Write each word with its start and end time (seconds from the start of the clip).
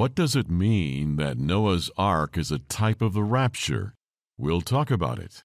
What 0.00 0.14
does 0.14 0.34
it 0.34 0.48
mean 0.48 1.16
that 1.16 1.36
Noah's 1.36 1.90
Ark 1.98 2.38
is 2.38 2.50
a 2.50 2.58
type 2.58 3.02
of 3.02 3.12
the 3.12 3.22
rapture? 3.22 3.96
We'll 4.38 4.62
talk 4.62 4.90
about 4.90 5.18
it. 5.18 5.42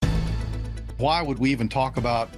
Why 0.98 1.22
would 1.22 1.40
we 1.40 1.52
even 1.52 1.68
talk 1.68 1.98
about 1.98 2.30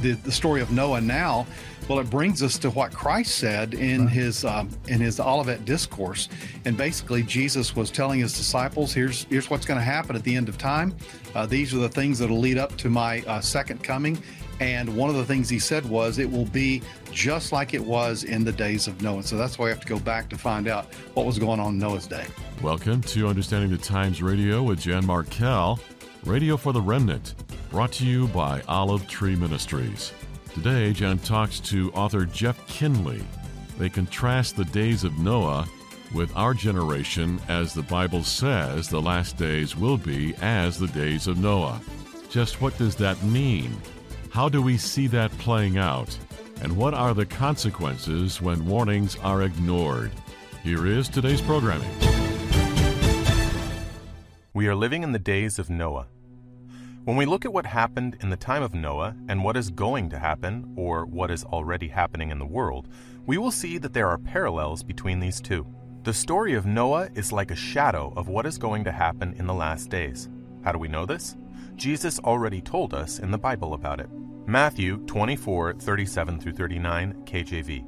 the, 0.00 0.12
the 0.12 0.30
story 0.30 0.60
of 0.60 0.70
Noah 0.70 1.00
now? 1.00 1.48
Well, 1.88 1.98
it 1.98 2.08
brings 2.08 2.44
us 2.44 2.58
to 2.58 2.70
what 2.70 2.92
Christ 2.92 3.38
said 3.38 3.74
in 3.74 4.06
his 4.06 4.44
um, 4.44 4.68
in 4.86 5.00
his 5.00 5.18
Olivet 5.18 5.64
discourse, 5.64 6.28
and 6.64 6.76
basically 6.76 7.24
Jesus 7.24 7.74
was 7.74 7.90
telling 7.90 8.20
his 8.20 8.36
disciples, 8.36 8.94
"Here's 8.94 9.24
here's 9.24 9.50
what's 9.50 9.66
going 9.66 9.80
to 9.80 9.84
happen 9.84 10.14
at 10.14 10.22
the 10.22 10.36
end 10.36 10.48
of 10.48 10.56
time. 10.56 10.94
Uh, 11.34 11.44
these 11.44 11.74
are 11.74 11.78
the 11.78 11.88
things 11.88 12.20
that 12.20 12.30
will 12.30 12.38
lead 12.38 12.56
up 12.56 12.76
to 12.76 12.88
my 12.88 13.22
uh, 13.22 13.40
second 13.40 13.82
coming." 13.82 14.22
And 14.60 14.96
one 14.96 15.10
of 15.10 15.16
the 15.16 15.24
things 15.24 15.48
he 15.48 15.58
said 15.58 15.84
was, 15.84 16.18
"It 16.18 16.30
will 16.30 16.46
be 16.46 16.80
just 17.12 17.52
like 17.52 17.74
it 17.74 17.84
was 17.84 18.24
in 18.24 18.44
the 18.44 18.52
days 18.52 18.86
of 18.86 19.02
Noah." 19.02 19.22
So 19.22 19.36
that's 19.36 19.58
why 19.58 19.64
we 19.64 19.70
have 19.70 19.80
to 19.80 19.86
go 19.86 19.98
back 19.98 20.28
to 20.30 20.38
find 20.38 20.68
out 20.68 20.92
what 21.14 21.26
was 21.26 21.38
going 21.38 21.60
on 21.60 21.74
in 21.74 21.78
Noah's 21.78 22.06
day. 22.06 22.24
Welcome 22.62 23.02
to 23.02 23.28
Understanding 23.28 23.70
the 23.70 23.78
Times 23.78 24.22
Radio 24.22 24.62
with 24.62 24.80
Jan 24.80 25.04
Markell, 25.04 25.80
Radio 26.24 26.56
for 26.56 26.72
the 26.72 26.80
Remnant, 26.80 27.34
brought 27.70 27.92
to 27.92 28.06
you 28.06 28.28
by 28.28 28.62
Olive 28.68 29.06
Tree 29.08 29.36
Ministries. 29.36 30.12
Today, 30.54 30.92
Jan 30.92 31.18
talks 31.18 31.58
to 31.60 31.90
author 31.92 32.24
Jeff 32.24 32.64
Kinley. 32.68 33.22
They 33.76 33.88
contrast 33.88 34.56
the 34.56 34.64
days 34.66 35.02
of 35.02 35.18
Noah 35.18 35.66
with 36.14 36.30
our 36.36 36.54
generation 36.54 37.40
as 37.48 37.74
the 37.74 37.82
Bible 37.82 38.22
says 38.22 38.88
the 38.88 39.02
last 39.02 39.36
days 39.36 39.76
will 39.76 39.98
be 39.98 40.32
as 40.40 40.78
the 40.78 40.86
days 40.86 41.26
of 41.26 41.38
Noah. 41.38 41.80
Just 42.30 42.60
what 42.60 42.78
does 42.78 42.94
that 42.96 43.20
mean? 43.24 43.76
How 44.34 44.48
do 44.48 44.60
we 44.60 44.78
see 44.78 45.06
that 45.06 45.30
playing 45.38 45.78
out? 45.78 46.18
And 46.60 46.76
what 46.76 46.92
are 46.92 47.14
the 47.14 47.24
consequences 47.24 48.42
when 48.42 48.66
warnings 48.66 49.16
are 49.22 49.42
ignored? 49.42 50.10
Here 50.64 50.88
is 50.88 51.08
today's 51.08 51.40
programming. 51.40 51.88
We 54.52 54.66
are 54.66 54.74
living 54.74 55.04
in 55.04 55.12
the 55.12 55.20
days 55.20 55.60
of 55.60 55.70
Noah. 55.70 56.08
When 57.04 57.16
we 57.16 57.26
look 57.26 57.44
at 57.44 57.52
what 57.52 57.64
happened 57.64 58.16
in 58.22 58.30
the 58.30 58.36
time 58.36 58.64
of 58.64 58.74
Noah 58.74 59.14
and 59.28 59.44
what 59.44 59.56
is 59.56 59.70
going 59.70 60.10
to 60.10 60.18
happen, 60.18 60.74
or 60.74 61.06
what 61.06 61.30
is 61.30 61.44
already 61.44 61.86
happening 61.86 62.32
in 62.32 62.40
the 62.40 62.44
world, 62.44 62.88
we 63.26 63.38
will 63.38 63.52
see 63.52 63.78
that 63.78 63.92
there 63.92 64.08
are 64.08 64.18
parallels 64.18 64.82
between 64.82 65.20
these 65.20 65.40
two. 65.40 65.64
The 66.02 66.12
story 66.12 66.54
of 66.54 66.66
Noah 66.66 67.08
is 67.14 67.30
like 67.30 67.52
a 67.52 67.56
shadow 67.56 68.12
of 68.16 68.26
what 68.26 68.46
is 68.46 68.58
going 68.58 68.82
to 68.82 68.90
happen 68.90 69.32
in 69.38 69.46
the 69.46 69.54
last 69.54 69.90
days. 69.90 70.28
How 70.64 70.72
do 70.72 70.80
we 70.80 70.88
know 70.88 71.06
this? 71.06 71.36
Jesus 71.76 72.18
already 72.20 72.60
told 72.60 72.94
us 72.94 73.18
in 73.18 73.30
the 73.30 73.38
Bible 73.38 73.74
about 73.74 74.00
it. 74.00 74.08
Matthew 74.46 74.98
24, 75.06 75.74
37 75.74 76.38
through 76.38 76.52
39, 76.52 77.24
KJV. 77.24 77.84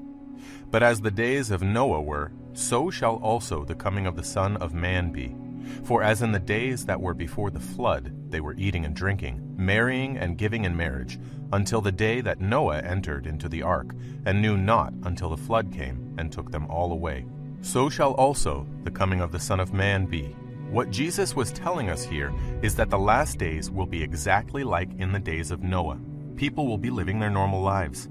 But 0.70 0.82
as 0.82 1.00
the 1.00 1.10
days 1.10 1.50
of 1.50 1.62
Noah 1.62 2.02
were, 2.02 2.32
so 2.52 2.90
shall 2.90 3.16
also 3.16 3.64
the 3.64 3.74
coming 3.74 4.06
of 4.06 4.16
the 4.16 4.24
Son 4.24 4.56
of 4.56 4.74
Man 4.74 5.12
be. 5.12 5.36
For 5.84 6.02
as 6.02 6.22
in 6.22 6.32
the 6.32 6.38
days 6.38 6.84
that 6.86 7.00
were 7.00 7.14
before 7.14 7.50
the 7.50 7.60
flood, 7.60 8.12
they 8.30 8.40
were 8.40 8.54
eating 8.54 8.84
and 8.84 8.94
drinking, 8.94 9.54
marrying 9.56 10.16
and 10.16 10.38
giving 10.38 10.64
in 10.64 10.76
marriage, 10.76 11.18
until 11.52 11.80
the 11.80 11.92
day 11.92 12.20
that 12.20 12.40
Noah 12.40 12.80
entered 12.80 13.26
into 13.26 13.48
the 13.48 13.62
ark, 13.62 13.94
and 14.24 14.42
knew 14.42 14.56
not 14.56 14.92
until 15.04 15.30
the 15.30 15.36
flood 15.36 15.72
came 15.72 16.14
and 16.18 16.32
took 16.32 16.50
them 16.50 16.66
all 16.66 16.92
away. 16.92 17.24
So 17.60 17.88
shall 17.88 18.12
also 18.14 18.66
the 18.84 18.90
coming 18.90 19.20
of 19.20 19.32
the 19.32 19.40
Son 19.40 19.60
of 19.60 19.72
Man 19.72 20.06
be. 20.06 20.34
What 20.70 20.90
Jesus 20.90 21.36
was 21.36 21.52
telling 21.52 21.90
us 21.90 22.04
here 22.04 22.34
is 22.60 22.74
that 22.74 22.90
the 22.90 22.98
last 22.98 23.38
days 23.38 23.70
will 23.70 23.86
be 23.86 24.02
exactly 24.02 24.64
like 24.64 24.90
in 24.98 25.12
the 25.12 25.20
days 25.20 25.52
of 25.52 25.62
Noah. 25.62 26.00
People 26.34 26.66
will 26.66 26.76
be 26.76 26.90
living 26.90 27.20
their 27.20 27.30
normal 27.30 27.62
lives. 27.62 28.08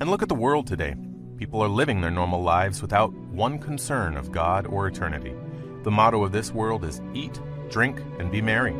And 0.00 0.10
look 0.10 0.22
at 0.22 0.30
the 0.30 0.34
world 0.34 0.66
today. 0.66 0.96
People 1.36 1.62
are 1.62 1.68
living 1.68 2.00
their 2.00 2.10
normal 2.10 2.42
lives 2.42 2.80
without 2.80 3.12
one 3.12 3.58
concern 3.58 4.16
of 4.16 4.32
God 4.32 4.66
or 4.66 4.86
eternity. 4.86 5.34
The 5.82 5.90
motto 5.90 6.24
of 6.24 6.32
this 6.32 6.52
world 6.52 6.86
is 6.86 7.02
eat, 7.12 7.38
drink, 7.68 8.02
and 8.18 8.30
be 8.30 8.40
merry, 8.40 8.72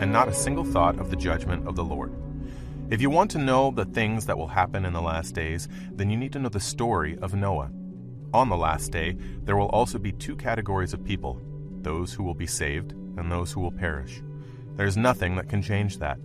and 0.00 0.12
not 0.12 0.28
a 0.28 0.32
single 0.32 0.64
thought 0.64 1.00
of 1.00 1.10
the 1.10 1.16
judgment 1.16 1.66
of 1.66 1.74
the 1.74 1.84
Lord. 1.84 2.12
If 2.90 3.02
you 3.02 3.10
want 3.10 3.32
to 3.32 3.38
know 3.38 3.72
the 3.72 3.86
things 3.86 4.24
that 4.26 4.38
will 4.38 4.46
happen 4.46 4.84
in 4.84 4.92
the 4.92 5.02
last 5.02 5.34
days, 5.34 5.68
then 5.92 6.10
you 6.10 6.16
need 6.16 6.32
to 6.32 6.38
know 6.38 6.48
the 6.48 6.60
story 6.60 7.18
of 7.18 7.34
Noah. 7.34 7.72
On 8.32 8.48
the 8.48 8.56
last 8.56 8.92
day, 8.92 9.16
there 9.42 9.56
will 9.56 9.68
also 9.70 9.98
be 9.98 10.12
two 10.12 10.36
categories 10.36 10.94
of 10.94 11.04
people 11.04 11.42
those 11.82 12.12
who 12.12 12.22
will 12.22 12.34
be 12.34 12.46
saved 12.46 12.92
and 12.92 13.30
those 13.30 13.52
who 13.52 13.60
will 13.60 13.72
perish. 13.72 14.22
There 14.76 14.86
is 14.86 14.96
nothing 14.96 15.36
that 15.36 15.48
can 15.48 15.62
change 15.62 15.98
that. 15.98 16.18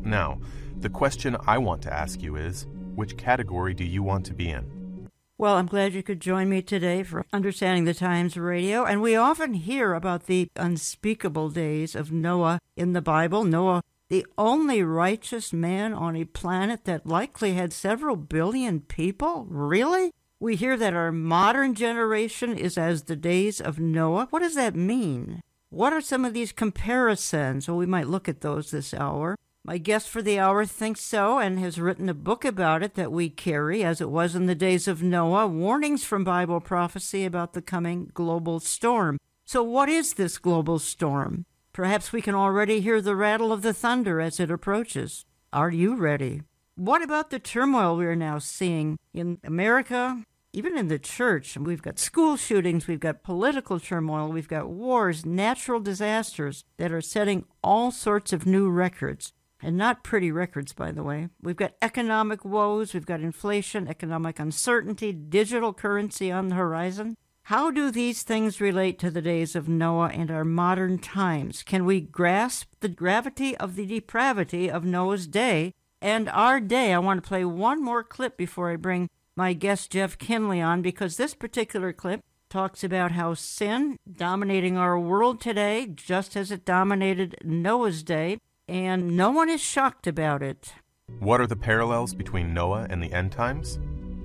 Now, 0.00 0.38
the 0.80 0.88
question 0.88 1.36
I 1.46 1.58
want 1.58 1.82
to 1.82 1.92
ask 1.92 2.22
you 2.22 2.36
is 2.36 2.66
which 2.94 3.16
category 3.16 3.74
do 3.74 3.84
you 3.84 4.02
want 4.02 4.26
to 4.26 4.34
be 4.34 4.50
in? 4.50 5.08
Well, 5.36 5.56
I'm 5.56 5.66
glad 5.66 5.94
you 5.94 6.02
could 6.02 6.20
join 6.20 6.48
me 6.48 6.62
today 6.62 7.02
for 7.02 7.26
Understanding 7.32 7.84
the 7.84 7.94
Times 7.94 8.36
Radio. 8.36 8.84
And 8.84 9.02
we 9.02 9.16
often 9.16 9.54
hear 9.54 9.92
about 9.92 10.26
the 10.26 10.48
unspeakable 10.56 11.50
days 11.50 11.94
of 11.94 12.12
Noah 12.12 12.60
in 12.76 12.92
the 12.92 13.02
Bible. 13.02 13.42
Noah, 13.42 13.82
the 14.10 14.24
only 14.38 14.82
righteous 14.82 15.52
man 15.52 15.92
on 15.92 16.14
a 16.14 16.24
planet 16.24 16.84
that 16.84 17.06
likely 17.06 17.54
had 17.54 17.72
several 17.72 18.14
billion 18.14 18.80
people? 18.80 19.46
Really? 19.48 20.12
We 20.40 20.56
hear 20.56 20.76
that 20.76 20.94
our 20.94 21.12
modern 21.12 21.74
generation 21.74 22.56
is 22.58 22.76
as 22.76 23.04
the 23.04 23.16
days 23.16 23.60
of 23.60 23.78
Noah. 23.78 24.26
What 24.30 24.40
does 24.40 24.56
that 24.56 24.74
mean? 24.74 25.40
What 25.70 25.92
are 25.92 26.00
some 26.00 26.24
of 26.24 26.34
these 26.34 26.52
comparisons? 26.52 27.68
Well, 27.68 27.76
we 27.76 27.86
might 27.86 28.08
look 28.08 28.28
at 28.28 28.40
those 28.40 28.70
this 28.70 28.92
hour. 28.92 29.36
My 29.64 29.78
guest 29.78 30.10
for 30.10 30.20
the 30.20 30.38
hour 30.38 30.66
thinks 30.66 31.00
so 31.00 31.38
and 31.38 31.58
has 31.58 31.80
written 31.80 32.08
a 32.08 32.14
book 32.14 32.44
about 32.44 32.82
it 32.82 32.94
that 32.96 33.10
we 33.10 33.30
carry, 33.30 33.82
as 33.82 34.00
it 34.00 34.10
was 34.10 34.34
in 34.34 34.46
the 34.46 34.54
days 34.54 34.86
of 34.86 35.02
Noah 35.02 35.46
Warnings 35.46 36.04
from 36.04 36.22
Bible 36.22 36.60
Prophecy 36.60 37.24
about 37.24 37.54
the 37.54 37.62
coming 37.62 38.10
global 38.12 38.60
storm. 38.60 39.18
So, 39.46 39.62
what 39.62 39.88
is 39.88 40.14
this 40.14 40.36
global 40.36 40.78
storm? 40.78 41.46
Perhaps 41.72 42.12
we 42.12 42.20
can 42.20 42.34
already 42.34 42.80
hear 42.80 43.00
the 43.00 43.16
rattle 43.16 43.52
of 43.52 43.62
the 43.62 43.72
thunder 43.72 44.20
as 44.20 44.38
it 44.38 44.50
approaches. 44.50 45.24
Are 45.52 45.70
you 45.70 45.96
ready? 45.96 46.42
What 46.76 47.02
about 47.02 47.30
the 47.30 47.38
turmoil 47.38 47.96
we 47.96 48.04
are 48.06 48.16
now 48.16 48.40
seeing 48.40 48.98
in 49.12 49.38
America, 49.44 50.24
even 50.52 50.76
in 50.76 50.88
the 50.88 50.98
church? 50.98 51.56
We've 51.56 51.80
got 51.80 52.00
school 52.00 52.36
shootings, 52.36 52.88
we've 52.88 52.98
got 52.98 53.22
political 53.22 53.78
turmoil, 53.78 54.30
we've 54.30 54.48
got 54.48 54.68
wars, 54.68 55.24
natural 55.24 55.78
disasters 55.78 56.64
that 56.78 56.90
are 56.90 57.00
setting 57.00 57.44
all 57.62 57.92
sorts 57.92 58.32
of 58.32 58.44
new 58.44 58.68
records 58.68 59.32
and 59.62 59.76
not 59.76 60.02
pretty 60.02 60.32
records, 60.32 60.72
by 60.72 60.90
the 60.90 61.04
way. 61.04 61.28
We've 61.40 61.54
got 61.54 61.74
economic 61.80 62.44
woes, 62.44 62.92
we've 62.92 63.06
got 63.06 63.20
inflation, 63.20 63.86
economic 63.86 64.40
uncertainty, 64.40 65.12
digital 65.12 65.72
currency 65.72 66.32
on 66.32 66.48
the 66.48 66.56
horizon. 66.56 67.16
How 67.44 67.70
do 67.70 67.92
these 67.92 68.24
things 68.24 68.60
relate 68.60 68.98
to 68.98 69.12
the 69.12 69.22
days 69.22 69.54
of 69.54 69.68
Noah 69.68 70.08
and 70.08 70.28
our 70.28 70.44
modern 70.44 70.98
times? 70.98 71.62
Can 71.62 71.84
we 71.84 72.00
grasp 72.00 72.72
the 72.80 72.88
gravity 72.88 73.56
of 73.58 73.76
the 73.76 73.86
depravity 73.86 74.68
of 74.68 74.84
Noah's 74.84 75.28
day 75.28 75.72
and 76.04 76.28
our 76.28 76.60
day? 76.60 76.92
I 76.92 76.98
want 76.98 77.24
to 77.24 77.28
play 77.28 77.46
one 77.46 77.82
more 77.82 78.04
clip 78.04 78.36
before 78.36 78.70
I 78.70 78.76
bring 78.76 79.08
my 79.36 79.54
guest 79.54 79.90
Jeff 79.90 80.18
Kinley 80.18 80.60
on 80.60 80.82
because 80.82 81.16
this 81.16 81.34
particular 81.34 81.94
clip 81.94 82.20
talks 82.50 82.84
about 82.84 83.12
how 83.12 83.32
sin 83.32 83.96
dominating 84.12 84.76
our 84.76 85.00
world 85.00 85.40
today, 85.40 85.86
just 85.86 86.36
as 86.36 86.50
it 86.50 86.66
dominated 86.66 87.36
Noah's 87.42 88.02
day, 88.02 88.38
and 88.68 89.16
no 89.16 89.30
one 89.30 89.48
is 89.48 89.62
shocked 89.62 90.06
about 90.06 90.42
it. 90.42 90.74
What 91.20 91.40
are 91.40 91.46
the 91.46 91.56
parallels 91.56 92.14
between 92.14 92.52
Noah 92.52 92.86
and 92.90 93.02
the 93.02 93.12
end 93.12 93.32
times? 93.32 93.78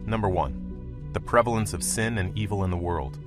Number 0.05 0.27
one, 0.27 1.09
the 1.13 1.21
prevalence 1.21 1.73
of 1.73 1.81
sin 1.81 2.17
and 2.17 2.37
evil 2.37 2.65
in 2.65 2.71
the 2.71 2.77
world. 2.77 3.17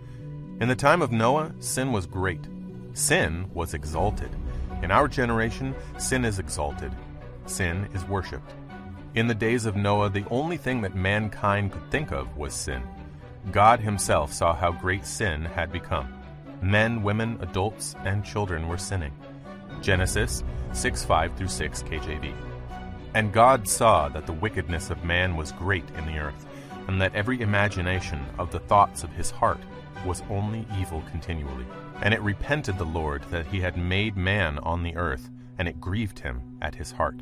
In 0.61 0.69
the 0.69 0.77
time 0.77 1.01
of 1.01 1.11
Noah, 1.11 1.55
sin 1.59 1.91
was 1.91 2.07
great. 2.07 2.47
Sin 2.93 3.51
was 3.55 3.73
exalted. 3.73 4.31
In 4.83 4.91
our 4.91 5.09
generation, 5.09 5.75
sin 5.97 6.27
is 6.27 6.39
exalted. 6.39 6.93
Sin 7.53 7.87
is 7.93 8.03
worshiped. 8.07 8.55
In 9.15 9.27
the 9.27 9.35
days 9.35 9.67
of 9.67 9.77
Noah, 9.77 10.09
the 10.09 10.25
only 10.31 10.57
thing 10.57 10.81
that 10.81 10.95
mankind 10.95 11.71
could 11.71 11.91
think 11.91 12.11
of 12.11 12.35
was 12.35 12.55
sin. 12.55 12.83
God 13.51 13.79
Himself 13.79 14.33
saw 14.33 14.55
how 14.55 14.73
great 14.73 15.05
sin 15.05 15.45
had 15.45 15.71
become. 15.71 16.11
Men, 16.63 17.03
women, 17.03 17.37
adults, 17.43 17.95
and 18.07 18.25
children 18.25 18.69
were 18.69 18.79
sinning. 18.79 19.13
Genesis 19.83 20.43
6 20.73 21.05
5 21.05 21.37
through 21.37 21.49
6 21.49 21.83
KJV. 21.83 22.33
And 23.13 23.35
God 23.35 23.69
saw 23.69 24.09
that 24.09 24.25
the 24.25 24.33
wickedness 24.33 24.89
of 24.89 25.05
man 25.05 25.37
was 25.37 25.53
great 25.53 25.85
in 25.99 26.07
the 26.07 26.19
earth, 26.19 26.47
and 26.89 26.99
that 27.03 27.15
every 27.15 27.43
imagination 27.43 28.25
of 28.39 28.51
the 28.51 28.61
thoughts 28.61 29.05
of 29.05 29.13
his 29.13 29.31
heart 29.31 29.61
was 30.07 30.23
only 30.31 30.67
evil 30.81 31.03
continually. 31.11 31.67
And 32.01 32.15
it 32.15 32.23
repented 32.23 32.79
the 32.79 32.87
Lord 32.87 33.25
that 33.25 33.47
he 33.47 33.61
had 33.61 33.77
made 33.77 34.17
man 34.17 34.59
on 34.61 34.83
the 34.83 34.97
earth, 34.97 35.29
and 35.59 35.69
it 35.69 35.83
grieved 35.83 36.21
him 36.21 36.41
at 36.63 36.77
his 36.77 36.93
heart. 36.93 37.21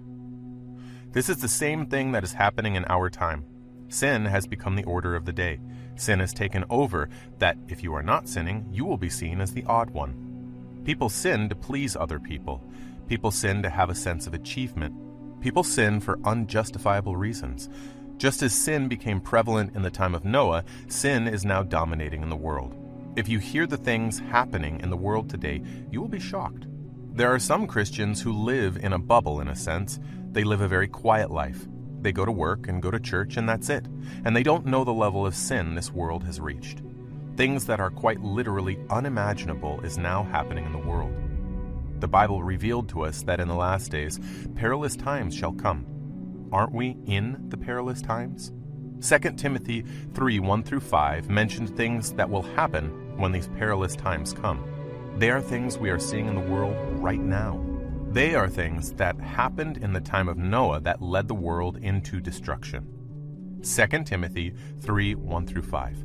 This 1.12 1.28
is 1.28 1.38
the 1.38 1.48
same 1.48 1.86
thing 1.86 2.12
that 2.12 2.22
is 2.22 2.32
happening 2.32 2.76
in 2.76 2.84
our 2.84 3.10
time. 3.10 3.44
Sin 3.88 4.24
has 4.26 4.46
become 4.46 4.76
the 4.76 4.84
order 4.84 5.16
of 5.16 5.24
the 5.24 5.32
day. 5.32 5.58
Sin 5.96 6.20
has 6.20 6.32
taken 6.32 6.64
over 6.70 7.08
that 7.38 7.58
if 7.66 7.82
you 7.82 7.92
are 7.94 8.02
not 8.02 8.28
sinning, 8.28 8.68
you 8.70 8.84
will 8.84 8.96
be 8.96 9.10
seen 9.10 9.40
as 9.40 9.52
the 9.52 9.64
odd 9.64 9.90
one. 9.90 10.82
People 10.84 11.08
sin 11.08 11.48
to 11.48 11.56
please 11.56 11.96
other 11.96 12.20
people. 12.20 12.62
People 13.08 13.32
sin 13.32 13.60
to 13.62 13.70
have 13.70 13.90
a 13.90 13.94
sense 13.94 14.28
of 14.28 14.34
achievement. 14.34 14.94
People 15.40 15.64
sin 15.64 15.98
for 15.98 16.20
unjustifiable 16.24 17.16
reasons. 17.16 17.68
Just 18.16 18.40
as 18.42 18.54
sin 18.54 18.86
became 18.86 19.20
prevalent 19.20 19.74
in 19.74 19.82
the 19.82 19.90
time 19.90 20.14
of 20.14 20.24
Noah, 20.24 20.62
sin 20.86 21.26
is 21.26 21.44
now 21.44 21.64
dominating 21.64 22.22
in 22.22 22.28
the 22.28 22.36
world. 22.36 22.76
If 23.16 23.28
you 23.28 23.40
hear 23.40 23.66
the 23.66 23.76
things 23.76 24.20
happening 24.20 24.78
in 24.78 24.90
the 24.90 24.96
world 24.96 25.28
today, 25.28 25.60
you 25.90 26.00
will 26.00 26.08
be 26.08 26.20
shocked. 26.20 26.66
There 27.12 27.34
are 27.34 27.40
some 27.40 27.66
Christians 27.66 28.22
who 28.22 28.32
live 28.32 28.76
in 28.76 28.92
a 28.92 28.98
bubble, 28.98 29.40
in 29.40 29.48
a 29.48 29.56
sense. 29.56 29.98
They 30.32 30.44
live 30.44 30.60
a 30.60 30.68
very 30.68 30.88
quiet 30.88 31.30
life. 31.30 31.66
They 32.00 32.12
go 32.12 32.24
to 32.24 32.32
work 32.32 32.68
and 32.68 32.82
go 32.82 32.90
to 32.90 33.00
church, 33.00 33.36
and 33.36 33.48
that's 33.48 33.68
it. 33.68 33.86
And 34.24 34.34
they 34.34 34.42
don't 34.42 34.66
know 34.66 34.84
the 34.84 34.92
level 34.92 35.26
of 35.26 35.34
sin 35.34 35.74
this 35.74 35.92
world 35.92 36.24
has 36.24 36.40
reached. 36.40 36.82
Things 37.36 37.66
that 37.66 37.80
are 37.80 37.90
quite 37.90 38.20
literally 38.20 38.78
unimaginable 38.90 39.80
is 39.80 39.98
now 39.98 40.24
happening 40.24 40.64
in 40.64 40.72
the 40.72 40.78
world. 40.78 41.12
The 42.00 42.08
Bible 42.08 42.42
revealed 42.42 42.88
to 42.90 43.02
us 43.04 43.22
that 43.24 43.40
in 43.40 43.48
the 43.48 43.54
last 43.54 43.90
days, 43.90 44.18
perilous 44.54 44.96
times 44.96 45.34
shall 45.34 45.52
come. 45.52 45.84
Aren't 46.52 46.74
we 46.74 46.96
in 47.06 47.48
the 47.48 47.56
perilous 47.56 48.00
times? 48.00 48.52
2 49.00 49.18
Timothy 49.36 49.84
3 50.14 50.40
1 50.40 50.62
through 50.62 50.80
5 50.80 51.28
mentioned 51.28 51.76
things 51.76 52.12
that 52.12 52.28
will 52.28 52.42
happen 52.42 53.18
when 53.18 53.32
these 53.32 53.48
perilous 53.48 53.96
times 53.96 54.32
come. 54.32 54.64
They 55.16 55.30
are 55.30 55.40
things 55.40 55.76
we 55.76 55.90
are 55.90 55.98
seeing 55.98 56.26
in 56.26 56.34
the 56.34 56.50
world 56.52 56.76
right 57.02 57.20
now. 57.20 57.60
They 58.10 58.34
are 58.34 58.48
things 58.48 58.92
that 58.94 59.20
happened 59.20 59.76
in 59.76 59.92
the 59.92 60.00
time 60.00 60.28
of 60.28 60.36
Noah 60.36 60.80
that 60.80 61.00
led 61.00 61.28
the 61.28 61.34
world 61.34 61.76
into 61.76 62.18
destruction. 62.20 62.84
2 63.62 64.02
Timothy 64.02 64.52
3 64.80 65.14
1 65.14 65.46
through 65.46 65.62
5. 65.62 66.04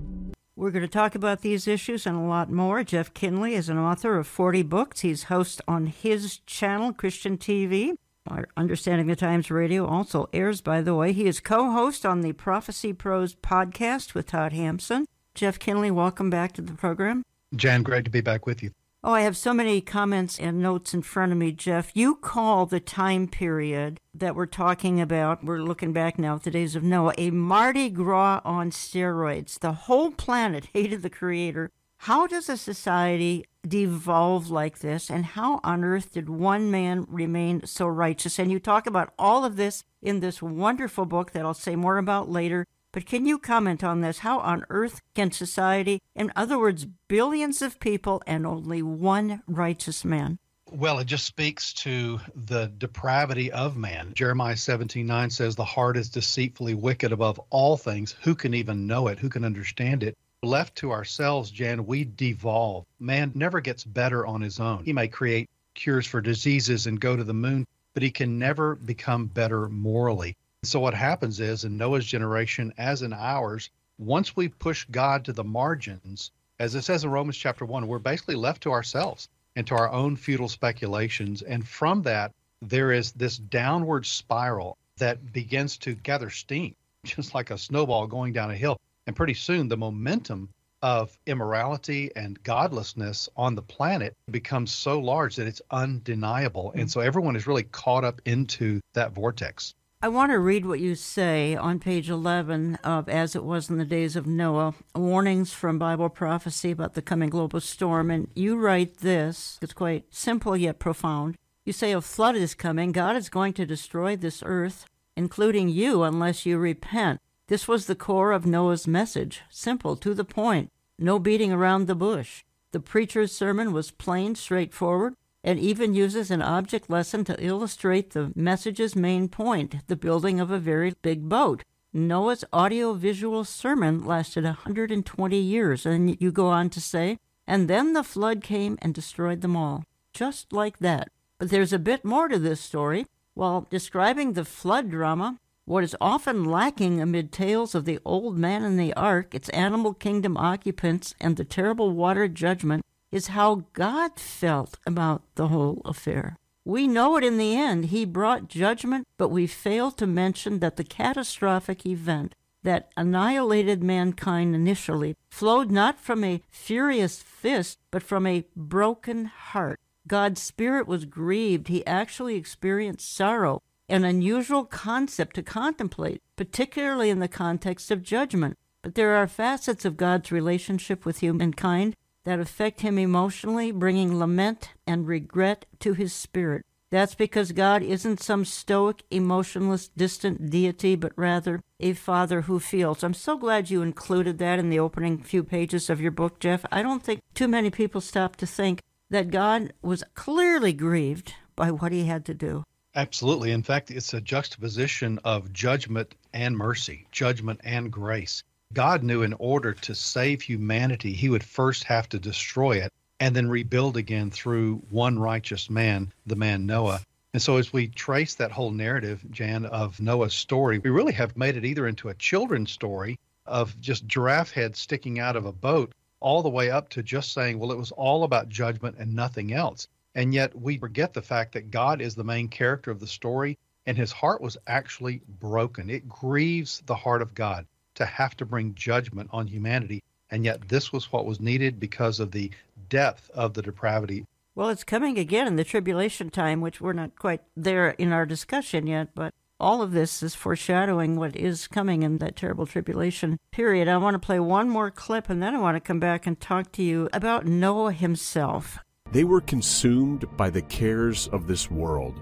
We're 0.55 0.69
going 0.69 0.83
to 0.83 0.87
talk 0.87 1.15
about 1.15 1.41
these 1.41 1.67
issues 1.67 2.05
and 2.05 2.15
a 2.15 2.19
lot 2.19 2.51
more. 2.51 2.83
Jeff 2.83 3.11
Kinley 3.15 3.55
is 3.55 3.69
an 3.69 3.79
author 3.79 4.19
of 4.19 4.27
40 4.27 4.61
books. 4.61 4.99
He's 4.99 5.23
host 5.23 5.63
on 5.67 5.87
his 5.87 6.37
channel, 6.45 6.93
Christian 6.93 7.39
TV. 7.39 7.95
Our 8.27 8.49
Understanding 8.55 9.07
the 9.07 9.15
Times 9.15 9.49
Radio 9.49 9.87
also 9.87 10.29
airs, 10.31 10.61
by 10.61 10.81
the 10.81 10.93
way. 10.93 11.11
He 11.11 11.25
is 11.25 11.39
co 11.39 11.71
host 11.71 12.05
on 12.05 12.21
the 12.21 12.33
Prophecy 12.33 12.93
Pros 12.93 13.33
podcast 13.33 14.13
with 14.13 14.27
Todd 14.27 14.53
Hampson. 14.53 15.07
Jeff 15.33 15.57
Kinley, 15.57 15.89
welcome 15.89 16.29
back 16.29 16.51
to 16.53 16.61
the 16.61 16.73
program. 16.73 17.23
Jan, 17.55 17.81
great 17.81 18.05
to 18.05 18.11
be 18.11 18.21
back 18.21 18.45
with 18.45 18.61
you. 18.61 18.69
Oh, 19.07 19.13
I 19.13 19.21
have 19.21 19.37
so 19.37 19.53
many 19.53 19.81
comments 19.81 20.39
and 20.39 20.63
notes 20.63 20.91
in 20.95 21.03
front 21.03 21.31
of 21.31 21.37
me, 21.37 21.51
Jeff. 21.51 21.91
You 21.93 22.15
call 22.15 22.65
the 22.65 22.79
time 22.79 23.27
period 23.27 23.99
that 24.15 24.35
we're 24.35 24.47
talking 24.47 24.99
about, 24.99 25.43
we're 25.43 25.61
looking 25.61 25.93
back 25.93 26.17
now 26.17 26.37
at 26.37 26.43
the 26.43 26.49
days 26.49 26.75
of 26.75 26.81
Noah, 26.81 27.13
a 27.15 27.29
Mardi 27.29 27.91
Gras 27.91 28.41
on 28.43 28.71
steroids. 28.71 29.59
The 29.59 29.73
whole 29.73 30.09
planet 30.09 30.69
hated 30.73 31.03
the 31.03 31.11
Creator. 31.11 31.69
How 31.97 32.25
does 32.25 32.49
a 32.49 32.57
society 32.57 33.45
devolve 33.61 34.49
like 34.49 34.79
this, 34.79 35.11
and 35.11 35.23
how 35.23 35.59
on 35.63 35.83
earth 35.83 36.13
did 36.13 36.27
one 36.27 36.71
man 36.71 37.05
remain 37.07 37.63
so 37.67 37.85
righteous? 37.85 38.39
And 38.39 38.51
you 38.51 38.59
talk 38.59 38.87
about 38.87 39.13
all 39.19 39.45
of 39.45 39.55
this 39.55 39.83
in 40.01 40.19
this 40.19 40.41
wonderful 40.41 41.05
book 41.05 41.29
that 41.33 41.45
I'll 41.45 41.53
say 41.53 41.75
more 41.75 41.99
about 41.99 42.27
later. 42.31 42.65
But 42.95 43.06
can 43.06 43.25
you 43.25 43.38
comment 43.39 43.83
on 43.83 44.00
this? 44.00 44.19
How 44.19 44.39
on 44.39 44.65
earth 44.69 45.01
can 45.15 45.30
society, 45.30 46.01
in 46.15 46.31
other 46.33 46.57
words, 46.57 46.86
billions 47.09 47.62
of 47.62 47.81
people 47.81 48.24
and 48.25 48.47
only 48.47 48.81
one 48.81 49.44
righteous 49.47 50.06
man? 50.06 50.39
Well, 50.71 51.00
it 51.00 51.06
just 51.06 51.25
speaks 51.25 51.74
to 51.74 52.21
the 52.33 52.71
depravity 52.77 53.51
of 53.51 53.75
man. 53.75 54.13
Jeremiah 54.15 54.56
17 54.56 55.06
9 55.06 55.30
says, 55.30 55.57
The 55.57 55.65
heart 55.65 55.97
is 55.97 56.07
deceitfully 56.07 56.74
wicked 56.74 57.12
above 57.12 57.38
all 57.50 57.75
things. 57.75 58.15
Who 58.21 58.33
can 58.33 58.53
even 58.53 58.88
know 58.88 59.09
it? 59.09 59.19
Who 59.19 59.27
can 59.27 59.44
understand 59.44 60.01
it? 60.01 60.18
Left 60.41 60.74
to 60.77 60.94
ourselves, 60.94 61.51
Jan, 61.51 61.86
we 61.86 62.06
devolve. 62.06 62.86
Man 63.01 63.33
never 63.36 63.59
gets 63.59 63.83
better 63.83 64.25
on 64.25 64.39
his 64.39 64.62
own. 64.62 64.86
He 64.86 64.94
may 64.94 65.09
create 65.09 65.50
cures 65.74 66.07
for 66.07 66.21
diseases 66.21 66.88
and 66.88 66.98
go 66.98 67.18
to 67.18 67.25
the 67.25 67.33
moon, 67.33 67.68
but 67.94 68.03
he 68.03 68.12
can 68.12 68.39
never 68.39 68.75
become 68.75 69.25
better 69.25 69.68
morally. 69.68 70.38
So 70.65 70.79
what 70.79 70.94
happens 70.94 71.39
is 71.39 71.63
in 71.63 71.77
Noah's 71.77 72.06
generation, 72.06 72.73
as 72.77 73.01
in 73.01 73.13
ours, 73.13 73.69
once 73.97 74.35
we 74.35 74.50
push 74.50 74.85
God 74.91 75.25
to 75.25 75.33
the 75.33 75.44
margins, 75.44 76.31
as 76.59 76.75
it 76.75 76.83
says 76.83 77.03
in 77.03 77.12
Romans 77.12 77.38
chapter 77.38 77.65
one, 77.65 77.88
we're 77.88 78.00
basically 78.00 78.35
left 78.35 78.63
to 78.63 78.71
ourselves 78.71 79.29
and 79.56 79.65
to 79.67 79.75
our 79.75 79.91
own 79.91 80.15
futile 80.15 80.50
speculations. 80.50 81.41
And 81.41 81.67
from 81.67 82.01
that, 82.03 82.31
there 82.62 82.91
is 82.91 83.12
this 83.12 83.38
downward 83.38 84.06
spiral 84.06 84.77
that 84.97 85.33
begins 85.33 85.77
to 85.79 85.95
gather 85.95 86.29
steam, 86.29 86.75
just 87.06 87.33
like 87.33 87.51
a 87.51 87.57
snowball 87.57 88.07
going 88.07 88.33
down 88.33 88.51
a 88.51 88.56
hill. 88.56 88.77
And 89.07 89.15
pretty 89.15 89.33
soon, 89.33 89.67
the 89.67 89.77
momentum 89.77 90.50
of 90.81 91.17
immorality 91.25 92.12
and 92.15 92.41
godlessness 92.44 93.29
on 93.35 93.56
the 93.56 93.62
planet 93.62 94.15
becomes 94.29 94.71
so 94.71 95.00
large 95.00 95.35
that 95.35 95.47
it's 95.47 95.62
undeniable. 95.71 96.71
And 96.73 96.88
mm. 96.88 96.89
so 96.89 97.01
everyone 97.01 97.35
is 97.35 97.47
really 97.47 97.63
caught 97.63 98.03
up 98.03 98.21
into 98.25 98.81
that 98.94 99.13
vortex. 99.13 99.73
I 100.05 100.07
want 100.07 100.31
to 100.31 100.37
read 100.37 100.67
what 100.67 100.79
you 100.79 100.93
say 100.93 101.55
on 101.55 101.79
page 101.79 102.11
11 102.11 102.75
of 102.83 103.09
As 103.09 103.35
It 103.35 103.43
Was 103.43 103.71
in 103.71 103.79
the 103.79 103.85
Days 103.85 104.15
of 104.15 104.27
Noah 104.27 104.75
Warnings 104.93 105.51
from 105.51 105.79
Bible 105.79 106.09
Prophecy 106.09 106.69
about 106.69 106.93
the 106.93 107.01
Coming 107.01 107.31
Global 107.31 107.59
Storm. 107.59 108.11
And 108.11 108.27
you 108.35 108.55
write 108.55 108.97
this, 108.97 109.57
it's 109.63 109.73
quite 109.73 110.05
simple 110.11 110.55
yet 110.55 110.77
profound. 110.77 111.37
You 111.65 111.73
say 111.73 111.91
a 111.91 112.01
flood 112.01 112.35
is 112.35 112.53
coming. 112.53 112.91
God 112.91 113.15
is 113.15 113.29
going 113.29 113.53
to 113.53 113.65
destroy 113.65 114.15
this 114.15 114.43
earth, 114.45 114.85
including 115.17 115.69
you, 115.69 116.03
unless 116.03 116.45
you 116.45 116.59
repent. 116.59 117.19
This 117.47 117.67
was 117.67 117.87
the 117.87 117.95
core 117.95 118.31
of 118.31 118.45
Noah's 118.45 118.85
message 118.85 119.41
simple, 119.49 119.95
to 119.95 120.13
the 120.13 120.23
point, 120.23 120.71
no 120.99 121.17
beating 121.17 121.51
around 121.51 121.87
the 121.87 121.95
bush. 121.95 122.43
The 122.73 122.79
preacher's 122.79 123.31
sermon 123.31 123.73
was 123.73 123.89
plain, 123.89 124.35
straightforward 124.35 125.15
and 125.45 125.59
even 125.59 125.94
uses 125.94 126.31
an 126.31 126.42
object 126.42 126.89
lesson 126.89 127.24
to 127.24 127.45
illustrate 127.45 128.09
the 128.09 128.33
message's 128.36 128.95
main 128.95 129.30
point 129.30 129.75
the 129.88 129.95
building 129.95 130.39
of 130.39 130.50
a 130.50 130.57
very 130.57 130.94
big 131.03 131.30
boat. 131.30 131.63
Noah's 131.94 132.44
audiovisual 132.51 133.45
sermon 133.45 134.03
lasted 134.03 134.44
120 134.44 135.38
years, 135.38 135.86
and 135.86 136.19
you 136.19 136.31
go 136.31 136.47
on 136.47 136.69
to 136.71 136.81
say, 136.81 137.19
and 137.47 137.69
then 137.69 137.94
the 137.94 138.03
flood 138.03 138.42
came 138.42 138.77
and 138.81 138.94
destroyed 138.94 139.42
them 139.42 139.56
all. 139.56 139.83
Just 140.12 140.51
like 140.51 140.80
that. 140.80 141.09
But 141.38 141.51
there's 141.51 141.71
a 141.71 141.80
bit 141.80 142.03
more 142.03 142.27
to 142.27 142.39
this 142.39 142.59
story. 142.59 143.06
While 143.36 143.68
describing 143.69 144.33
the 144.33 144.45
flood 144.45 144.89
drama, 144.89 145.39
what 145.65 145.83
is 145.83 145.95
often 146.01 146.45
lacking 146.45 147.01
amid 147.01 147.31
tales 147.31 147.75
of 147.75 147.86
the 147.86 148.00
old 148.03 148.38
man 148.38 148.63
and 148.63 148.80
the 148.80 148.94
ark, 148.94 149.36
its 149.36 149.50
animal 149.50 149.94
kingdom 149.94 150.38
occupants, 150.38 151.13
and 151.21 151.38
the 151.38 151.44
terrible 151.44 151.91
water 151.91 152.27
judgment, 152.27 152.83
is 153.11 153.27
how 153.27 153.65
God 153.73 154.19
felt 154.19 154.77
about 154.85 155.23
the 155.35 155.47
whole 155.49 155.81
affair. 155.85 156.37
We 156.63 156.87
know 156.87 157.15
it 157.15 157.23
in 157.23 157.37
the 157.37 157.55
end. 157.55 157.85
He 157.85 158.05
brought 158.05 158.47
judgment, 158.47 159.05
but 159.17 159.29
we 159.29 159.45
fail 159.45 159.91
to 159.91 160.07
mention 160.07 160.59
that 160.59 160.77
the 160.77 160.83
catastrophic 160.83 161.85
event 161.85 162.33
that 162.63 162.89
annihilated 162.97 163.83
mankind 163.83 164.55
initially 164.55 165.15
flowed 165.29 165.69
not 165.69 165.99
from 165.99 166.23
a 166.23 166.41
furious 166.49 167.21
fist, 167.21 167.79
but 167.91 168.01
from 168.01 168.25
a 168.25 168.45
broken 168.55 169.25
heart. 169.25 169.79
God's 170.07 170.41
spirit 170.41 170.88
was 170.88 171.05
grieved. 171.05 171.67
He 171.67 171.85
actually 171.85 172.35
experienced 172.35 173.15
sorrow, 173.15 173.62
an 173.88 174.03
unusual 174.03 174.65
concept 174.65 175.35
to 175.35 175.43
contemplate, 175.43 176.21
particularly 176.35 177.12
in 177.12 177.19
the 177.19 177.27
context 177.27 177.91
of 177.91 178.01
judgment. 178.01 178.57
But 178.81 178.95
there 178.95 179.15
are 179.15 179.27
facets 179.27 179.85
of 179.85 179.97
God's 179.97 180.31
relationship 180.31 181.05
with 181.05 181.19
humankind 181.19 181.95
that 182.25 182.39
affect 182.39 182.82
him 182.82 182.98
emotionally, 182.98 183.72
bringing 183.72 184.20
lament 184.20 184.72
and 184.86 185.08
regret 185.08 185.65
to 185.79 185.94
his 185.94 186.13
spirit. 186.13 186.63
That's 186.91 187.15
because 187.15 187.51
God 187.51 187.82
isn't 187.82 188.22
some 188.22 188.46
stoic, 188.46 189.03
emotionless, 189.10 189.88
distant 189.88 190.50
deity, 190.50 190.96
but 190.96 191.13
rather 191.15 191.62
a 191.79 191.94
father 191.94 192.41
who 192.41 192.60
feels. 192.60 193.03
I'm 193.03 193.13
so 193.13 193.38
glad 193.38 193.70
you 193.70 193.82
included 193.82 194.38
that 194.38 194.60
in 194.60 194.70
the 194.70 194.79
opening 194.79 195.17
few 195.17 195.44
pages 195.44 195.89
of 195.89 196.00
your 196.00 196.12
book, 196.12 196.39
Jeff. 196.39 196.65
I 196.72 196.84
don't 196.84 197.03
think 197.03 197.22
too 197.34 197.48
many 197.48 197.70
people 197.70 198.01
stop 198.01 198.36
to 198.38 198.46
think 198.46 198.82
that 199.10 199.32
God 199.32 199.74
was 199.82 200.03
clearly 200.13 200.74
grieved 200.74 201.34
by 201.55 201.72
what 201.72 201.91
he 201.91 202.05
had 202.05 202.25
to 202.25 202.34
do. 202.34 202.63
Absolutely. 202.96 203.51
In 203.51 203.63
fact, 203.63 203.91
it's 203.91 204.13
a 204.13 204.22
juxtaposition 204.22 205.20
of 205.25 205.51
judgment 205.51 206.15
and 206.34 206.55
mercy, 206.55 207.08
judgment 207.12 207.60
and 207.63 207.91
grace. 207.91 208.44
God 208.75 209.03
knew 209.03 209.22
in 209.22 209.32
order 209.39 209.72
to 209.72 209.96
save 209.96 210.41
humanity, 210.41 211.13
he 211.13 211.29
would 211.29 211.46
first 211.46 211.86
have 211.86 212.10
to 212.10 212.20
destroy 212.20 212.74
it 212.74 212.91
and 213.22 213.34
then 213.34 213.48
rebuild 213.48 213.96
again 213.96 214.29
through 214.29 214.84
one 214.89 215.17
righteous 215.17 215.70
man, 215.70 216.12
the 216.25 216.36
man 216.36 216.65
Noah. 216.65 217.00
And 217.34 217.41
so, 217.41 217.55
as 217.55 217.72
we 217.72 217.88
trace 217.88 218.36
that 218.36 218.51
whole 218.51 218.72
narrative, 218.72 219.24
Jan, 219.32 219.65
of 219.65 220.01
Noah's 220.01 220.34
story, 220.34 220.79
we 220.79 220.89
really 220.89 221.13
have 221.13 221.38
made 221.38 221.55
it 221.55 221.63
either 221.63 221.88
into 221.88 222.10
a 222.10 222.15
children's 222.15 222.70
story 222.70 223.17
of 223.46 223.79
just 223.79 224.08
giraffe 224.08 224.51
heads 224.51 224.77
sticking 224.77 225.20
out 225.20 225.38
of 225.38 225.46
a 225.46 225.53
boat, 225.53 225.94
all 226.20 226.44
the 226.44 226.50
way 226.50 226.70
up 226.70 226.89
to 226.89 227.01
just 227.01 227.32
saying, 227.32 227.58
well, 227.58 227.72
it 227.72 227.77
was 227.77 227.94
all 227.94 228.25
about 228.25 228.50
judgment 228.50 228.98
and 229.00 229.15
nothing 229.15 229.53
else. 229.53 229.88
And 230.15 230.34
yet, 230.34 230.53
we 230.53 230.77
forget 230.77 231.13
the 231.13 231.22
fact 231.22 231.53
that 231.53 231.72
God 231.72 232.01
is 232.01 232.13
the 232.13 232.25
main 232.25 232.50
character 232.50 232.91
of 232.91 233.00
the 233.00 233.08
story, 233.08 233.58
and 233.86 233.98
his 233.98 234.12
heart 234.12 234.41
was 234.41 234.58
actually 234.67 235.22
broken. 235.39 235.89
It 235.89 236.10
grieves 236.10 236.84
the 236.88 236.96
heart 236.96 237.22
of 237.22 237.34
God 237.34 237.65
to 237.95 238.05
have 238.05 238.37
to 238.37 238.45
bring 238.45 238.75
judgment 238.75 239.29
on 239.33 239.47
humanity. 239.47 240.03
And 240.29 240.45
yet, 240.45 240.69
this 240.69 240.91
was 240.91 241.11
what 241.11 241.25
was 241.25 241.39
needed 241.39 241.79
because 241.79 242.19
of 242.19 242.31
the 242.31 242.51
depth 242.89 243.29
of 243.31 243.53
the 243.53 243.61
depravity. 243.61 244.25
Well, 244.55 244.69
it's 244.69 244.83
coming 244.83 245.17
again 245.19 245.47
in 245.47 245.57
the 245.57 245.63
tribulation 245.63 246.29
time, 246.29 246.61
which 246.61 246.79
we're 246.79 246.93
not 246.93 247.17
quite 247.17 247.41
there 247.57 247.89
in 247.91 248.13
our 248.13 248.25
discussion 248.25 248.87
yet, 248.87 249.09
but 249.13 249.33
all 249.59 249.81
of 249.81 249.91
this 249.91 250.21
is 250.21 250.35
foreshadowing 250.35 251.15
what 251.15 251.35
is 251.35 251.67
coming 251.67 252.03
in 252.03 252.17
that 252.17 252.35
terrible 252.35 252.65
tribulation 252.65 253.39
period. 253.51 253.87
I 253.87 253.97
want 253.97 254.15
to 254.15 254.25
play 254.25 254.39
one 254.39 254.69
more 254.69 254.91
clip 254.91 255.29
and 255.29 255.41
then 255.41 255.55
I 255.55 255.59
want 255.59 255.75
to 255.75 255.81
come 255.81 255.99
back 255.99 256.27
and 256.27 256.39
talk 256.39 256.71
to 256.73 256.83
you 256.83 257.09
about 257.13 257.45
Noah 257.45 257.93
himself. 257.93 258.79
They 259.11 259.23
were 259.23 259.41
consumed 259.41 260.25
by 260.35 260.49
the 260.49 260.61
cares 260.61 261.27
of 261.29 261.47
this 261.47 261.71
world. 261.71 262.19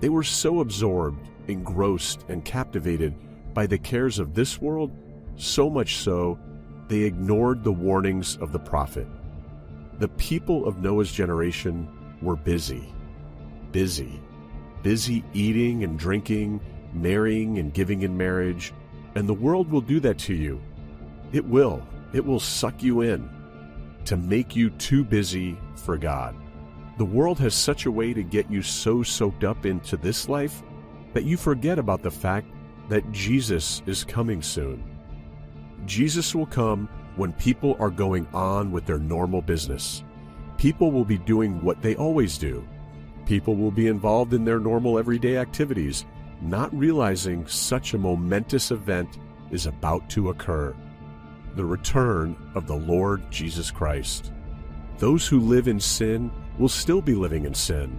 They 0.00 0.08
were 0.08 0.22
so 0.22 0.60
absorbed, 0.60 1.28
engrossed, 1.48 2.24
and 2.28 2.44
captivated 2.44 3.14
by 3.54 3.66
the 3.66 3.78
cares 3.78 4.18
of 4.18 4.34
this 4.34 4.60
world, 4.60 4.90
so 5.36 5.70
much 5.70 5.96
so, 5.96 6.38
they 6.88 7.00
ignored 7.00 7.62
the 7.62 7.72
warnings 7.72 8.36
of 8.38 8.52
the 8.52 8.58
prophet. 8.58 9.06
The 9.98 10.08
people 10.08 10.66
of 10.66 10.78
Noah's 10.78 11.12
generation 11.12 11.88
were 12.22 12.36
busy, 12.36 12.92
busy, 13.72 14.20
busy 14.82 15.24
eating 15.32 15.84
and 15.84 15.98
drinking, 15.98 16.60
marrying 16.92 17.58
and 17.58 17.72
giving 17.72 18.02
in 18.02 18.16
marriage, 18.16 18.72
and 19.14 19.28
the 19.28 19.34
world 19.34 19.70
will 19.70 19.80
do 19.80 20.00
that 20.00 20.18
to 20.18 20.34
you. 20.34 20.60
It 21.32 21.44
will. 21.44 21.86
It 22.12 22.24
will 22.24 22.40
suck 22.40 22.82
you 22.82 23.02
in 23.02 23.28
to 24.04 24.16
make 24.16 24.56
you 24.56 24.70
too 24.70 25.04
busy 25.04 25.58
for 25.76 25.96
God. 25.96 26.34
The 26.98 27.04
world 27.04 27.38
has 27.38 27.54
such 27.54 27.86
a 27.86 27.90
way 27.90 28.12
to 28.12 28.22
get 28.22 28.50
you 28.50 28.62
so 28.62 29.02
soaked 29.02 29.44
up 29.44 29.64
into 29.64 29.96
this 29.96 30.28
life 30.28 30.62
that 31.12 31.24
you 31.24 31.36
forget 31.36 31.78
about 31.78 32.02
the 32.02 32.10
fact 32.10 32.48
that 32.90 33.10
Jesus 33.12 33.82
is 33.86 34.04
coming 34.04 34.42
soon. 34.42 34.84
Jesus 35.86 36.34
will 36.34 36.44
come 36.44 36.88
when 37.16 37.32
people 37.32 37.76
are 37.80 37.88
going 37.88 38.26
on 38.34 38.70
with 38.70 38.84
their 38.84 38.98
normal 38.98 39.40
business. 39.40 40.04
People 40.58 40.92
will 40.92 41.06
be 41.06 41.18
doing 41.18 41.62
what 41.62 41.80
they 41.80 41.96
always 41.96 42.36
do. 42.36 42.66
People 43.24 43.56
will 43.56 43.70
be 43.70 43.86
involved 43.86 44.34
in 44.34 44.44
their 44.44 44.60
normal 44.60 44.98
everyday 44.98 45.38
activities, 45.38 46.04
not 46.42 46.76
realizing 46.76 47.46
such 47.46 47.94
a 47.94 47.98
momentous 47.98 48.70
event 48.70 49.18
is 49.50 49.64
about 49.66 50.10
to 50.10 50.28
occur 50.28 50.74
the 51.56 51.64
return 51.64 52.36
of 52.54 52.66
the 52.66 52.76
Lord 52.76 53.28
Jesus 53.30 53.70
Christ. 53.70 54.32
Those 54.98 55.26
who 55.26 55.40
live 55.40 55.68
in 55.68 55.80
sin 55.80 56.30
will 56.58 56.68
still 56.68 57.00
be 57.00 57.14
living 57.14 57.44
in 57.44 57.54
sin. 57.54 57.98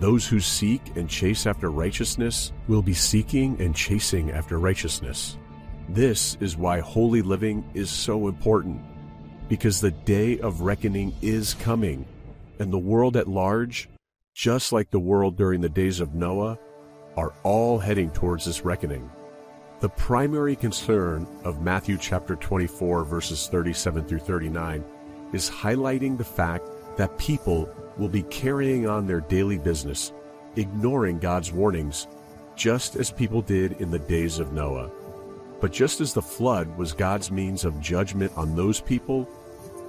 Those 0.00 0.26
who 0.26 0.40
seek 0.40 0.96
and 0.96 1.08
chase 1.08 1.46
after 1.46 1.70
righteousness 1.70 2.52
will 2.66 2.82
be 2.82 2.94
seeking 2.94 3.60
and 3.60 3.74
chasing 3.74 4.32
after 4.32 4.58
righteousness. 4.58 5.38
This 5.88 6.36
is 6.40 6.56
why 6.56 6.80
holy 6.80 7.22
living 7.22 7.64
is 7.74 7.90
so 7.90 8.26
important, 8.26 8.80
because 9.48 9.80
the 9.80 9.92
day 9.92 10.38
of 10.40 10.62
reckoning 10.62 11.14
is 11.22 11.54
coming, 11.54 12.06
and 12.58 12.72
the 12.72 12.78
world 12.78 13.16
at 13.16 13.28
large, 13.28 13.88
just 14.34 14.72
like 14.72 14.90
the 14.90 14.98
world 14.98 15.36
during 15.36 15.60
the 15.60 15.68
days 15.68 16.00
of 16.00 16.14
Noah, 16.14 16.58
are 17.16 17.32
all 17.44 17.78
heading 17.78 18.10
towards 18.10 18.44
this 18.44 18.64
reckoning. 18.64 19.08
The 19.80 19.88
primary 19.90 20.56
concern 20.56 21.26
of 21.44 21.62
Matthew 21.62 21.98
chapter 21.98 22.34
24, 22.34 23.04
verses 23.04 23.46
37 23.48 24.06
through 24.06 24.20
39, 24.20 24.84
is 25.32 25.50
highlighting 25.50 26.18
the 26.18 26.24
fact 26.24 26.66
that 26.96 27.18
people 27.18 27.68
will 27.98 28.08
be 28.08 28.22
carrying 28.24 28.88
on 28.88 29.06
their 29.06 29.20
daily 29.20 29.58
business, 29.58 30.12
ignoring 30.56 31.18
God's 31.18 31.52
warnings, 31.52 32.06
just 32.56 32.96
as 32.96 33.10
people 33.10 33.42
did 33.42 33.80
in 33.80 33.90
the 33.90 33.98
days 33.98 34.38
of 34.38 34.52
Noah. 34.52 34.90
But 35.60 35.72
just 35.72 36.00
as 36.00 36.12
the 36.12 36.22
flood 36.22 36.76
was 36.76 36.92
God's 36.92 37.30
means 37.30 37.64
of 37.64 37.80
judgment 37.80 38.32
on 38.36 38.54
those 38.54 38.80
people, 38.80 39.28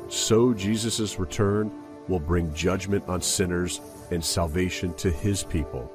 so 0.08 0.54
Jesus' 0.54 1.20
return 1.20 1.72
will 2.08 2.20
bring 2.20 2.54
judgment 2.54 3.04
on 3.08 3.22
sinners 3.22 3.82
and 4.12 4.24
salvation 4.24 4.94
to 4.96 5.10
his 5.10 5.44
people. 5.44 5.92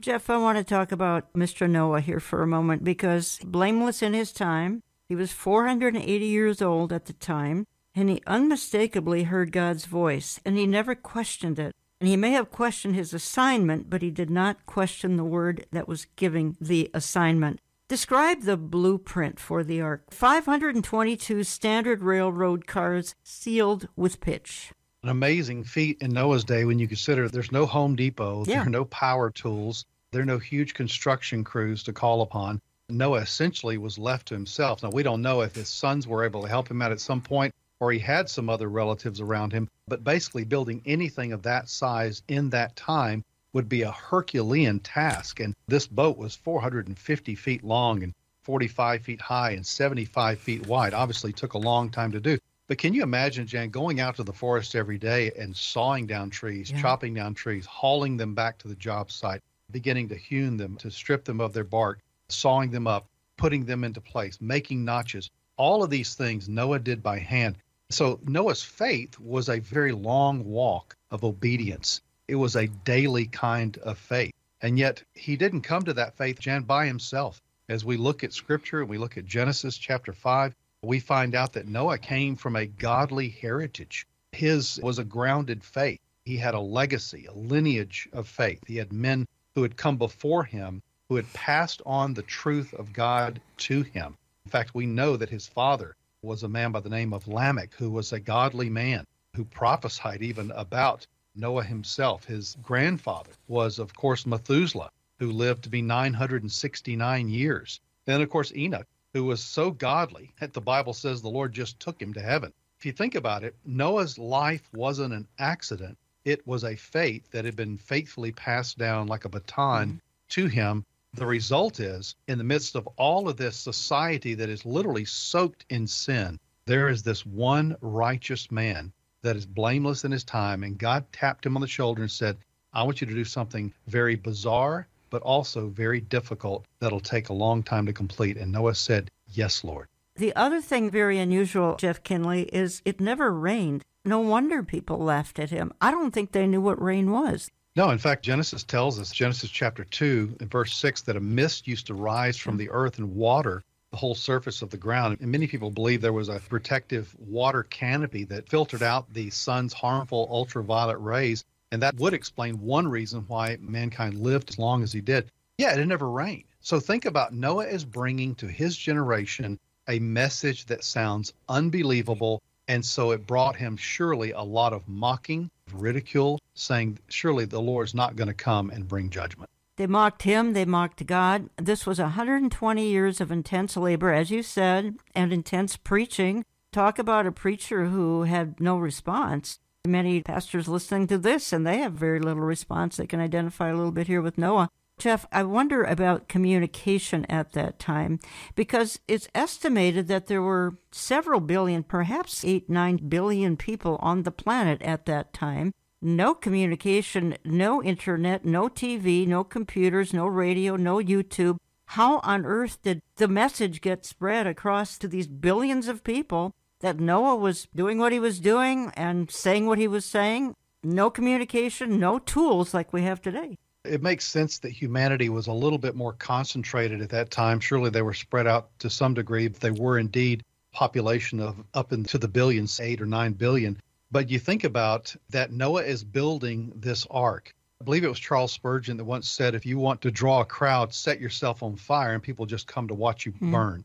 Jeff, 0.00 0.28
I 0.28 0.36
want 0.38 0.58
to 0.58 0.64
talk 0.64 0.92
about 0.92 1.32
Mr. 1.32 1.68
Noah 1.68 2.00
here 2.00 2.20
for 2.20 2.42
a 2.42 2.46
moment 2.46 2.84
because 2.84 3.38
blameless 3.44 4.02
in 4.02 4.12
his 4.12 4.32
time, 4.32 4.82
he 5.08 5.14
was 5.14 5.32
480 5.32 6.26
years 6.26 6.60
old 6.60 6.92
at 6.92 7.06
the 7.06 7.12
time, 7.14 7.66
and 7.96 8.10
he 8.10 8.22
unmistakably 8.26 9.24
heard 9.24 9.50
God's 9.50 9.86
voice, 9.86 10.38
and 10.44 10.56
he 10.56 10.66
never 10.66 10.94
questioned 10.94 11.58
it. 11.58 11.74
And 11.98 12.08
he 12.08 12.16
may 12.16 12.32
have 12.32 12.50
questioned 12.50 12.94
his 12.94 13.14
assignment, 13.14 13.88
but 13.88 14.02
he 14.02 14.10
did 14.10 14.28
not 14.28 14.66
question 14.66 15.16
the 15.16 15.24
word 15.24 15.66
that 15.72 15.88
was 15.88 16.06
giving 16.14 16.56
the 16.60 16.90
assignment. 16.92 17.58
Describe 17.88 18.42
the 18.42 18.58
blueprint 18.58 19.40
for 19.40 19.64
the 19.64 19.80
ark 19.80 20.04
522 20.10 21.42
standard 21.42 22.02
railroad 22.02 22.66
cars 22.66 23.14
sealed 23.24 23.88
with 23.96 24.20
pitch 24.20 24.72
an 25.06 25.10
amazing 25.10 25.62
feat 25.62 25.98
in 26.00 26.10
Noah's 26.10 26.42
day 26.42 26.64
when 26.64 26.80
you 26.80 26.88
consider 26.88 27.28
there's 27.28 27.52
no 27.52 27.64
Home 27.64 27.94
Depot, 27.94 28.44
yeah. 28.44 28.54
there 28.54 28.66
are 28.66 28.70
no 28.70 28.84
power 28.86 29.30
tools, 29.30 29.84
there 30.10 30.20
are 30.20 30.24
no 30.24 30.38
huge 30.38 30.74
construction 30.74 31.44
crews 31.44 31.84
to 31.84 31.92
call 31.92 32.22
upon. 32.22 32.60
Noah 32.88 33.20
essentially 33.20 33.78
was 33.78 33.98
left 33.98 34.26
to 34.26 34.34
himself. 34.34 34.82
Now, 34.82 34.90
we 34.90 35.04
don't 35.04 35.22
know 35.22 35.42
if 35.42 35.54
his 35.54 35.68
sons 35.68 36.08
were 36.08 36.24
able 36.24 36.42
to 36.42 36.48
help 36.48 36.68
him 36.68 36.82
out 36.82 36.90
at 36.90 36.98
some 36.98 37.20
point 37.20 37.54
or 37.80 37.92
he 37.92 37.98
had 37.98 38.28
some 38.28 38.48
other 38.48 38.68
relatives 38.68 39.20
around 39.20 39.52
him, 39.52 39.68
but 39.86 40.04
basically 40.04 40.44
building 40.44 40.82
anything 40.86 41.32
of 41.32 41.42
that 41.42 41.68
size 41.68 42.22
in 42.28 42.50
that 42.50 42.74
time 42.76 43.24
would 43.52 43.68
be 43.68 43.82
a 43.82 43.92
Herculean 43.92 44.80
task. 44.80 45.40
And 45.40 45.54
this 45.66 45.86
boat 45.86 46.18
was 46.18 46.36
450 46.36 47.34
feet 47.34 47.64
long 47.64 48.02
and 48.02 48.14
45 48.42 49.02
feet 49.02 49.20
high 49.20 49.50
and 49.50 49.66
75 49.66 50.38
feet 50.38 50.66
wide. 50.66 50.94
Obviously, 50.94 51.32
took 51.32 51.54
a 51.54 51.58
long 51.58 51.90
time 51.90 52.12
to 52.12 52.20
do. 52.20 52.38
But 52.68 52.78
can 52.78 52.94
you 52.94 53.02
imagine, 53.02 53.46
Jan, 53.46 53.70
going 53.70 54.00
out 54.00 54.16
to 54.16 54.24
the 54.24 54.32
forest 54.32 54.74
every 54.74 54.98
day 54.98 55.30
and 55.38 55.56
sawing 55.56 56.06
down 56.06 56.30
trees, 56.30 56.70
yeah. 56.70 56.80
chopping 56.80 57.14
down 57.14 57.34
trees, 57.34 57.64
hauling 57.64 58.16
them 58.16 58.34
back 58.34 58.58
to 58.58 58.68
the 58.68 58.74
job 58.74 59.10
site, 59.10 59.40
beginning 59.70 60.08
to 60.08 60.16
hewn 60.16 60.56
them, 60.56 60.76
to 60.76 60.90
strip 60.90 61.24
them 61.24 61.40
of 61.40 61.52
their 61.52 61.64
bark, 61.64 62.00
sawing 62.28 62.70
them 62.70 62.86
up, 62.86 63.06
putting 63.36 63.64
them 63.64 63.84
into 63.84 64.00
place, 64.00 64.38
making 64.40 64.84
notches. 64.84 65.30
All 65.56 65.82
of 65.82 65.90
these 65.90 66.14
things 66.14 66.48
Noah 66.48 66.80
did 66.80 67.02
by 67.02 67.18
hand. 67.18 67.56
So 67.90 68.18
Noah's 68.24 68.64
faith 68.64 69.16
was 69.20 69.48
a 69.48 69.60
very 69.60 69.92
long 69.92 70.44
walk 70.44 70.96
of 71.12 71.22
obedience. 71.22 72.00
It 72.26 72.34
was 72.34 72.56
a 72.56 72.66
daily 72.66 73.26
kind 73.26 73.78
of 73.78 73.96
faith. 73.96 74.32
And 74.60 74.76
yet 74.76 75.04
he 75.14 75.36
didn't 75.36 75.60
come 75.60 75.84
to 75.84 75.94
that 75.94 76.16
faith, 76.16 76.40
Jan, 76.40 76.64
by 76.64 76.86
himself. 76.86 77.40
As 77.68 77.84
we 77.84 77.96
look 77.96 78.24
at 78.24 78.32
scripture, 78.32 78.80
and 78.80 78.90
we 78.90 78.98
look 78.98 79.16
at 79.16 79.24
Genesis 79.24 79.78
chapter 79.78 80.12
5, 80.12 80.54
we 80.82 80.98
find 80.98 81.36
out 81.36 81.52
that 81.52 81.68
Noah 81.68 81.98
came 81.98 82.34
from 82.34 82.56
a 82.56 82.66
godly 82.66 83.28
heritage. 83.28 84.06
His 84.32 84.80
was 84.82 84.98
a 84.98 85.04
grounded 85.04 85.62
faith. 85.62 86.00
He 86.24 86.36
had 86.36 86.54
a 86.54 86.60
legacy, 86.60 87.26
a 87.26 87.32
lineage 87.32 88.08
of 88.12 88.26
faith. 88.26 88.62
He 88.66 88.76
had 88.76 88.92
men 88.92 89.28
who 89.54 89.62
had 89.62 89.76
come 89.76 89.96
before 89.96 90.42
him 90.42 90.82
who 91.08 91.14
had 91.14 91.32
passed 91.32 91.82
on 91.86 92.14
the 92.14 92.22
truth 92.22 92.74
of 92.74 92.92
God 92.92 93.40
to 93.58 93.82
him. 93.82 94.16
In 94.44 94.50
fact, 94.50 94.74
we 94.74 94.86
know 94.86 95.16
that 95.16 95.30
his 95.30 95.46
father 95.46 95.94
was 96.22 96.42
a 96.42 96.48
man 96.48 96.72
by 96.72 96.80
the 96.80 96.88
name 96.88 97.12
of 97.12 97.28
Lamech, 97.28 97.74
who 97.74 97.90
was 97.90 98.12
a 98.12 98.20
godly 98.20 98.70
man 98.70 99.06
who 99.34 99.44
prophesied 99.44 100.22
even 100.22 100.50
about 100.52 101.06
Noah 101.34 101.64
himself. 101.64 102.24
His 102.24 102.56
grandfather 102.62 103.32
was, 103.48 103.78
of 103.78 103.94
course, 103.94 104.24
Methuselah, 104.26 104.90
who 105.18 105.30
lived 105.30 105.64
to 105.64 105.68
be 105.68 105.82
969 105.82 107.28
years. 107.28 107.80
Then, 108.06 108.22
of 108.22 108.30
course, 108.30 108.52
Enoch, 108.54 108.86
who 109.12 109.24
was 109.24 109.42
so 109.42 109.70
godly 109.70 110.32
that 110.40 110.52
the 110.52 110.60
Bible 110.60 110.94
says 110.94 111.20
the 111.20 111.28
Lord 111.28 111.52
just 111.52 111.80
took 111.80 112.00
him 112.00 112.14
to 112.14 112.20
heaven. 112.20 112.52
If 112.78 112.86
you 112.86 112.92
think 112.92 113.14
about 113.14 113.44
it, 113.44 113.54
Noah's 113.64 114.18
life 114.18 114.68
wasn't 114.74 115.14
an 115.14 115.26
accident. 115.38 115.96
It 116.24 116.46
was 116.46 116.64
a 116.64 116.76
faith 116.76 117.30
that 117.30 117.44
had 117.44 117.56
been 117.56 117.78
faithfully 117.78 118.32
passed 118.32 118.78
down 118.78 119.06
like 119.06 119.24
a 119.24 119.30
baton 119.30 119.88
mm-hmm. 119.88 119.98
to 120.30 120.46
him. 120.46 120.84
The 121.16 121.26
result 121.26 121.80
is, 121.80 122.14
in 122.28 122.38
the 122.38 122.44
midst 122.44 122.76
of 122.76 122.86
all 122.96 123.28
of 123.28 123.36
this 123.36 123.56
society 123.56 124.34
that 124.34 124.48
is 124.48 124.64
literally 124.64 125.04
soaked 125.04 125.64
in 125.70 125.86
sin, 125.86 126.38
there 126.66 126.88
is 126.88 127.02
this 127.02 127.26
one 127.26 127.76
righteous 127.80 128.50
man 128.50 128.92
that 129.22 129.36
is 129.36 129.46
blameless 129.46 130.04
in 130.04 130.12
his 130.12 130.24
time. 130.24 130.62
And 130.62 130.78
God 130.78 131.04
tapped 131.12 131.44
him 131.44 131.56
on 131.56 131.62
the 131.62 131.68
shoulder 131.68 132.02
and 132.02 132.10
said, 132.10 132.36
I 132.72 132.82
want 132.82 133.00
you 133.00 133.06
to 133.06 133.14
do 133.14 133.24
something 133.24 133.72
very 133.86 134.14
bizarre 134.14 134.86
but 135.10 135.22
also 135.22 135.68
very 135.68 136.00
difficult 136.00 136.66
that'll 136.80 137.00
take 137.00 137.28
a 137.28 137.32
long 137.32 137.62
time 137.62 137.86
to 137.86 137.92
complete. 137.92 138.36
And 138.36 138.52
Noah 138.52 138.74
said, 138.74 139.10
Yes, 139.28 139.64
Lord. 139.64 139.88
The 140.16 140.34
other 140.34 140.60
thing 140.60 140.90
very 140.90 141.18
unusual, 141.18 141.76
Jeff 141.76 142.02
Kinley, 142.02 142.44
is 142.44 142.80
it 142.84 143.00
never 143.00 143.32
rained. 143.32 143.82
No 144.04 144.20
wonder 144.20 144.62
people 144.62 144.98
laughed 144.98 145.38
at 145.38 145.50
him. 145.50 145.72
I 145.80 145.90
don't 145.90 146.12
think 146.12 146.32
they 146.32 146.46
knew 146.46 146.60
what 146.60 146.80
rain 146.80 147.10
was. 147.10 147.50
No, 147.76 147.90
in 147.90 147.98
fact, 147.98 148.24
Genesis 148.24 148.64
tells 148.64 148.98
us, 148.98 149.12
Genesis 149.12 149.50
chapter 149.50 149.84
2, 149.84 150.38
in 150.40 150.48
verse 150.48 150.74
6, 150.74 151.02
that 151.02 151.16
a 151.16 151.20
mist 151.20 151.68
used 151.68 151.86
to 151.86 151.94
rise 151.94 152.36
from 152.36 152.56
the 152.56 152.70
earth 152.70 152.98
and 152.98 153.14
water 153.14 153.62
the 153.90 153.98
whole 153.98 154.14
surface 154.14 154.62
of 154.62 154.70
the 154.70 154.76
ground. 154.76 155.18
And 155.20 155.30
many 155.30 155.46
people 155.46 155.70
believe 155.70 156.00
there 156.00 156.12
was 156.12 156.28
a 156.28 156.40
protective 156.40 157.14
water 157.18 157.62
canopy 157.62 158.24
that 158.24 158.48
filtered 158.48 158.82
out 158.82 159.12
the 159.12 159.30
sun's 159.30 159.72
harmful 159.72 160.26
ultraviolet 160.30 160.98
rays 161.00 161.44
and 161.72 161.82
that 161.82 161.96
would 161.96 162.14
explain 162.14 162.60
one 162.60 162.86
reason 162.86 163.24
why 163.28 163.58
mankind 163.60 164.18
lived 164.18 164.50
as 164.50 164.58
long 164.58 164.82
as 164.82 164.92
he 164.92 165.00
did. 165.00 165.30
Yeah, 165.58 165.76
it 165.76 165.86
never 165.86 166.10
rained. 166.10 166.44
So 166.60 166.80
think 166.80 167.04
about 167.04 167.32
Noah 167.32 167.66
as 167.66 167.84
bringing 167.84 168.34
to 168.36 168.46
his 168.46 168.76
generation 168.76 169.58
a 169.88 169.98
message 169.98 170.66
that 170.66 170.84
sounds 170.84 171.32
unbelievable. 171.48 172.42
And 172.68 172.84
so 172.84 173.12
it 173.12 173.26
brought 173.26 173.56
him 173.56 173.76
surely 173.76 174.32
a 174.32 174.42
lot 174.42 174.72
of 174.72 174.88
mocking, 174.88 175.50
ridicule, 175.72 176.40
saying, 176.54 176.98
surely 177.08 177.44
the 177.44 177.60
Lord's 177.60 177.94
not 177.94 178.16
going 178.16 178.28
to 178.28 178.34
come 178.34 178.70
and 178.70 178.88
bring 178.88 179.10
judgment. 179.10 179.50
They 179.76 179.86
mocked 179.86 180.22
him, 180.22 180.54
they 180.54 180.64
mocked 180.64 181.04
God. 181.06 181.50
This 181.56 181.84
was 181.86 181.98
120 181.98 182.88
years 182.88 183.20
of 183.20 183.30
intense 183.30 183.76
labor, 183.76 184.10
as 184.10 184.30
you 184.30 184.42
said, 184.42 184.96
and 185.14 185.32
intense 185.32 185.76
preaching. 185.76 186.44
Talk 186.72 186.98
about 186.98 187.26
a 187.26 187.32
preacher 187.32 187.86
who 187.86 188.22
had 188.22 188.58
no 188.58 188.78
response. 188.78 189.58
Many 189.86 190.22
pastors 190.22 190.66
listening 190.66 191.06
to 191.08 191.18
this, 191.18 191.52
and 191.52 191.66
they 191.66 191.78
have 191.78 191.92
very 191.92 192.20
little 192.20 192.42
response. 192.42 192.96
They 192.96 193.06
can 193.06 193.20
identify 193.20 193.68
a 193.68 193.76
little 193.76 193.92
bit 193.92 194.08
here 194.08 194.22
with 194.22 194.38
Noah. 194.38 194.70
Jeff, 194.98 195.26
I 195.30 195.42
wonder 195.42 195.84
about 195.84 196.26
communication 196.26 197.26
at 197.26 197.52
that 197.52 197.78
time 197.78 198.18
because 198.54 198.98
it's 199.06 199.28
estimated 199.34 200.08
that 200.08 200.26
there 200.26 200.40
were 200.40 200.78
several 200.90 201.40
billion, 201.40 201.82
perhaps 201.82 202.46
eight, 202.46 202.70
nine 202.70 202.96
billion 202.96 203.58
people 203.58 203.96
on 204.00 204.22
the 204.22 204.30
planet 204.30 204.80
at 204.80 205.04
that 205.04 205.34
time. 205.34 205.74
No 206.00 206.32
communication, 206.32 207.36
no 207.44 207.82
internet, 207.82 208.46
no 208.46 208.70
TV, 208.70 209.26
no 209.26 209.44
computers, 209.44 210.14
no 210.14 210.26
radio, 210.26 210.76
no 210.76 210.96
YouTube. 210.96 211.58
How 211.88 212.20
on 212.20 212.46
earth 212.46 212.80
did 212.80 213.02
the 213.16 213.28
message 213.28 213.82
get 213.82 214.06
spread 214.06 214.46
across 214.46 214.96
to 214.96 215.08
these 215.08 215.26
billions 215.26 215.88
of 215.88 216.04
people 216.04 216.54
that 216.80 216.98
Noah 216.98 217.36
was 217.36 217.68
doing 217.74 217.98
what 217.98 218.12
he 218.12 218.18
was 218.18 218.40
doing 218.40 218.90
and 218.96 219.30
saying 219.30 219.66
what 219.66 219.78
he 219.78 219.88
was 219.88 220.06
saying? 220.06 220.54
No 220.82 221.10
communication, 221.10 222.00
no 222.00 222.18
tools 222.18 222.72
like 222.72 222.94
we 222.94 223.02
have 223.02 223.20
today 223.20 223.58
it 223.86 224.02
makes 224.02 224.24
sense 224.24 224.58
that 224.60 224.70
humanity 224.70 225.28
was 225.28 225.46
a 225.46 225.52
little 225.52 225.78
bit 225.78 225.94
more 225.94 226.12
concentrated 226.12 227.00
at 227.00 227.10
that 227.10 227.30
time. 227.30 227.60
Surely 227.60 227.90
they 227.90 228.02
were 228.02 228.14
spread 228.14 228.46
out 228.46 228.76
to 228.80 228.90
some 228.90 229.14
degree, 229.14 229.48
but 229.48 229.60
they 229.60 229.70
were 229.70 229.98
indeed 229.98 230.44
population 230.72 231.40
of 231.40 231.56
up 231.72 231.92
into 231.92 232.18
the 232.18 232.28
billions, 232.28 232.80
eight 232.80 233.00
or 233.00 233.06
nine 233.06 233.32
billion. 233.32 233.80
But 234.10 234.30
you 234.30 234.38
think 234.38 234.64
about 234.64 235.14
that 235.30 235.50
Noah 235.50 235.82
is 235.82 236.04
building 236.04 236.72
this 236.76 237.06
ark. 237.10 237.54
I 237.80 237.84
believe 237.84 238.04
it 238.04 238.08
was 238.08 238.18
Charles 238.18 238.52
Spurgeon 238.52 238.96
that 238.96 239.04
once 239.04 239.28
said, 239.28 239.54
if 239.54 239.66
you 239.66 239.78
want 239.78 240.02
to 240.02 240.10
draw 240.10 240.40
a 240.40 240.44
crowd, 240.44 240.94
set 240.94 241.20
yourself 241.20 241.62
on 241.62 241.76
fire 241.76 242.14
and 242.14 242.22
people 242.22 242.46
just 242.46 242.66
come 242.66 242.88
to 242.88 242.94
watch 242.94 243.26
you 243.26 243.32
mm. 243.32 243.52
burn. 243.52 243.84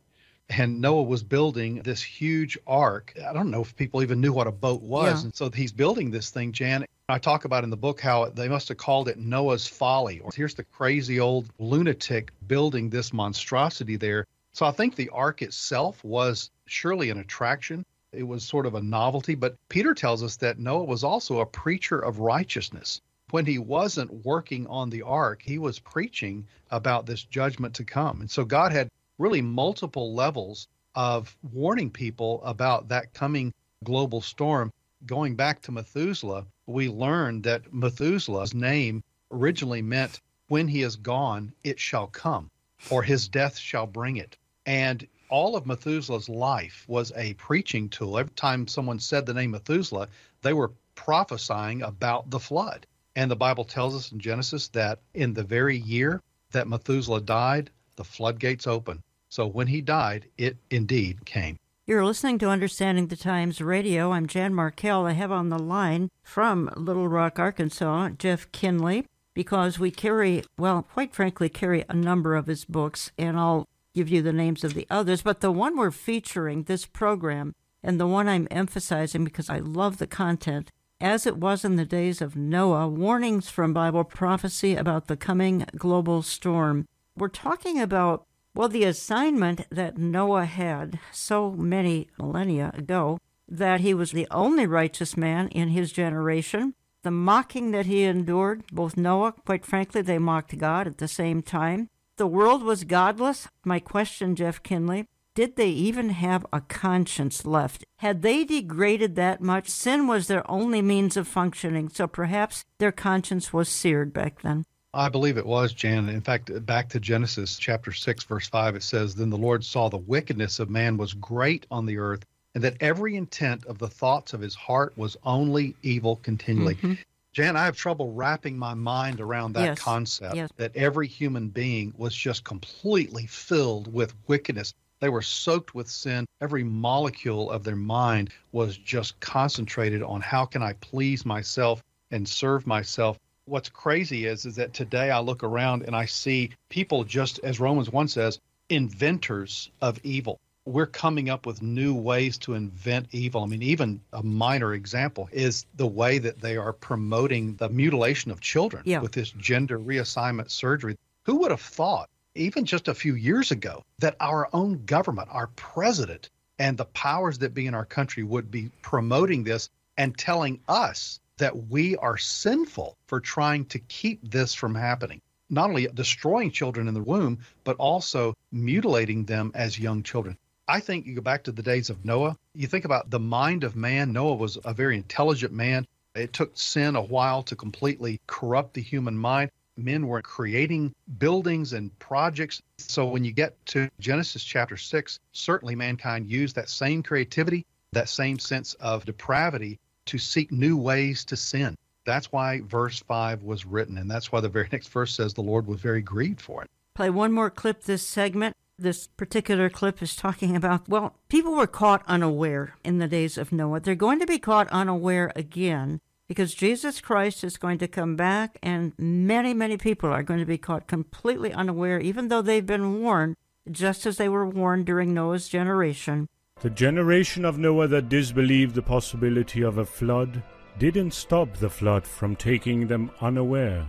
And 0.49 0.81
Noah 0.81 1.03
was 1.03 1.23
building 1.23 1.81
this 1.81 2.01
huge 2.03 2.57
ark. 2.67 3.13
I 3.25 3.31
don't 3.31 3.51
know 3.51 3.61
if 3.61 3.75
people 3.75 4.01
even 4.01 4.19
knew 4.19 4.33
what 4.33 4.47
a 4.47 4.51
boat 4.51 4.81
was. 4.81 5.21
Yeah. 5.21 5.25
And 5.25 5.35
so 5.35 5.49
he's 5.49 5.71
building 5.71 6.11
this 6.11 6.29
thing, 6.29 6.51
Jan. 6.51 6.85
I 7.11 7.17
talk 7.17 7.45
about 7.45 7.63
in 7.63 7.69
the 7.69 7.77
book 7.77 7.99
how 7.99 8.29
they 8.29 8.47
must 8.47 8.67
have 8.69 8.77
called 8.77 9.07
it 9.07 9.17
Noah's 9.17 9.67
Folly. 9.67 10.19
Or 10.19 10.31
here's 10.35 10.53
the 10.53 10.63
crazy 10.63 11.19
old 11.19 11.49
lunatic 11.59 12.31
building 12.47 12.89
this 12.89 13.11
monstrosity 13.11 13.95
there. 13.95 14.27
So 14.53 14.65
I 14.65 14.71
think 14.71 14.95
the 14.95 15.09
ark 15.09 15.41
itself 15.41 16.03
was 16.03 16.51
surely 16.65 17.09
an 17.09 17.19
attraction. 17.19 17.85
It 18.11 18.23
was 18.23 18.43
sort 18.43 18.65
of 18.65 18.75
a 18.75 18.81
novelty, 18.81 19.35
but 19.35 19.55
Peter 19.69 19.93
tells 19.93 20.21
us 20.21 20.35
that 20.37 20.59
Noah 20.59 20.83
was 20.83 21.03
also 21.03 21.39
a 21.39 21.45
preacher 21.45 21.97
of 21.97 22.19
righteousness. 22.19 23.01
When 23.31 23.45
he 23.45 23.57
wasn't 23.57 24.25
working 24.25 24.67
on 24.67 24.89
the 24.89 25.03
ark, 25.03 25.41
he 25.41 25.57
was 25.57 25.79
preaching 25.79 26.45
about 26.69 27.05
this 27.05 27.23
judgment 27.23 27.73
to 27.75 27.85
come. 27.85 28.19
And 28.19 28.29
so 28.29 28.43
God 28.43 28.73
had 28.73 28.89
really 29.17 29.41
multiple 29.41 30.13
levels 30.13 30.67
of 30.95 31.35
warning 31.53 31.89
people 31.89 32.41
about 32.43 32.89
that 32.89 33.13
coming 33.13 33.53
global 33.85 34.19
storm. 34.19 34.71
Going 35.05 35.35
back 35.35 35.61
to 35.63 35.71
Methuselah, 35.71 36.45
we 36.71 36.89
learn 36.89 37.41
that 37.43 37.73
Methuselah's 37.73 38.53
name 38.53 39.03
originally 39.31 39.81
meant 39.81 40.21
when 40.47 40.67
he 40.67 40.81
is 40.81 40.95
gone, 40.95 41.53
it 41.63 41.79
shall 41.79 42.07
come, 42.07 42.49
or 42.89 43.03
his 43.03 43.27
death 43.27 43.57
shall 43.57 43.87
bring 43.87 44.17
it. 44.17 44.37
And 44.65 45.07
all 45.29 45.55
of 45.55 45.65
Methuselah's 45.65 46.27
life 46.27 46.83
was 46.87 47.11
a 47.15 47.33
preaching 47.35 47.87
tool. 47.89 48.17
Every 48.17 48.33
time 48.33 48.67
someone 48.67 48.99
said 48.99 49.25
the 49.25 49.33
name 49.33 49.51
Methuselah, 49.51 50.09
they 50.41 50.53
were 50.53 50.73
prophesying 50.95 51.81
about 51.81 52.29
the 52.29 52.39
flood. 52.39 52.85
And 53.15 53.31
the 53.31 53.35
Bible 53.35 53.65
tells 53.65 53.95
us 53.95 54.11
in 54.11 54.19
Genesis 54.19 54.67
that 54.69 54.99
in 55.13 55.33
the 55.33 55.43
very 55.43 55.77
year 55.77 56.21
that 56.51 56.67
Methuselah 56.67 57.21
died, 57.21 57.69
the 57.95 58.03
floodgates 58.03 58.67
opened. 58.67 59.01
So 59.29 59.47
when 59.47 59.67
he 59.67 59.81
died, 59.81 60.27
it 60.37 60.57
indeed 60.69 61.25
came. 61.25 61.57
You're 61.87 62.05
listening 62.05 62.37
to 62.37 62.49
Understanding 62.49 63.07
the 63.07 63.15
Times 63.15 63.59
Radio. 63.59 64.11
I'm 64.11 64.27
Jan 64.27 64.53
Markell. 64.53 65.09
I 65.09 65.13
have 65.13 65.31
on 65.31 65.49
the 65.49 65.57
line 65.57 66.09
from 66.21 66.69
Little 66.77 67.07
Rock, 67.07 67.39
Arkansas, 67.39 68.09
Jeff 68.19 68.51
Kinley, 68.51 69.07
because 69.33 69.79
we 69.79 69.89
carry, 69.89 70.43
well, 70.59 70.83
quite 70.83 71.11
frankly, 71.11 71.49
carry 71.49 71.83
a 71.89 71.95
number 71.95 72.35
of 72.35 72.45
his 72.45 72.65
books, 72.65 73.11
and 73.17 73.35
I'll 73.35 73.67
give 73.95 74.09
you 74.09 74.21
the 74.21 74.31
names 74.31 74.63
of 74.63 74.75
the 74.75 74.85
others. 74.91 75.23
But 75.23 75.41
the 75.41 75.51
one 75.51 75.75
we're 75.75 75.89
featuring 75.89 76.63
this 76.63 76.85
program, 76.85 77.55
and 77.81 77.99
the 77.99 78.05
one 78.05 78.29
I'm 78.29 78.47
emphasizing 78.51 79.23
because 79.23 79.49
I 79.49 79.57
love 79.57 79.97
the 79.97 80.05
content, 80.05 80.69
as 81.01 81.25
it 81.25 81.37
was 81.37 81.65
in 81.65 81.77
the 81.77 81.85
days 81.85 82.21
of 82.21 82.35
Noah, 82.35 82.87
warnings 82.89 83.49
from 83.49 83.73
Bible 83.73 84.03
prophecy 84.03 84.75
about 84.75 85.07
the 85.07 85.17
coming 85.17 85.65
global 85.75 86.21
storm. 86.21 86.87
We're 87.17 87.27
talking 87.27 87.81
about 87.81 88.27
well, 88.53 88.67
the 88.67 88.83
assignment 88.83 89.65
that 89.69 89.97
Noah 89.97 90.45
had 90.45 90.99
so 91.11 91.51
many 91.51 92.07
millennia 92.17 92.71
ago, 92.73 93.19
that 93.47 93.81
he 93.81 93.93
was 93.93 94.11
the 94.11 94.27
only 94.31 94.65
righteous 94.65 95.15
man 95.15 95.47
in 95.49 95.69
his 95.69 95.91
generation, 95.91 96.73
the 97.03 97.11
mocking 97.11 97.71
that 97.71 97.85
he 97.85 98.03
endured, 98.03 98.63
both 98.71 98.97
Noah, 98.97 99.33
quite 99.45 99.65
frankly, 99.65 100.01
they 100.01 100.19
mocked 100.19 100.57
God 100.57 100.87
at 100.87 100.99
the 100.99 101.07
same 101.07 101.41
time. 101.41 101.89
The 102.17 102.27
world 102.27 102.61
was 102.61 102.83
godless. 102.83 103.47
My 103.65 103.79
question, 103.79 104.35
Jeff 104.35 104.61
Kinley, 104.61 105.07
did 105.33 105.55
they 105.55 105.69
even 105.69 106.09
have 106.09 106.45
a 106.51 106.61
conscience 106.61 107.45
left? 107.45 107.85
Had 107.97 108.21
they 108.21 108.43
degraded 108.43 109.15
that 109.15 109.41
much? 109.41 109.69
Sin 109.69 110.05
was 110.05 110.27
their 110.27 110.49
only 110.51 110.81
means 110.81 111.15
of 111.15 111.27
functioning, 111.27 111.89
so 111.89 112.05
perhaps 112.05 112.65
their 112.79 112.91
conscience 112.91 113.53
was 113.53 113.69
seared 113.69 114.13
back 114.13 114.41
then. 114.41 114.65
I 114.93 115.07
believe 115.07 115.37
it 115.37 115.45
was, 115.45 115.71
Jan. 115.73 116.09
In 116.09 116.21
fact, 116.21 116.65
back 116.65 116.89
to 116.89 116.99
Genesis 116.99 117.57
chapter 117.57 117.93
6, 117.93 118.25
verse 118.25 118.47
5, 118.49 118.75
it 118.75 118.83
says, 118.83 119.15
Then 119.15 119.29
the 119.29 119.37
Lord 119.37 119.63
saw 119.63 119.89
the 119.89 119.97
wickedness 119.97 120.59
of 120.59 120.69
man 120.69 120.97
was 120.97 121.13
great 121.13 121.65
on 121.71 121.85
the 121.85 121.97
earth, 121.97 122.25
and 122.53 122.63
that 122.63 122.75
every 122.81 123.15
intent 123.15 123.65
of 123.67 123.77
the 123.77 123.87
thoughts 123.87 124.33
of 124.33 124.41
his 124.41 124.53
heart 124.53 124.97
was 124.97 125.15
only 125.23 125.75
evil 125.81 126.17
continually. 126.17 126.75
Mm-hmm. 126.75 126.93
Jan, 127.31 127.55
I 127.55 127.63
have 127.63 127.77
trouble 127.77 128.11
wrapping 128.11 128.57
my 128.57 128.73
mind 128.73 129.21
around 129.21 129.53
that 129.53 129.63
yes. 129.63 129.79
concept 129.79 130.35
yes. 130.35 130.49
that 130.57 130.75
every 130.75 131.07
human 131.07 131.47
being 131.47 131.93
was 131.97 132.13
just 132.13 132.43
completely 132.43 133.25
filled 133.25 133.93
with 133.93 134.13
wickedness. 134.27 134.73
They 134.99 135.07
were 135.07 135.21
soaked 135.21 135.73
with 135.73 135.89
sin. 135.89 136.25
Every 136.41 136.65
molecule 136.65 137.49
of 137.49 137.63
their 137.63 137.77
mind 137.77 138.31
was 138.51 138.75
just 138.75 139.17
concentrated 139.21 140.03
on 140.03 140.19
how 140.19 140.45
can 140.45 140.61
I 140.61 140.73
please 140.73 141.25
myself 141.25 141.81
and 142.11 142.27
serve 142.27 142.67
myself 142.67 143.17
what's 143.45 143.69
crazy 143.69 144.25
is 144.25 144.45
is 144.45 144.55
that 144.55 144.73
today 144.73 145.11
I 145.11 145.19
look 145.19 145.43
around 145.43 145.83
and 145.83 145.95
I 145.95 146.05
see 146.05 146.51
people 146.69 147.03
just 147.03 147.39
as 147.39 147.59
Romans 147.59 147.89
1 147.89 148.07
says, 148.07 148.39
inventors 148.69 149.69
of 149.81 149.99
evil. 150.03 150.39
We're 150.65 150.85
coming 150.85 151.29
up 151.29 151.45
with 151.45 151.61
new 151.61 151.95
ways 151.95 152.37
to 152.39 152.53
invent 152.53 153.07
evil. 153.11 153.43
I 153.43 153.47
mean, 153.47 153.63
even 153.63 153.99
a 154.13 154.21
minor 154.21 154.73
example 154.73 155.27
is 155.31 155.65
the 155.75 155.87
way 155.87 156.19
that 156.19 156.39
they 156.39 156.55
are 156.55 156.71
promoting 156.71 157.55
the 157.55 157.67
mutilation 157.67 158.31
of 158.31 158.39
children 158.41 158.83
yeah. 158.85 158.99
with 158.99 159.11
this 159.11 159.31
gender 159.31 159.79
reassignment 159.79 160.51
surgery. 160.51 160.97
Who 161.25 161.37
would 161.37 161.51
have 161.51 161.61
thought, 161.61 162.09
even 162.35 162.65
just 162.65 162.87
a 162.87 162.93
few 162.93 163.15
years 163.15 163.51
ago, 163.51 163.83
that 163.99 164.15
our 164.19 164.49
own 164.53 164.85
government, 164.85 165.29
our 165.31 165.47
president, 165.55 166.29
and 166.59 166.77
the 166.77 166.85
powers 166.85 167.39
that 167.39 167.55
be 167.55 167.65
in 167.65 167.73
our 167.73 167.85
country 167.85 168.23
would 168.23 168.51
be 168.51 168.69
promoting 168.83 169.43
this 169.43 169.69
and 169.97 170.15
telling 170.15 170.59
us 170.67 171.19
that 171.41 171.69
we 171.69 171.95
are 171.97 172.19
sinful 172.19 172.95
for 173.07 173.19
trying 173.19 173.65
to 173.65 173.79
keep 173.79 174.29
this 174.29 174.53
from 174.53 174.75
happening. 174.75 175.19
Not 175.49 175.69
only 175.69 175.87
destroying 175.87 176.51
children 176.51 176.87
in 176.87 176.93
the 176.93 177.01
womb, 177.01 177.39
but 177.63 177.77
also 177.77 178.35
mutilating 178.51 179.25
them 179.25 179.51
as 179.55 179.79
young 179.79 180.03
children. 180.03 180.37
I 180.67 180.79
think 180.81 181.07
you 181.07 181.15
go 181.15 181.21
back 181.21 181.43
to 181.45 181.51
the 181.51 181.63
days 181.63 181.89
of 181.89 182.05
Noah. 182.05 182.37
You 182.53 182.67
think 182.67 182.85
about 182.85 183.09
the 183.09 183.19
mind 183.19 183.63
of 183.63 183.75
man. 183.75 184.13
Noah 184.13 184.35
was 184.35 184.59
a 184.63 184.71
very 184.71 184.95
intelligent 184.95 185.51
man. 185.51 185.87
It 186.13 186.31
took 186.31 186.51
sin 186.53 186.95
a 186.95 187.01
while 187.01 187.41
to 187.43 187.55
completely 187.55 188.21
corrupt 188.27 188.75
the 188.75 188.81
human 188.83 189.17
mind. 189.17 189.49
Men 189.75 190.05
were 190.05 190.21
creating 190.21 190.93
buildings 191.17 191.73
and 191.73 191.97
projects. 191.97 192.61
So 192.77 193.07
when 193.07 193.25
you 193.25 193.31
get 193.31 193.57
to 193.67 193.89
Genesis 193.99 194.43
chapter 194.43 194.77
6, 194.77 195.19
certainly 195.31 195.73
mankind 195.75 196.29
used 196.29 196.55
that 196.55 196.69
same 196.69 197.01
creativity, 197.01 197.65
that 197.93 198.09
same 198.09 198.37
sense 198.37 198.75
of 198.75 199.05
depravity 199.05 199.79
to 200.11 200.17
seek 200.17 200.51
new 200.51 200.75
ways 200.75 201.23
to 201.23 201.37
sin. 201.37 201.73
That's 202.05 202.33
why 202.33 202.61
verse 202.65 202.99
5 202.99 203.43
was 203.43 203.65
written. 203.65 203.97
And 203.97 204.11
that's 204.11 204.29
why 204.29 204.41
the 204.41 204.49
very 204.49 204.67
next 204.71 204.89
verse 204.89 205.15
says 205.15 205.33
the 205.33 205.41
Lord 205.41 205.67
was 205.67 205.79
very 205.79 206.01
grieved 206.01 206.41
for 206.41 206.63
it. 206.63 206.69
Play 206.93 207.09
one 207.09 207.31
more 207.31 207.49
clip 207.49 207.83
this 207.83 208.05
segment. 208.05 208.57
This 208.77 209.07
particular 209.07 209.69
clip 209.69 210.01
is 210.01 210.15
talking 210.15 210.55
about, 210.55 210.89
well, 210.89 211.15
people 211.29 211.55
were 211.55 211.67
caught 211.67 212.03
unaware 212.07 212.75
in 212.83 212.97
the 212.97 213.07
days 213.07 213.37
of 213.37 213.53
Noah. 213.53 213.79
They're 213.79 213.95
going 213.95 214.19
to 214.19 214.25
be 214.25 214.39
caught 214.39 214.67
unaware 214.67 215.31
again 215.35 216.01
because 216.27 216.53
Jesus 216.53 216.99
Christ 216.99 217.43
is 217.43 217.57
going 217.57 217.77
to 217.77 217.87
come 217.87 218.15
back, 218.15 218.57
and 218.63 218.93
many, 218.97 219.53
many 219.53 219.77
people 219.77 220.09
are 220.09 220.23
going 220.23 220.39
to 220.39 220.45
be 220.45 220.57
caught 220.57 220.87
completely 220.87 221.53
unaware, 221.53 221.99
even 221.99 222.29
though 222.29 222.41
they've 222.41 222.65
been 222.65 223.01
warned, 223.01 223.35
just 223.69 224.05
as 224.05 224.17
they 224.17 224.29
were 224.29 224.47
warned 224.47 224.85
during 224.85 225.13
Noah's 225.13 225.47
generation. 225.47 226.27
The 226.61 226.69
generation 226.69 227.43
of 227.43 227.57
Noah 227.57 227.87
that 227.87 228.07
disbelieved 228.07 228.75
the 228.75 228.83
possibility 228.83 229.63
of 229.63 229.79
a 229.79 229.85
flood 229.85 230.43
didn't 230.77 231.15
stop 231.15 231.57
the 231.57 231.71
flood 231.71 232.05
from 232.05 232.35
taking 232.35 232.85
them 232.85 233.09
unaware. 233.19 233.87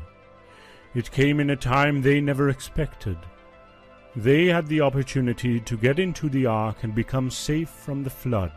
It 0.95 1.11
came 1.11 1.39
in 1.39 1.51
a 1.51 1.57
time 1.57 2.01
they 2.01 2.19
never 2.23 2.49
expected. 2.49 3.19
They 4.17 4.47
had 4.47 4.69
the 4.69 4.81
opportunity 4.81 5.61
to 5.61 5.77
get 5.77 5.99
into 5.99 6.31
the 6.31 6.47
ark 6.47 6.83
and 6.83 6.95
become 6.95 7.31
safe 7.31 7.69
from 7.69 8.05
the 8.05 8.11
flood. 8.11 8.53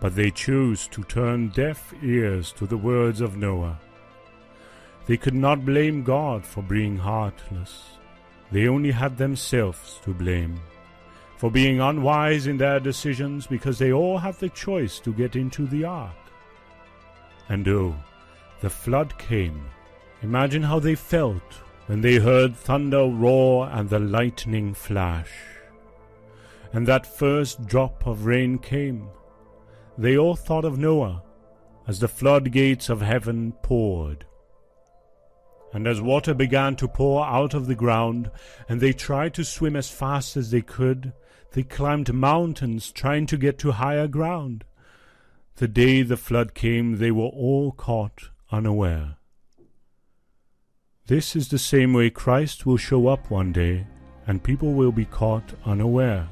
But 0.00 0.14
they 0.14 0.30
chose 0.30 0.86
to 0.88 1.02
turn 1.02 1.48
deaf 1.48 1.92
ears 2.04 2.52
to 2.52 2.66
the 2.66 2.78
words 2.78 3.20
of 3.20 3.36
Noah. 3.36 3.80
They 5.06 5.16
could 5.16 5.34
not 5.34 5.64
blame 5.64 6.04
God 6.04 6.46
for 6.46 6.62
being 6.62 6.96
heartless. 6.96 7.98
They 8.52 8.68
only 8.68 8.92
had 8.92 9.16
themselves 9.16 9.98
to 10.04 10.14
blame 10.14 10.60
for 11.40 11.50
being 11.50 11.80
unwise 11.80 12.46
in 12.46 12.58
their 12.58 12.78
decisions 12.78 13.46
because 13.46 13.78
they 13.78 13.94
all 13.94 14.18
had 14.18 14.34
the 14.40 14.48
choice 14.50 14.98
to 14.98 15.10
get 15.10 15.36
into 15.36 15.66
the 15.68 15.82
ark. 15.82 16.14
And 17.48 17.66
oh, 17.66 17.96
the 18.60 18.68
flood 18.68 19.16
came. 19.16 19.64
Imagine 20.20 20.62
how 20.62 20.80
they 20.80 20.94
felt 20.94 21.54
when 21.86 22.02
they 22.02 22.16
heard 22.16 22.54
thunder 22.54 23.06
roar 23.06 23.70
and 23.72 23.88
the 23.88 23.98
lightning 23.98 24.74
flash. 24.74 25.30
And 26.74 26.86
that 26.86 27.06
first 27.06 27.64
drop 27.66 28.06
of 28.06 28.26
rain 28.26 28.58
came. 28.58 29.08
They 29.96 30.18
all 30.18 30.36
thought 30.36 30.66
of 30.66 30.76
Noah 30.76 31.22
as 31.88 32.00
the 32.00 32.08
floodgates 32.08 32.90
of 32.90 33.00
heaven 33.00 33.54
poured. 33.62 34.26
And 35.72 35.88
as 35.88 36.02
water 36.02 36.34
began 36.34 36.76
to 36.76 36.86
pour 36.86 37.24
out 37.24 37.54
of 37.54 37.66
the 37.66 37.74
ground, 37.74 38.30
and 38.68 38.78
they 38.78 38.92
tried 38.92 39.32
to 39.34 39.44
swim 39.44 39.74
as 39.74 39.88
fast 39.88 40.36
as 40.36 40.50
they 40.50 40.60
could, 40.60 41.14
they 41.52 41.62
climbed 41.62 42.12
mountains 42.12 42.92
trying 42.92 43.26
to 43.26 43.36
get 43.36 43.58
to 43.58 43.72
higher 43.72 44.06
ground. 44.06 44.64
The 45.56 45.68
day 45.68 46.02
the 46.02 46.16
flood 46.16 46.54
came, 46.54 46.98
they 46.98 47.10
were 47.10 47.24
all 47.24 47.72
caught 47.72 48.30
unaware. 48.50 49.16
This 51.06 51.34
is 51.34 51.48
the 51.48 51.58
same 51.58 51.92
way 51.92 52.08
Christ 52.08 52.66
will 52.66 52.76
show 52.76 53.08
up 53.08 53.30
one 53.30 53.52
day, 53.52 53.86
and 54.26 54.42
people 54.42 54.72
will 54.72 54.92
be 54.92 55.04
caught 55.04 55.54
unaware. 55.64 56.28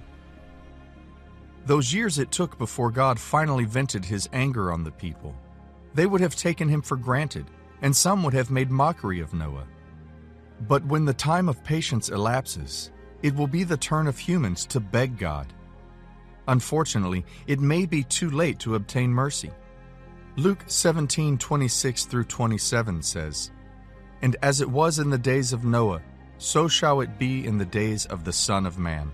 Those 1.67 1.93
years 1.93 2.19
it 2.19 2.31
took 2.31 2.57
before 2.59 2.91
God 2.91 3.19
finally 3.19 3.65
vented 3.65 4.05
his 4.05 4.29
anger 4.33 4.73
on 4.73 4.85
the 4.85 4.93
people, 4.93 5.35
they 5.95 6.07
would 6.07 6.21
have 6.21 6.37
taken 6.37 6.69
him 6.69 6.81
for 6.81 6.97
granted, 6.97 7.47
and 7.83 7.95
some 7.95 8.23
would 8.23 8.35
have 8.35 8.51
made 8.51 8.71
mockery 8.71 9.21
of 9.21 9.35
Noah. 9.35 9.67
But 10.69 10.85
when 10.87 11.05
the 11.05 11.13
time 11.13 11.49
of 11.49 11.65
patience 11.65 12.09
elapses, 12.09 12.91
it 13.23 13.35
will 13.35 13.47
be 13.47 13.65
the 13.65 13.77
turn 13.77 14.07
of 14.07 14.19
humans 14.19 14.65
to 14.67 14.81
beg 14.81 15.19
God. 15.19 15.53
Unfortunately, 16.47 17.25
it 17.47 17.61
may 17.61 17.85
be 17.85 18.03
too 18.05 18.31
late 18.31 18.59
to 18.61 18.75
obtain 18.75 19.11
mercy. 19.11 19.51
Luke 20.37 20.63
17 20.67 21.37
26 21.37 22.05
through 22.05 22.25
27 22.25 23.03
says, 23.03 23.51
And 24.23 24.37
as 24.43 24.61
it 24.61 24.71
was 24.71 24.99
in 24.99 25.11
the 25.11 25.19
days 25.19 25.53
of 25.53 25.65
Noah, 25.65 26.01
so 26.39 26.69
shall 26.69 27.01
it 27.01 27.19
be 27.19 27.45
in 27.45 27.59
the 27.59 27.67
days 27.67 28.07
of 28.07 28.25
the 28.25 28.33
Son 28.33 28.65
of 28.65 28.79
Man. 28.79 29.11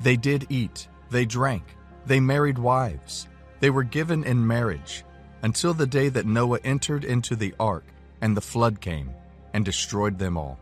They 0.00 0.16
did 0.16 0.46
eat, 0.50 0.88
they 1.10 1.24
drank, 1.24 1.64
they 2.06 2.20
married 2.20 2.58
wives, 2.58 3.26
they 3.60 3.70
were 3.70 3.82
given 3.82 4.22
in 4.24 4.46
marriage, 4.46 5.04
until 5.42 5.74
the 5.74 5.86
day 5.86 6.08
that 6.10 6.26
Noah 6.26 6.60
entered 6.62 7.04
into 7.04 7.34
the 7.34 7.54
ark, 7.58 7.84
and 8.20 8.36
the 8.36 8.40
flood 8.40 8.80
came, 8.80 9.10
and 9.54 9.64
destroyed 9.64 10.18
them 10.18 10.36
all. 10.36 10.58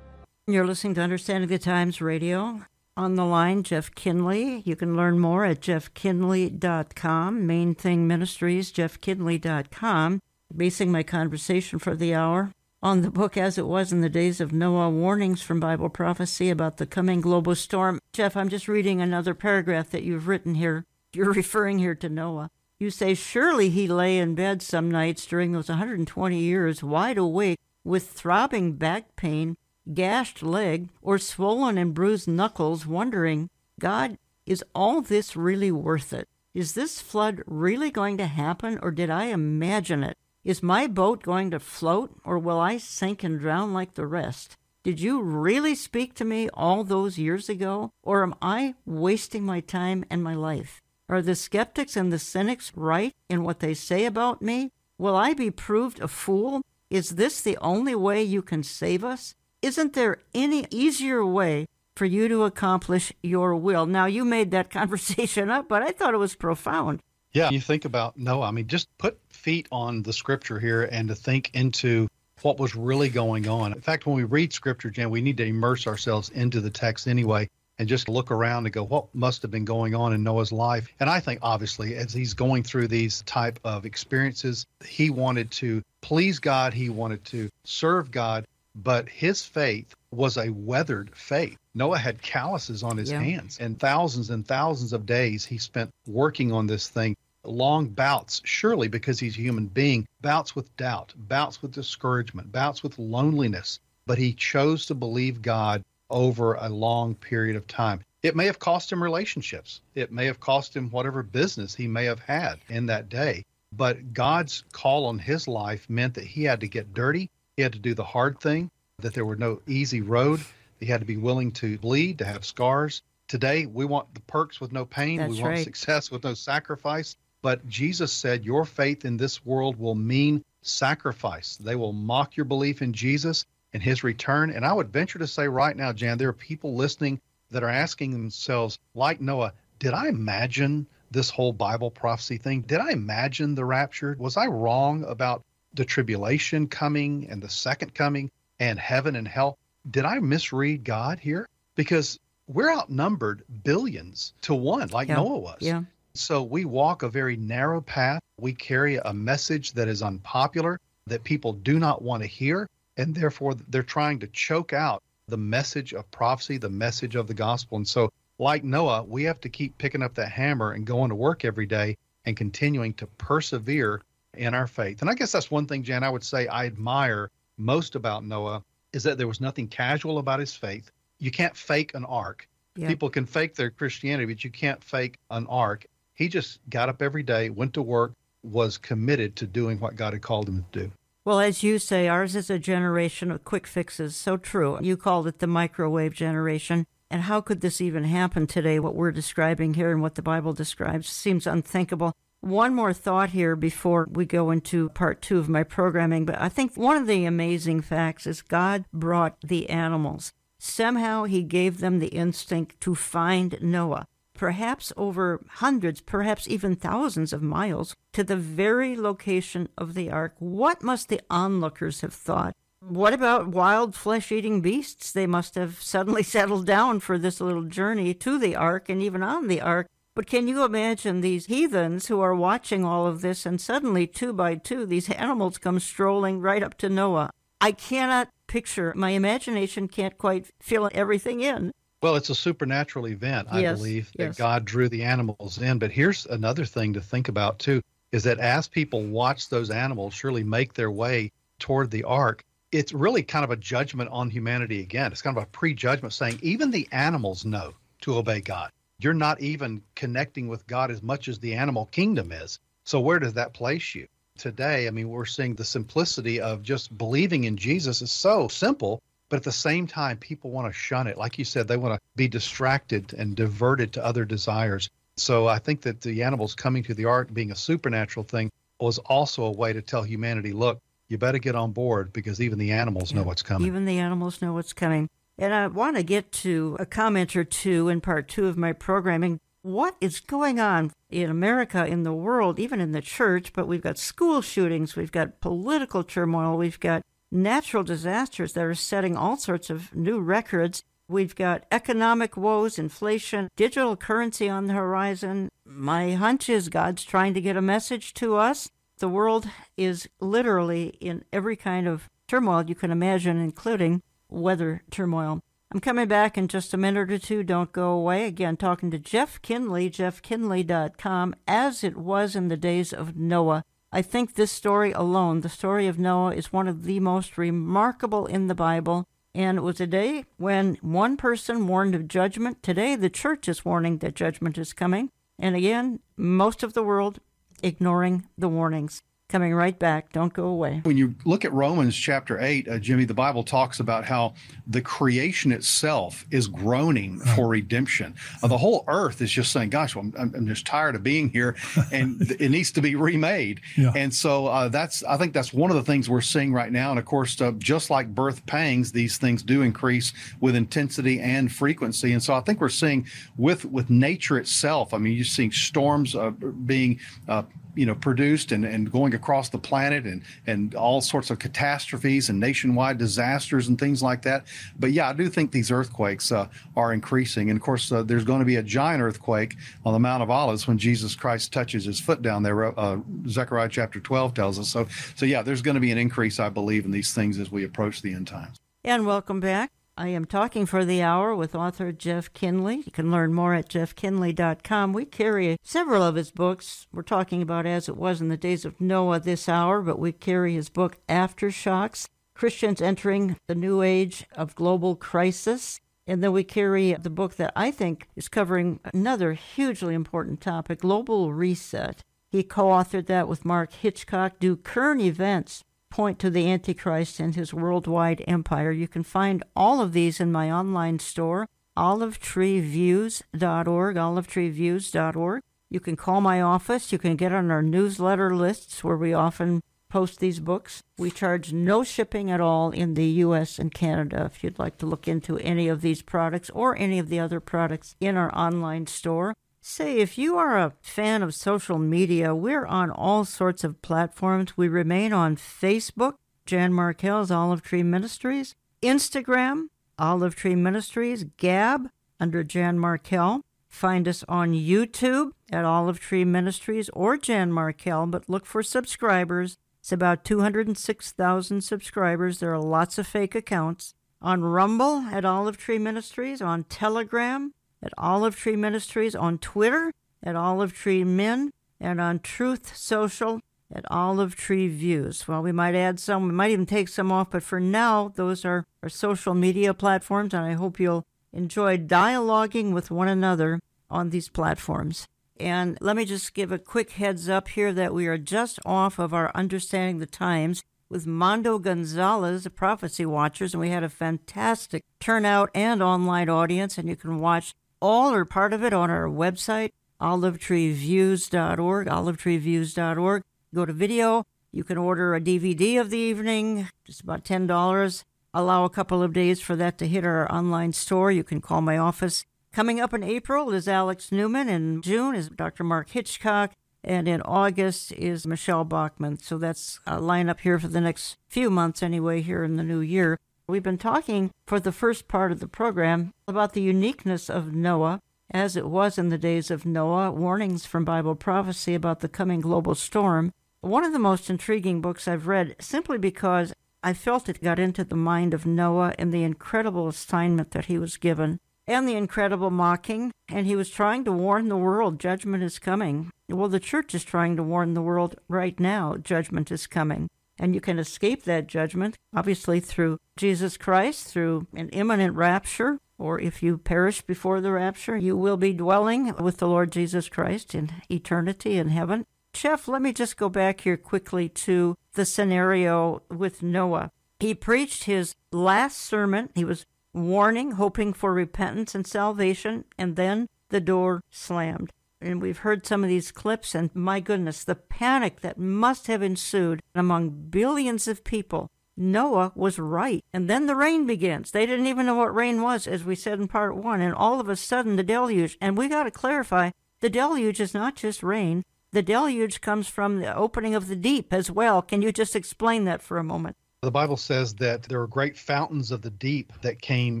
You're 0.46 0.66
listening 0.66 0.92
to 0.96 1.00
Understanding 1.00 1.48
the 1.48 1.58
Times 1.58 2.02
Radio. 2.02 2.66
On 2.98 3.14
the 3.14 3.24
line, 3.24 3.62
Jeff 3.62 3.94
Kinley. 3.94 4.60
You 4.66 4.76
can 4.76 4.94
learn 4.94 5.18
more 5.18 5.46
at 5.46 5.62
jeffkinley.com. 5.62 7.46
Main 7.46 7.74
Thing 7.74 8.06
Ministries, 8.06 8.70
jeffkinley.com. 8.70 10.20
Basing 10.54 10.92
my 10.92 11.02
conversation 11.02 11.78
for 11.78 11.96
the 11.96 12.14
hour 12.14 12.52
on 12.82 13.00
the 13.00 13.10
book 13.10 13.38
As 13.38 13.56
It 13.56 13.66
Was 13.66 13.90
in 13.90 14.02
the 14.02 14.10
Days 14.10 14.38
of 14.38 14.52
Noah 14.52 14.90
Warnings 14.90 15.40
from 15.40 15.60
Bible 15.60 15.88
Prophecy 15.88 16.50
about 16.50 16.76
the 16.76 16.84
coming 16.84 17.22
global 17.22 17.54
storm. 17.54 17.98
Jeff, 18.12 18.36
I'm 18.36 18.50
just 18.50 18.68
reading 18.68 19.00
another 19.00 19.32
paragraph 19.32 19.88
that 19.92 20.02
you've 20.02 20.28
written 20.28 20.56
here. 20.56 20.84
You're 21.14 21.32
referring 21.32 21.78
here 21.78 21.94
to 21.94 22.10
Noah. 22.10 22.50
You 22.78 22.90
say, 22.90 23.14
Surely 23.14 23.70
he 23.70 23.88
lay 23.88 24.18
in 24.18 24.34
bed 24.34 24.60
some 24.60 24.90
nights 24.90 25.24
during 25.24 25.52
those 25.52 25.70
120 25.70 26.38
years, 26.38 26.82
wide 26.82 27.16
awake, 27.16 27.58
with 27.82 28.10
throbbing 28.10 28.72
back 28.72 29.16
pain 29.16 29.56
gashed 29.92 30.42
leg, 30.42 30.88
or 31.02 31.18
swollen 31.18 31.76
and 31.76 31.92
bruised 31.92 32.28
knuckles, 32.28 32.86
wondering, 32.86 33.50
God, 33.78 34.18
is 34.46 34.64
all 34.74 35.00
this 35.00 35.36
really 35.36 35.72
worth 35.72 36.12
it? 36.12 36.28
Is 36.54 36.74
this 36.74 37.00
flood 37.00 37.42
really 37.46 37.90
going 37.90 38.16
to 38.18 38.26
happen, 38.26 38.78
or 38.80 38.90
did 38.90 39.10
I 39.10 39.26
imagine 39.26 40.04
it? 40.04 40.16
Is 40.44 40.62
my 40.62 40.86
boat 40.86 41.22
going 41.22 41.50
to 41.50 41.58
float, 41.58 42.14
or 42.24 42.38
will 42.38 42.60
I 42.60 42.78
sink 42.78 43.24
and 43.24 43.40
drown 43.40 43.72
like 43.72 43.94
the 43.94 44.06
rest? 44.06 44.56
Did 44.84 45.00
you 45.00 45.22
really 45.22 45.74
speak 45.74 46.14
to 46.14 46.24
me 46.24 46.50
all 46.52 46.84
those 46.84 47.18
years 47.18 47.48
ago, 47.48 47.90
or 48.02 48.22
am 48.22 48.34
I 48.42 48.74
wasting 48.84 49.44
my 49.44 49.60
time 49.60 50.04
and 50.10 50.22
my 50.22 50.34
life? 50.34 50.82
Are 51.08 51.22
the 51.22 51.34
skeptics 51.34 51.96
and 51.96 52.12
the 52.12 52.18
cynics 52.18 52.72
right 52.76 53.14
in 53.28 53.44
what 53.44 53.60
they 53.60 53.74
say 53.74 54.04
about 54.04 54.42
me? 54.42 54.70
Will 54.98 55.16
I 55.16 55.32
be 55.32 55.50
proved 55.50 56.00
a 56.00 56.08
fool? 56.08 56.62
Is 56.90 57.10
this 57.10 57.40
the 57.40 57.56
only 57.62 57.94
way 57.94 58.22
you 58.22 58.42
can 58.42 58.62
save 58.62 59.02
us? 59.02 59.34
Isn't 59.64 59.94
there 59.94 60.18
any 60.34 60.66
easier 60.70 61.24
way 61.24 61.68
for 61.96 62.04
you 62.04 62.28
to 62.28 62.44
accomplish 62.44 63.14
your 63.22 63.56
will? 63.56 63.86
Now, 63.86 64.04
you 64.04 64.22
made 64.22 64.50
that 64.50 64.68
conversation 64.78 65.48
up, 65.48 65.68
but 65.68 65.80
I 65.82 65.90
thought 65.90 66.12
it 66.12 66.18
was 66.18 66.34
profound. 66.34 67.00
Yeah, 67.32 67.48
you 67.48 67.60
think 67.60 67.86
about 67.86 68.18
Noah. 68.18 68.48
I 68.48 68.50
mean, 68.50 68.66
just 68.66 68.94
put 68.98 69.18
feet 69.30 69.66
on 69.72 70.02
the 70.02 70.12
scripture 70.12 70.60
here 70.60 70.82
and 70.82 71.08
to 71.08 71.14
think 71.14 71.50
into 71.54 72.08
what 72.42 72.58
was 72.58 72.76
really 72.76 73.08
going 73.08 73.48
on. 73.48 73.72
In 73.72 73.80
fact, 73.80 74.04
when 74.04 74.14
we 74.14 74.24
read 74.24 74.52
scripture, 74.52 74.90
Jan, 74.90 75.08
we 75.08 75.22
need 75.22 75.38
to 75.38 75.46
immerse 75.46 75.86
ourselves 75.86 76.28
into 76.28 76.60
the 76.60 76.68
text 76.68 77.08
anyway 77.08 77.48
and 77.78 77.88
just 77.88 78.06
look 78.06 78.30
around 78.30 78.66
and 78.66 78.72
go, 78.74 78.84
what 78.84 79.06
must 79.14 79.40
have 79.40 79.50
been 79.50 79.64
going 79.64 79.94
on 79.94 80.12
in 80.12 80.22
Noah's 80.22 80.52
life? 80.52 80.88
And 81.00 81.08
I 81.08 81.20
think, 81.20 81.40
obviously, 81.42 81.96
as 81.96 82.12
he's 82.12 82.34
going 82.34 82.64
through 82.64 82.88
these 82.88 83.22
type 83.22 83.58
of 83.64 83.86
experiences, 83.86 84.66
he 84.84 85.08
wanted 85.08 85.50
to 85.52 85.82
please 86.02 86.38
God, 86.38 86.74
he 86.74 86.90
wanted 86.90 87.24
to 87.24 87.48
serve 87.64 88.10
God, 88.10 88.44
but 88.74 89.08
his 89.08 89.44
faith 89.44 89.94
was 90.10 90.36
a 90.36 90.50
weathered 90.50 91.14
faith. 91.14 91.56
Noah 91.74 91.98
had 91.98 92.22
calluses 92.22 92.82
on 92.82 92.96
his 92.96 93.10
yeah. 93.10 93.20
hands, 93.20 93.58
and 93.58 93.78
thousands 93.78 94.30
and 94.30 94.46
thousands 94.46 94.92
of 94.92 95.06
days 95.06 95.44
he 95.44 95.58
spent 95.58 95.90
working 96.06 96.52
on 96.52 96.66
this 96.66 96.88
thing. 96.88 97.16
Long 97.44 97.88
bouts, 97.88 98.40
surely 98.44 98.88
because 98.88 99.20
he's 99.20 99.36
a 99.36 99.42
human 99.42 99.66
being, 99.66 100.06
bouts 100.22 100.56
with 100.56 100.74
doubt, 100.76 101.12
bouts 101.16 101.60
with 101.60 101.72
discouragement, 101.72 102.50
bouts 102.50 102.82
with 102.82 102.98
loneliness. 102.98 103.80
But 104.06 104.18
he 104.18 104.32
chose 104.32 104.86
to 104.86 104.94
believe 104.94 105.42
God 105.42 105.82
over 106.10 106.54
a 106.54 106.68
long 106.68 107.14
period 107.14 107.56
of 107.56 107.66
time. 107.66 108.00
It 108.22 108.36
may 108.36 108.46
have 108.46 108.58
cost 108.58 108.90
him 108.90 109.02
relationships. 109.02 109.82
It 109.94 110.10
may 110.10 110.26
have 110.26 110.40
cost 110.40 110.74
him 110.74 110.90
whatever 110.90 111.22
business 111.22 111.74
he 111.74 111.86
may 111.86 112.06
have 112.06 112.20
had 112.20 112.60
in 112.68 112.86
that 112.86 113.08
day. 113.08 113.44
But 113.72 114.14
God's 114.14 114.64
call 114.72 115.06
on 115.06 115.18
his 115.18 115.48
life 115.48 115.90
meant 115.90 116.14
that 116.14 116.24
he 116.24 116.44
had 116.44 116.60
to 116.60 116.68
get 116.68 116.94
dirty. 116.94 117.28
He 117.56 117.62
had 117.62 117.72
to 117.74 117.78
do 117.78 117.94
the 117.94 118.04
hard 118.04 118.40
thing, 118.40 118.70
that 118.98 119.14
there 119.14 119.24
were 119.24 119.36
no 119.36 119.60
easy 119.66 120.00
road. 120.00 120.40
He 120.80 120.86
had 120.86 121.00
to 121.00 121.06
be 121.06 121.16
willing 121.16 121.52
to 121.52 121.78
bleed, 121.78 122.18
to 122.18 122.24
have 122.24 122.44
scars. 122.44 123.02
Today, 123.28 123.66
we 123.66 123.84
want 123.84 124.12
the 124.12 124.20
perks 124.22 124.60
with 124.60 124.72
no 124.72 124.84
pain. 124.84 125.18
That's 125.18 125.30
we 125.30 125.40
want 125.40 125.54
right. 125.54 125.64
success 125.64 126.10
with 126.10 126.24
no 126.24 126.34
sacrifice. 126.34 127.16
But 127.42 127.66
Jesus 127.68 128.12
said, 128.12 128.44
Your 128.44 128.64
faith 128.64 129.04
in 129.04 129.16
this 129.16 129.44
world 129.44 129.78
will 129.78 129.94
mean 129.94 130.44
sacrifice. 130.62 131.56
They 131.56 131.76
will 131.76 131.92
mock 131.92 132.36
your 132.36 132.44
belief 132.44 132.82
in 132.82 132.92
Jesus 132.92 133.46
and 133.72 133.82
his 133.82 134.02
return. 134.02 134.50
And 134.50 134.64
I 134.64 134.72
would 134.72 134.92
venture 134.92 135.18
to 135.18 135.26
say 135.26 135.46
right 135.46 135.76
now, 135.76 135.92
Jan, 135.92 136.18
there 136.18 136.28
are 136.28 136.32
people 136.32 136.74
listening 136.74 137.20
that 137.50 137.62
are 137.62 137.70
asking 137.70 138.10
themselves, 138.10 138.78
like 138.94 139.20
Noah, 139.20 139.52
did 139.78 139.92
I 139.92 140.08
imagine 140.08 140.86
this 141.10 141.30
whole 141.30 141.52
Bible 141.52 141.90
prophecy 141.90 142.38
thing? 142.38 142.62
Did 142.62 142.80
I 142.80 142.90
imagine 142.90 143.54
the 143.54 143.64
rapture? 143.64 144.16
Was 144.18 144.36
I 144.36 144.46
wrong 144.46 145.04
about 145.04 145.44
the 145.74 145.84
tribulation 145.84 146.66
coming 146.66 147.26
and 147.28 147.42
the 147.42 147.48
second 147.48 147.94
coming 147.94 148.30
and 148.60 148.78
heaven 148.78 149.16
and 149.16 149.28
hell. 149.28 149.58
Did 149.90 150.04
I 150.04 150.18
misread 150.20 150.84
God 150.84 151.18
here? 151.18 151.48
Because 151.74 152.18
we're 152.46 152.72
outnumbered 152.72 153.44
billions 153.64 154.34
to 154.42 154.54
one, 154.54 154.88
like 154.88 155.08
yeah. 155.08 155.16
Noah 155.16 155.38
was. 155.38 155.58
Yeah. 155.60 155.82
So 156.14 156.42
we 156.42 156.64
walk 156.64 157.02
a 157.02 157.08
very 157.08 157.36
narrow 157.36 157.80
path. 157.80 158.22
We 158.38 158.54
carry 158.54 158.96
a 158.96 159.12
message 159.12 159.72
that 159.72 159.88
is 159.88 160.02
unpopular, 160.02 160.80
that 161.06 161.24
people 161.24 161.52
do 161.52 161.78
not 161.78 162.02
want 162.02 162.22
to 162.22 162.28
hear, 162.28 162.68
and 162.96 163.14
therefore 163.14 163.54
they're 163.68 163.82
trying 163.82 164.20
to 164.20 164.26
choke 164.28 164.72
out 164.72 165.02
the 165.26 165.36
message 165.36 165.92
of 165.92 166.08
prophecy, 166.10 166.58
the 166.58 166.68
message 166.68 167.16
of 167.16 167.26
the 167.26 167.34
gospel. 167.34 167.76
And 167.78 167.88
so, 167.88 168.12
like 168.38 168.62
Noah, 168.62 169.02
we 169.02 169.24
have 169.24 169.40
to 169.40 169.48
keep 169.48 169.76
picking 169.78 170.02
up 170.02 170.14
that 170.14 170.30
hammer 170.30 170.72
and 170.72 170.86
going 170.86 171.08
to 171.08 171.14
work 171.14 171.44
every 171.44 171.66
day 171.66 171.96
and 172.26 172.36
continuing 172.36 172.94
to 172.94 173.06
persevere 173.06 174.00
in 174.38 174.54
our 174.54 174.66
faith. 174.66 175.00
And 175.00 175.10
I 175.10 175.14
guess 175.14 175.32
that's 175.32 175.50
one 175.50 175.66
thing, 175.66 175.82
Jan, 175.82 176.02
I 176.02 176.10
would 176.10 176.24
say 176.24 176.46
I 176.46 176.66
admire 176.66 177.30
most 177.56 177.94
about 177.94 178.24
Noah 178.24 178.62
is 178.92 179.02
that 179.02 179.18
there 179.18 179.28
was 179.28 179.40
nothing 179.40 179.68
casual 179.68 180.18
about 180.18 180.40
his 180.40 180.54
faith. 180.54 180.90
You 181.18 181.30
can't 181.30 181.56
fake 181.56 181.94
an 181.94 182.04
ark. 182.04 182.48
Yeah. 182.76 182.88
People 182.88 183.10
can 183.10 183.26
fake 183.26 183.54
their 183.54 183.70
Christianity, 183.70 184.32
but 184.32 184.44
you 184.44 184.50
can't 184.50 184.82
fake 184.82 185.18
an 185.30 185.46
ark. 185.48 185.86
He 186.14 186.28
just 186.28 186.60
got 186.70 186.88
up 186.88 187.02
every 187.02 187.22
day, 187.22 187.50
went 187.50 187.74
to 187.74 187.82
work, 187.82 188.12
was 188.42 188.78
committed 188.78 189.36
to 189.36 189.46
doing 189.46 189.80
what 189.80 189.96
God 189.96 190.12
had 190.12 190.22
called 190.22 190.48
him 190.48 190.64
to 190.72 190.80
do. 190.80 190.92
Well, 191.24 191.40
as 191.40 191.62
you 191.62 191.78
say, 191.78 192.06
ours 192.06 192.36
is 192.36 192.50
a 192.50 192.58
generation 192.58 193.30
of 193.30 193.44
quick 193.44 193.66
fixes. 193.66 194.14
So 194.14 194.36
true. 194.36 194.78
You 194.82 194.96
called 194.96 195.26
it 195.26 195.38
the 195.38 195.46
microwave 195.46 196.12
generation. 196.12 196.86
And 197.10 197.22
how 197.22 197.40
could 197.40 197.60
this 197.60 197.80
even 197.80 198.04
happen 198.04 198.46
today? 198.46 198.78
What 198.78 198.94
we're 198.94 199.12
describing 199.12 199.74
here 199.74 199.90
and 199.90 200.02
what 200.02 200.16
the 200.16 200.22
Bible 200.22 200.52
describes 200.52 201.08
seems 201.08 201.46
unthinkable. 201.46 202.12
One 202.44 202.74
more 202.74 202.92
thought 202.92 203.30
here 203.30 203.56
before 203.56 204.06
we 204.10 204.26
go 204.26 204.50
into 204.50 204.90
part 204.90 205.22
two 205.22 205.38
of 205.38 205.48
my 205.48 205.62
programming, 205.62 206.26
but 206.26 206.38
I 206.38 206.50
think 206.50 206.76
one 206.76 206.98
of 206.98 207.06
the 207.06 207.24
amazing 207.24 207.80
facts 207.80 208.26
is 208.26 208.42
God 208.42 208.84
brought 208.92 209.40
the 209.40 209.70
animals. 209.70 210.34
Somehow 210.58 211.24
he 211.24 211.42
gave 211.42 211.78
them 211.78 212.00
the 212.00 212.08
instinct 212.08 212.78
to 212.82 212.94
find 212.94 213.56
Noah 213.62 214.06
perhaps 214.34 214.92
over 214.96 215.40
hundreds, 215.48 216.02
perhaps 216.02 216.46
even 216.46 216.76
thousands 216.76 217.32
of 217.32 217.40
miles, 217.40 217.96
to 218.12 218.22
the 218.22 218.36
very 218.36 218.94
location 218.94 219.68
of 219.78 219.94
the 219.94 220.10
ark. 220.10 220.34
What 220.38 220.82
must 220.82 221.08
the 221.08 221.20
onlookers 221.30 222.02
have 222.02 222.12
thought? 222.12 222.54
What 222.80 223.14
about 223.14 223.48
wild 223.48 223.94
flesh 223.94 224.30
eating 224.30 224.60
beasts? 224.60 225.12
They 225.12 225.26
must 225.26 225.54
have 225.54 225.80
suddenly 225.80 226.22
settled 226.36 226.66
down 226.66 227.00
for 227.00 227.16
this 227.16 227.40
little 227.40 227.62
journey 227.62 228.12
to 228.12 228.38
the 228.38 228.54
ark 228.54 228.90
and 228.90 229.02
even 229.02 229.22
on 229.22 229.48
the 229.48 229.62
ark. 229.62 229.88
But 230.14 230.28
can 230.28 230.46
you 230.46 230.64
imagine 230.64 231.20
these 231.20 231.46
heathens 231.46 232.06
who 232.06 232.20
are 232.20 232.36
watching 232.36 232.84
all 232.84 233.04
of 233.04 233.20
this 233.20 233.44
and 233.44 233.60
suddenly, 233.60 234.06
two 234.06 234.32
by 234.32 234.54
two, 234.54 234.86
these 234.86 235.10
animals 235.10 235.58
come 235.58 235.80
strolling 235.80 236.40
right 236.40 236.62
up 236.62 236.78
to 236.78 236.88
Noah? 236.88 237.30
I 237.60 237.72
cannot 237.72 238.28
picture, 238.46 238.92
my 238.94 239.10
imagination 239.10 239.88
can't 239.88 240.16
quite 240.16 240.52
fill 240.60 240.88
everything 240.94 241.40
in. 241.40 241.72
Well, 242.00 242.14
it's 242.14 242.30
a 242.30 242.34
supernatural 242.34 243.08
event, 243.08 243.48
I 243.50 243.62
yes, 243.62 243.78
believe, 243.78 244.12
yes. 244.16 244.36
that 244.36 244.38
God 244.38 244.64
drew 244.64 244.88
the 244.88 245.02
animals 245.02 245.58
in. 245.60 245.80
But 245.80 245.90
here's 245.90 246.26
another 246.26 246.64
thing 246.64 246.92
to 246.92 247.00
think 247.00 247.28
about, 247.28 247.58
too, 247.58 247.82
is 248.12 248.22
that 248.22 248.38
as 248.38 248.68
people 248.68 249.02
watch 249.02 249.48
those 249.48 249.70
animals 249.70 250.14
surely 250.14 250.44
make 250.44 250.74
their 250.74 250.92
way 250.92 251.32
toward 251.58 251.90
the 251.90 252.04
ark, 252.04 252.44
it's 252.70 252.92
really 252.92 253.24
kind 253.24 253.44
of 253.44 253.50
a 253.50 253.56
judgment 253.56 254.10
on 254.10 254.30
humanity 254.30 254.80
again. 254.80 255.10
It's 255.10 255.22
kind 255.22 255.36
of 255.36 255.42
a 255.42 255.46
prejudgment 255.46 256.12
saying 256.12 256.38
even 256.40 256.70
the 256.70 256.86
animals 256.92 257.44
know 257.44 257.74
to 258.02 258.16
obey 258.16 258.40
God. 258.42 258.70
You're 258.98 259.14
not 259.14 259.40
even 259.40 259.82
connecting 259.94 260.48
with 260.48 260.66
God 260.66 260.90
as 260.90 261.02
much 261.02 261.28
as 261.28 261.38
the 261.38 261.54
animal 261.54 261.86
kingdom 261.86 262.32
is. 262.32 262.60
So, 262.84 263.00
where 263.00 263.18
does 263.18 263.34
that 263.34 263.54
place 263.54 263.94
you? 263.94 264.06
Today, 264.38 264.86
I 264.86 264.90
mean, 264.90 265.08
we're 265.08 265.24
seeing 265.24 265.54
the 265.54 265.64
simplicity 265.64 266.40
of 266.40 266.62
just 266.62 266.96
believing 266.96 267.44
in 267.44 267.56
Jesus 267.56 268.02
is 268.02 268.10
so 268.10 268.48
simple, 268.48 269.02
but 269.28 269.36
at 269.36 269.42
the 269.42 269.52
same 269.52 269.86
time, 269.86 270.16
people 270.16 270.50
want 270.50 270.66
to 270.66 270.72
shun 270.72 271.06
it. 271.06 271.16
Like 271.16 271.38
you 271.38 271.44
said, 271.44 271.68
they 271.68 271.76
want 271.76 271.94
to 271.94 272.00
be 272.16 272.28
distracted 272.28 273.12
and 273.14 273.36
diverted 273.36 273.92
to 273.94 274.04
other 274.04 274.24
desires. 274.24 274.90
So 275.16 275.46
I 275.46 275.58
think 275.58 275.82
that 275.82 276.00
the 276.00 276.24
animals 276.24 276.54
coming 276.54 276.82
to 276.84 276.94
the 276.94 277.04
ark 277.04 277.32
being 277.32 277.52
a 277.52 277.56
supernatural 277.56 278.24
thing 278.24 278.50
was 278.80 278.98
also 278.98 279.44
a 279.44 279.52
way 279.52 279.72
to 279.72 279.82
tell 279.82 280.02
humanity, 280.02 280.52
look, 280.52 280.80
you 281.08 281.18
better 281.18 281.38
get 281.38 281.54
on 281.54 281.72
board 281.72 282.12
because 282.12 282.40
even 282.40 282.58
the 282.58 282.72
animals 282.72 283.12
know 283.12 283.22
what's 283.22 283.42
coming. 283.42 283.68
Even 283.68 283.84
the 283.84 283.98
animals 283.98 284.42
know 284.42 284.52
what's 284.52 284.72
coming. 284.72 285.08
And 285.36 285.52
I 285.52 285.66
want 285.66 285.96
to 285.96 286.02
get 286.02 286.30
to 286.32 286.76
a 286.78 286.86
comment 286.86 287.34
or 287.34 287.44
two 287.44 287.88
in 287.88 288.00
part 288.00 288.28
two 288.28 288.46
of 288.46 288.56
my 288.56 288.72
programming. 288.72 289.40
What 289.62 289.96
is 290.00 290.20
going 290.20 290.60
on 290.60 290.92
in 291.10 291.30
America, 291.30 291.86
in 291.86 292.02
the 292.02 292.12
world, 292.12 292.60
even 292.60 292.80
in 292.80 292.92
the 292.92 293.00
church? 293.00 293.52
But 293.52 293.66
we've 293.66 293.82
got 293.82 293.98
school 293.98 294.42
shootings, 294.42 294.94
we've 294.94 295.10
got 295.10 295.40
political 295.40 296.04
turmoil, 296.04 296.56
we've 296.56 296.78
got 296.78 297.02
natural 297.32 297.82
disasters 297.82 298.52
that 298.52 298.64
are 298.64 298.74
setting 298.74 299.16
all 299.16 299.36
sorts 299.36 299.70
of 299.70 299.94
new 299.94 300.20
records. 300.20 300.84
We've 301.08 301.34
got 301.34 301.64
economic 301.70 302.36
woes, 302.36 302.78
inflation, 302.78 303.50
digital 303.56 303.96
currency 303.96 304.48
on 304.48 304.66
the 304.66 304.72
horizon. 304.74 305.50
My 305.66 306.12
hunch 306.12 306.48
is 306.48 306.68
God's 306.68 307.04
trying 307.04 307.34
to 307.34 307.40
get 307.40 307.56
a 307.56 307.62
message 307.62 308.14
to 308.14 308.36
us. 308.36 308.70
The 308.98 309.08
world 309.08 309.48
is 309.76 310.08
literally 310.20 310.96
in 311.00 311.24
every 311.32 311.56
kind 311.56 311.88
of 311.88 312.08
turmoil 312.28 312.64
you 312.66 312.74
can 312.74 312.90
imagine, 312.90 313.38
including 313.38 314.02
weather 314.28 314.82
turmoil. 314.90 315.40
I'm 315.72 315.80
coming 315.80 316.06
back 316.06 316.38
in 316.38 316.46
just 316.46 316.72
a 316.72 316.76
minute 316.76 317.10
or 317.10 317.18
two. 317.18 317.42
Don't 317.42 317.72
go 317.72 317.90
away. 317.90 318.26
Again, 318.26 318.56
talking 318.56 318.92
to 318.92 318.98
Jeff 318.98 319.42
Kinley, 319.42 319.90
jeffkinley.com, 319.90 321.34
as 321.48 321.82
it 321.82 321.96
was 321.96 322.36
in 322.36 322.46
the 322.48 322.56
days 322.56 322.92
of 322.92 323.16
Noah. 323.16 323.64
I 323.90 324.00
think 324.00 324.34
this 324.34 324.52
story 324.52 324.92
alone, 324.92 325.40
the 325.40 325.48
story 325.48 325.88
of 325.88 325.98
Noah, 325.98 326.34
is 326.34 326.52
one 326.52 326.68
of 326.68 326.84
the 326.84 327.00
most 327.00 327.36
remarkable 327.36 328.26
in 328.26 328.46
the 328.46 328.54
Bible. 328.54 329.08
And 329.34 329.58
it 329.58 329.62
was 329.62 329.80
a 329.80 329.86
day 329.86 330.26
when 330.36 330.76
one 330.80 331.16
person 331.16 331.66
warned 331.66 331.96
of 331.96 332.06
judgment. 332.06 332.62
Today, 332.62 332.94
the 332.94 333.10
church 333.10 333.48
is 333.48 333.64
warning 333.64 333.98
that 333.98 334.14
judgment 334.14 334.56
is 334.58 334.72
coming. 334.72 335.10
And 335.40 335.56
again, 335.56 335.98
most 336.16 336.62
of 336.62 336.74
the 336.74 336.84
world 336.84 337.18
ignoring 337.64 338.28
the 338.38 338.48
warnings 338.48 339.02
coming 339.28 339.54
right 339.54 339.78
back. 339.78 340.12
Don't 340.12 340.32
go 340.32 340.46
away. 340.46 340.80
When 340.84 340.98
you 340.98 341.14
look 341.24 341.44
at 341.44 341.52
Romans 341.52 341.96
chapter 341.96 342.38
8, 342.40 342.68
uh, 342.68 342.78
Jimmy, 342.78 343.04
the 343.04 343.14
Bible 343.14 343.42
talks 343.42 343.80
about 343.80 344.04
how 344.04 344.34
the 344.66 344.82
creation 344.82 345.50
itself 345.50 346.26
is 346.30 346.46
groaning 346.46 347.18
for 347.34 347.48
redemption. 347.48 348.14
Uh, 348.42 348.48
the 348.48 348.58
whole 348.58 348.84
earth 348.86 349.22
is 349.22 349.30
just 349.30 349.50
saying, 349.50 349.70
gosh, 349.70 349.96
well, 349.96 350.10
I'm, 350.18 350.32
I'm, 350.36 350.46
just 350.46 350.66
tired 350.66 350.94
of 350.94 351.02
being 351.02 351.30
here 351.30 351.56
and 351.92 352.20
it 352.38 352.50
needs 352.50 352.70
to 352.72 352.82
be 352.82 352.96
remade. 352.96 353.60
Yeah. 353.76 353.92
And 353.96 354.12
so 354.12 354.46
uh, 354.46 354.68
that's, 354.68 355.02
I 355.04 355.16
think 355.16 355.32
that's 355.32 355.54
one 355.54 355.70
of 355.70 355.76
the 355.76 355.82
things 355.82 356.10
we're 356.10 356.20
seeing 356.20 356.52
right 356.52 356.70
now. 356.70 356.90
And 356.90 356.98
of 356.98 357.06
course, 357.06 357.40
uh, 357.40 357.52
just 357.52 357.88
like 357.88 358.14
birth 358.14 358.44
pangs, 358.44 358.92
these 358.92 359.16
things 359.16 359.42
do 359.42 359.62
increase 359.62 360.12
with 360.40 360.54
intensity 360.54 361.18
and 361.20 361.50
frequency. 361.50 362.12
And 362.12 362.22
so 362.22 362.34
I 362.34 362.40
think 362.40 362.60
we're 362.60 362.68
seeing 362.68 363.06
with, 363.38 363.64
with 363.64 363.88
nature 363.88 364.36
itself, 364.36 364.92
I 364.92 364.98
mean, 364.98 365.14
you're 365.14 365.24
seeing 365.24 365.50
storms 365.50 366.14
uh, 366.14 366.30
being 366.30 367.00
uh, 367.26 367.44
you 367.74 367.86
know 367.86 367.94
produced 367.94 368.52
and, 368.52 368.64
and 368.64 368.90
going 368.90 369.14
across 369.14 369.48
the 369.48 369.58
planet 369.58 370.04
and 370.04 370.22
and 370.46 370.74
all 370.74 371.00
sorts 371.00 371.30
of 371.30 371.38
catastrophes 371.38 372.28
and 372.28 372.38
nationwide 372.38 372.98
disasters 372.98 373.68
and 373.68 373.78
things 373.78 374.02
like 374.02 374.22
that. 374.22 374.44
But 374.78 374.92
yeah 374.92 375.08
i 375.08 375.12
do 375.12 375.28
think 375.28 375.52
these 375.52 375.70
earthquakes 375.70 376.32
uh, 376.32 376.48
are 376.76 376.92
increasing. 376.92 377.50
And 377.50 377.56
of 377.58 377.62
course 377.62 377.90
uh, 377.90 378.02
there's 378.02 378.24
going 378.24 378.40
to 378.40 378.44
be 378.44 378.56
a 378.56 378.62
giant 378.62 379.02
earthquake 379.02 379.56
on 379.84 379.92
the 379.92 380.00
mount 380.00 380.22
of 380.22 380.30
olives 380.30 380.66
when 380.66 380.78
jesus 380.78 381.14
christ 381.14 381.52
touches 381.52 381.84
his 381.84 382.00
foot 382.00 382.22
down 382.22 382.42
there 382.42 382.78
uh, 382.78 382.98
zechariah 383.28 383.68
chapter 383.68 384.00
12 384.00 384.34
tells 384.34 384.58
us. 384.58 384.68
So 384.68 384.86
so 385.14 385.26
yeah 385.26 385.42
there's 385.42 385.62
going 385.62 385.74
to 385.76 385.80
be 385.80 385.92
an 385.92 385.98
increase 385.98 386.40
i 386.40 386.48
believe 386.48 386.84
in 386.84 386.90
these 386.90 387.12
things 387.12 387.38
as 387.38 387.50
we 387.50 387.64
approach 387.64 388.02
the 388.02 388.12
end 388.12 388.26
times. 388.26 388.58
And 388.84 389.06
welcome 389.06 389.40
back 389.40 389.70
I 389.96 390.08
am 390.08 390.24
talking 390.24 390.66
for 390.66 390.84
the 390.84 391.02
hour 391.02 391.36
with 391.36 391.54
author 391.54 391.92
Jeff 391.92 392.32
Kinley. 392.32 392.82
You 392.84 392.90
can 392.90 393.12
learn 393.12 393.32
more 393.32 393.54
at 393.54 393.68
jeffkinley.com. 393.68 394.92
We 394.92 395.04
carry 395.04 395.56
several 395.62 396.02
of 396.02 396.16
his 396.16 396.32
books. 396.32 396.88
We're 396.92 397.02
talking 397.02 397.40
about 397.40 397.64
As 397.64 397.88
It 397.88 397.96
Was 397.96 398.20
in 398.20 398.28
the 398.28 398.36
Days 398.36 398.64
of 398.64 398.80
Noah 398.80 399.20
this 399.20 399.48
hour, 399.48 399.80
but 399.82 400.00
we 400.00 400.10
carry 400.10 400.54
his 400.54 400.68
book 400.68 400.98
Aftershocks 401.08 402.08
Christians 402.34 402.82
Entering 402.82 403.36
the 403.46 403.54
New 403.54 403.82
Age 403.82 404.26
of 404.32 404.56
Global 404.56 404.96
Crisis. 404.96 405.78
And 406.08 406.24
then 406.24 406.32
we 406.32 406.42
carry 406.42 406.94
the 406.94 407.08
book 407.08 407.36
that 407.36 407.52
I 407.54 407.70
think 407.70 408.08
is 408.16 408.28
covering 408.28 408.80
another 408.92 409.34
hugely 409.34 409.94
important 409.94 410.40
topic 410.40 410.80
Global 410.80 411.32
Reset. 411.32 412.02
He 412.32 412.42
co 412.42 412.64
authored 412.64 413.06
that 413.06 413.28
with 413.28 413.44
Mark 413.44 413.72
Hitchcock. 413.72 414.40
Do 414.40 414.56
current 414.56 415.02
events 415.02 415.62
point 415.94 416.18
to 416.18 416.28
the 416.28 416.50
Antichrist 416.50 417.20
and 417.20 417.36
his 417.36 417.54
worldwide 417.54 418.24
empire. 418.26 418.72
You 418.72 418.88
can 418.88 419.04
find 419.04 419.44
all 419.54 419.80
of 419.80 419.92
these 419.92 420.18
in 420.18 420.32
my 420.32 420.50
online 420.50 420.98
store, 420.98 421.48
olivetreeviews.org, 421.76 423.96
olivetreeviews.org. 423.96 425.42
You 425.70 425.80
can 425.80 425.94
call 425.94 426.20
my 426.20 426.40
office. 426.40 426.90
You 426.90 426.98
can 426.98 427.14
get 427.14 427.32
on 427.32 427.52
our 427.52 427.62
newsletter 427.62 428.34
lists 428.34 428.82
where 428.82 428.96
we 428.96 429.14
often 429.14 429.62
post 429.88 430.18
these 430.18 430.40
books. 430.40 430.82
We 430.98 431.12
charge 431.12 431.52
no 431.52 431.84
shipping 431.84 432.28
at 432.28 432.40
all 432.40 432.72
in 432.72 432.94
the 432.94 433.06
US 433.26 433.60
and 433.60 433.72
Canada 433.72 434.28
if 434.34 434.42
you'd 434.42 434.58
like 434.58 434.78
to 434.78 434.86
look 434.86 435.06
into 435.06 435.38
any 435.38 435.68
of 435.68 435.80
these 435.80 436.02
products 436.02 436.50
or 436.50 436.76
any 436.76 436.98
of 436.98 437.08
the 437.08 437.20
other 437.20 437.38
products 437.38 437.94
in 438.00 438.16
our 438.16 438.36
online 438.36 438.88
store. 438.88 439.36
Say, 439.66 439.96
if 439.96 440.18
you 440.18 440.36
are 440.36 440.58
a 440.58 440.74
fan 440.82 441.22
of 441.22 441.34
social 441.34 441.78
media, 441.78 442.34
we're 442.34 442.66
on 442.66 442.90
all 442.90 443.24
sorts 443.24 443.64
of 443.64 443.80
platforms. 443.80 444.58
We 444.58 444.68
remain 444.68 445.14
on 445.14 445.36
Facebook, 445.36 446.16
Jan 446.44 446.70
Markell's 446.72 447.30
Olive 447.30 447.62
Tree 447.62 447.82
Ministries, 447.82 448.54
Instagram, 448.82 449.68
Olive 449.98 450.36
Tree 450.36 450.54
Ministries, 450.54 451.24
Gab, 451.38 451.88
under 452.20 452.44
Jan 452.44 452.78
Markell. 452.78 453.40
Find 453.66 454.06
us 454.06 454.22
on 454.28 454.52
YouTube 454.52 455.30
at 455.50 455.64
Olive 455.64 455.98
Tree 455.98 456.26
Ministries 456.26 456.90
or 456.90 457.16
Jan 457.16 457.50
Markell, 457.50 458.10
but 458.10 458.28
look 458.28 458.44
for 458.44 458.62
subscribers. 458.62 459.56
It's 459.80 459.92
about 459.92 460.26
206,000 460.26 461.62
subscribers. 461.62 462.38
There 462.38 462.52
are 462.52 462.60
lots 462.60 462.98
of 462.98 463.06
fake 463.06 463.34
accounts. 463.34 463.94
On 464.20 464.42
Rumble 464.42 465.06
at 465.10 465.24
Olive 465.24 465.56
Tree 465.56 465.78
Ministries, 465.78 466.42
on 466.42 466.64
Telegram, 466.64 467.54
at 467.84 467.92
Olive 467.98 468.34
Tree 468.34 468.56
Ministries, 468.56 469.14
on 469.14 469.36
Twitter 469.38 469.92
at 470.22 470.34
Olive 470.34 470.72
Tree 470.72 471.04
Men, 471.04 471.52
and 471.78 472.00
on 472.00 472.18
Truth 472.18 472.74
Social 472.76 473.40
at 473.72 473.84
Olive 473.90 474.34
Tree 474.34 474.68
Views. 474.68 475.28
Well, 475.28 475.42
we 475.42 475.52
might 475.52 475.74
add 475.74 476.00
some, 476.00 476.28
we 476.28 476.32
might 476.32 476.50
even 476.50 476.64
take 476.64 476.88
some 476.88 477.12
off, 477.12 477.30
but 477.30 477.42
for 477.42 477.60
now, 477.60 478.12
those 478.16 478.44
are 478.44 478.64
our 478.82 478.88
social 478.88 479.34
media 479.34 479.74
platforms, 479.74 480.32
and 480.32 480.44
I 480.44 480.54
hope 480.54 480.80
you'll 480.80 481.04
enjoy 481.32 481.76
dialoguing 481.76 482.72
with 482.72 482.90
one 482.90 483.08
another 483.08 483.60
on 483.90 484.10
these 484.10 484.28
platforms. 484.28 485.06
And 485.38 485.76
let 485.80 485.96
me 485.96 486.04
just 486.04 486.32
give 486.32 486.52
a 486.52 486.58
quick 486.58 486.92
heads 486.92 487.28
up 487.28 487.48
here 487.48 487.72
that 487.72 487.92
we 487.92 488.06
are 488.06 488.18
just 488.18 488.60
off 488.64 488.98
of 488.98 489.12
our 489.12 489.30
Understanding 489.34 489.98
the 489.98 490.06
Times 490.06 490.62
with 490.88 491.06
Mondo 491.06 491.58
Gonzalez, 491.58 492.44
the 492.44 492.50
Prophecy 492.50 493.04
Watchers, 493.04 493.52
and 493.52 493.60
we 493.60 493.70
had 493.70 493.82
a 493.82 493.88
fantastic 493.88 494.84
turnout 495.00 495.50
and 495.54 495.82
online 495.82 496.28
audience, 496.28 496.78
and 496.78 496.88
you 496.88 496.94
can 496.94 497.18
watch 497.18 497.54
all 497.84 498.14
or 498.14 498.24
part 498.24 498.54
of 498.54 498.64
it 498.64 498.72
on 498.72 498.90
our 498.90 499.06
website, 499.06 499.72
olivetreeviews.org, 500.00 501.86
olivetreeviews.org. 501.86 503.22
Go 503.54 503.66
to 503.66 503.72
video. 503.74 504.24
You 504.50 504.64
can 504.64 504.78
order 504.78 505.14
a 505.14 505.20
DVD 505.20 505.78
of 505.78 505.90
the 505.90 505.98
evening, 505.98 506.68
just 506.86 507.02
about 507.02 507.26
$10. 507.26 508.04
Allow 508.32 508.64
a 508.64 508.70
couple 508.70 509.02
of 509.02 509.12
days 509.12 509.42
for 509.42 509.54
that 509.56 509.76
to 509.78 509.86
hit 509.86 510.06
our 510.06 510.32
online 510.32 510.72
store. 510.72 511.12
You 511.12 511.22
can 511.22 511.42
call 511.42 511.60
my 511.60 511.76
office. 511.76 512.24
Coming 512.52 512.80
up 512.80 512.94
in 512.94 513.02
April 513.02 513.52
is 513.52 513.68
Alex 513.68 514.10
Newman. 514.10 514.48
In 514.48 514.80
June 514.80 515.14
is 515.14 515.28
Dr. 515.28 515.62
Mark 515.62 515.90
Hitchcock. 515.90 516.52
And 516.82 517.06
in 517.06 517.20
August 517.22 517.92
is 517.92 518.26
Michele 518.26 518.64
Bachmann. 518.64 519.18
So 519.18 519.36
that's 519.36 519.78
a 519.86 519.98
lineup 519.98 520.40
here 520.40 520.58
for 520.58 520.68
the 520.68 520.80
next 520.80 521.18
few 521.28 521.50
months, 521.50 521.82
anyway, 521.82 522.22
here 522.22 522.44
in 522.44 522.56
the 522.56 522.62
new 522.62 522.80
year. 522.80 523.20
We've 523.46 523.62
been 523.62 523.76
talking 523.76 524.30
for 524.46 524.58
the 524.58 524.72
first 524.72 525.06
part 525.06 525.30
of 525.30 525.38
the 525.38 525.46
program 525.46 526.14
about 526.26 526.54
the 526.54 526.62
uniqueness 526.62 527.28
of 527.28 527.52
Noah 527.52 528.00
as 528.30 528.56
it 528.56 528.66
was 528.66 528.96
in 528.96 529.10
the 529.10 529.18
days 529.18 529.50
of 529.50 529.66
Noah, 529.66 530.10
warnings 530.10 530.64
from 530.64 530.86
Bible 530.86 531.14
prophecy 531.14 531.74
about 531.74 532.00
the 532.00 532.08
coming 532.08 532.40
global 532.40 532.74
storm. 532.74 533.34
One 533.60 533.84
of 533.84 533.92
the 533.92 533.98
most 533.98 534.30
intriguing 534.30 534.80
books 534.80 535.06
I've 535.06 535.26
read 535.26 535.56
simply 535.60 535.98
because 535.98 536.54
I 536.82 536.94
felt 536.94 537.28
it 537.28 537.42
got 537.42 537.58
into 537.58 537.84
the 537.84 537.96
mind 537.96 538.32
of 538.32 538.46
Noah 538.46 538.94
and 538.98 539.12
the 539.12 539.24
incredible 539.24 539.88
assignment 539.88 540.52
that 540.52 540.66
he 540.66 540.78
was 540.78 540.96
given 540.96 541.38
and 541.66 541.86
the 541.86 541.96
incredible 541.96 542.50
mocking. 542.50 543.12
And 543.28 543.46
he 543.46 543.56
was 543.56 543.68
trying 543.68 544.04
to 544.04 544.12
warn 544.12 544.48
the 544.48 544.56
world 544.56 544.98
judgment 544.98 545.42
is 545.42 545.58
coming. 545.58 546.10
Well, 546.30 546.48
the 546.48 546.60
church 546.60 546.94
is 546.94 547.04
trying 547.04 547.36
to 547.36 547.42
warn 547.42 547.74
the 547.74 547.82
world 547.82 548.16
right 548.26 548.58
now 548.58 548.96
judgment 548.96 549.52
is 549.52 549.66
coming. 549.66 550.08
And 550.38 550.54
you 550.54 550.60
can 550.60 550.78
escape 550.78 551.24
that 551.24 551.46
judgment, 551.46 551.96
obviously, 552.14 552.60
through 552.60 552.98
Jesus 553.16 553.56
Christ, 553.56 554.08
through 554.08 554.46
an 554.54 554.68
imminent 554.70 555.14
rapture, 555.14 555.78
or 555.96 556.20
if 556.20 556.42
you 556.42 556.58
perish 556.58 557.02
before 557.02 557.40
the 557.40 557.52
rapture, 557.52 557.96
you 557.96 558.16
will 558.16 558.36
be 558.36 558.52
dwelling 558.52 559.14
with 559.14 559.38
the 559.38 559.46
Lord 559.46 559.70
Jesus 559.70 560.08
Christ 560.08 560.54
in 560.54 560.70
eternity 560.90 561.56
in 561.56 561.68
heaven. 561.68 562.04
Jeff, 562.32 562.66
let 562.66 562.82
me 562.82 562.92
just 562.92 563.16
go 563.16 563.28
back 563.28 563.60
here 563.60 563.76
quickly 563.76 564.28
to 564.28 564.76
the 564.94 565.04
scenario 565.04 566.02
with 566.10 566.42
Noah. 566.42 566.90
He 567.20 567.32
preached 567.32 567.84
his 567.84 568.16
last 568.32 568.78
sermon. 568.78 569.30
He 569.36 569.44
was 569.44 569.66
warning, 569.92 570.52
hoping 570.52 570.92
for 570.92 571.14
repentance 571.14 571.76
and 571.76 571.86
salvation, 571.86 572.64
and 572.76 572.96
then 572.96 573.28
the 573.50 573.60
door 573.60 574.02
slammed. 574.10 574.72
And 575.04 575.20
we've 575.20 575.38
heard 575.38 575.66
some 575.66 575.84
of 575.84 575.90
these 575.90 576.10
clips, 576.10 576.54
and 576.54 576.74
my 576.74 576.98
goodness, 576.98 577.44
the 577.44 577.54
panic 577.54 578.22
that 578.22 578.38
must 578.38 578.86
have 578.86 579.02
ensued 579.02 579.62
among 579.74 580.30
billions 580.30 580.88
of 580.88 581.04
people. 581.04 581.50
Noah 581.76 582.32
was 582.34 582.58
right. 582.58 583.04
And 583.12 583.28
then 583.28 583.46
the 583.46 583.54
rain 583.54 583.86
begins. 583.86 584.30
They 584.30 584.46
didn't 584.46 584.66
even 584.66 584.86
know 584.86 584.94
what 584.94 585.14
rain 585.14 585.42
was, 585.42 585.66
as 585.66 585.84
we 585.84 585.94
said 585.94 586.18
in 586.18 586.26
part 586.26 586.56
one. 586.56 586.80
And 586.80 586.94
all 586.94 587.20
of 587.20 587.28
a 587.28 587.36
sudden, 587.36 587.76
the 587.76 587.82
deluge. 587.82 588.38
And 588.40 588.56
we 588.56 588.66
got 588.66 588.84
to 588.84 588.90
clarify 588.90 589.50
the 589.80 589.90
deluge 589.90 590.40
is 590.40 590.54
not 590.54 590.74
just 590.74 591.02
rain, 591.02 591.44
the 591.70 591.82
deluge 591.82 592.40
comes 592.40 592.68
from 592.68 593.00
the 593.00 593.14
opening 593.14 593.54
of 593.54 593.68
the 593.68 593.76
deep 593.76 594.12
as 594.12 594.30
well. 594.30 594.62
Can 594.62 594.80
you 594.80 594.92
just 594.92 595.14
explain 595.14 595.64
that 595.64 595.82
for 595.82 595.98
a 595.98 596.04
moment? 596.04 596.36
The 596.62 596.70
Bible 596.70 596.96
says 596.96 597.34
that 597.34 597.64
there 597.64 597.80
were 597.80 597.86
great 597.86 598.16
fountains 598.16 598.70
of 598.70 598.80
the 598.80 598.90
deep 598.90 599.32
that 599.42 599.60
came 599.60 600.00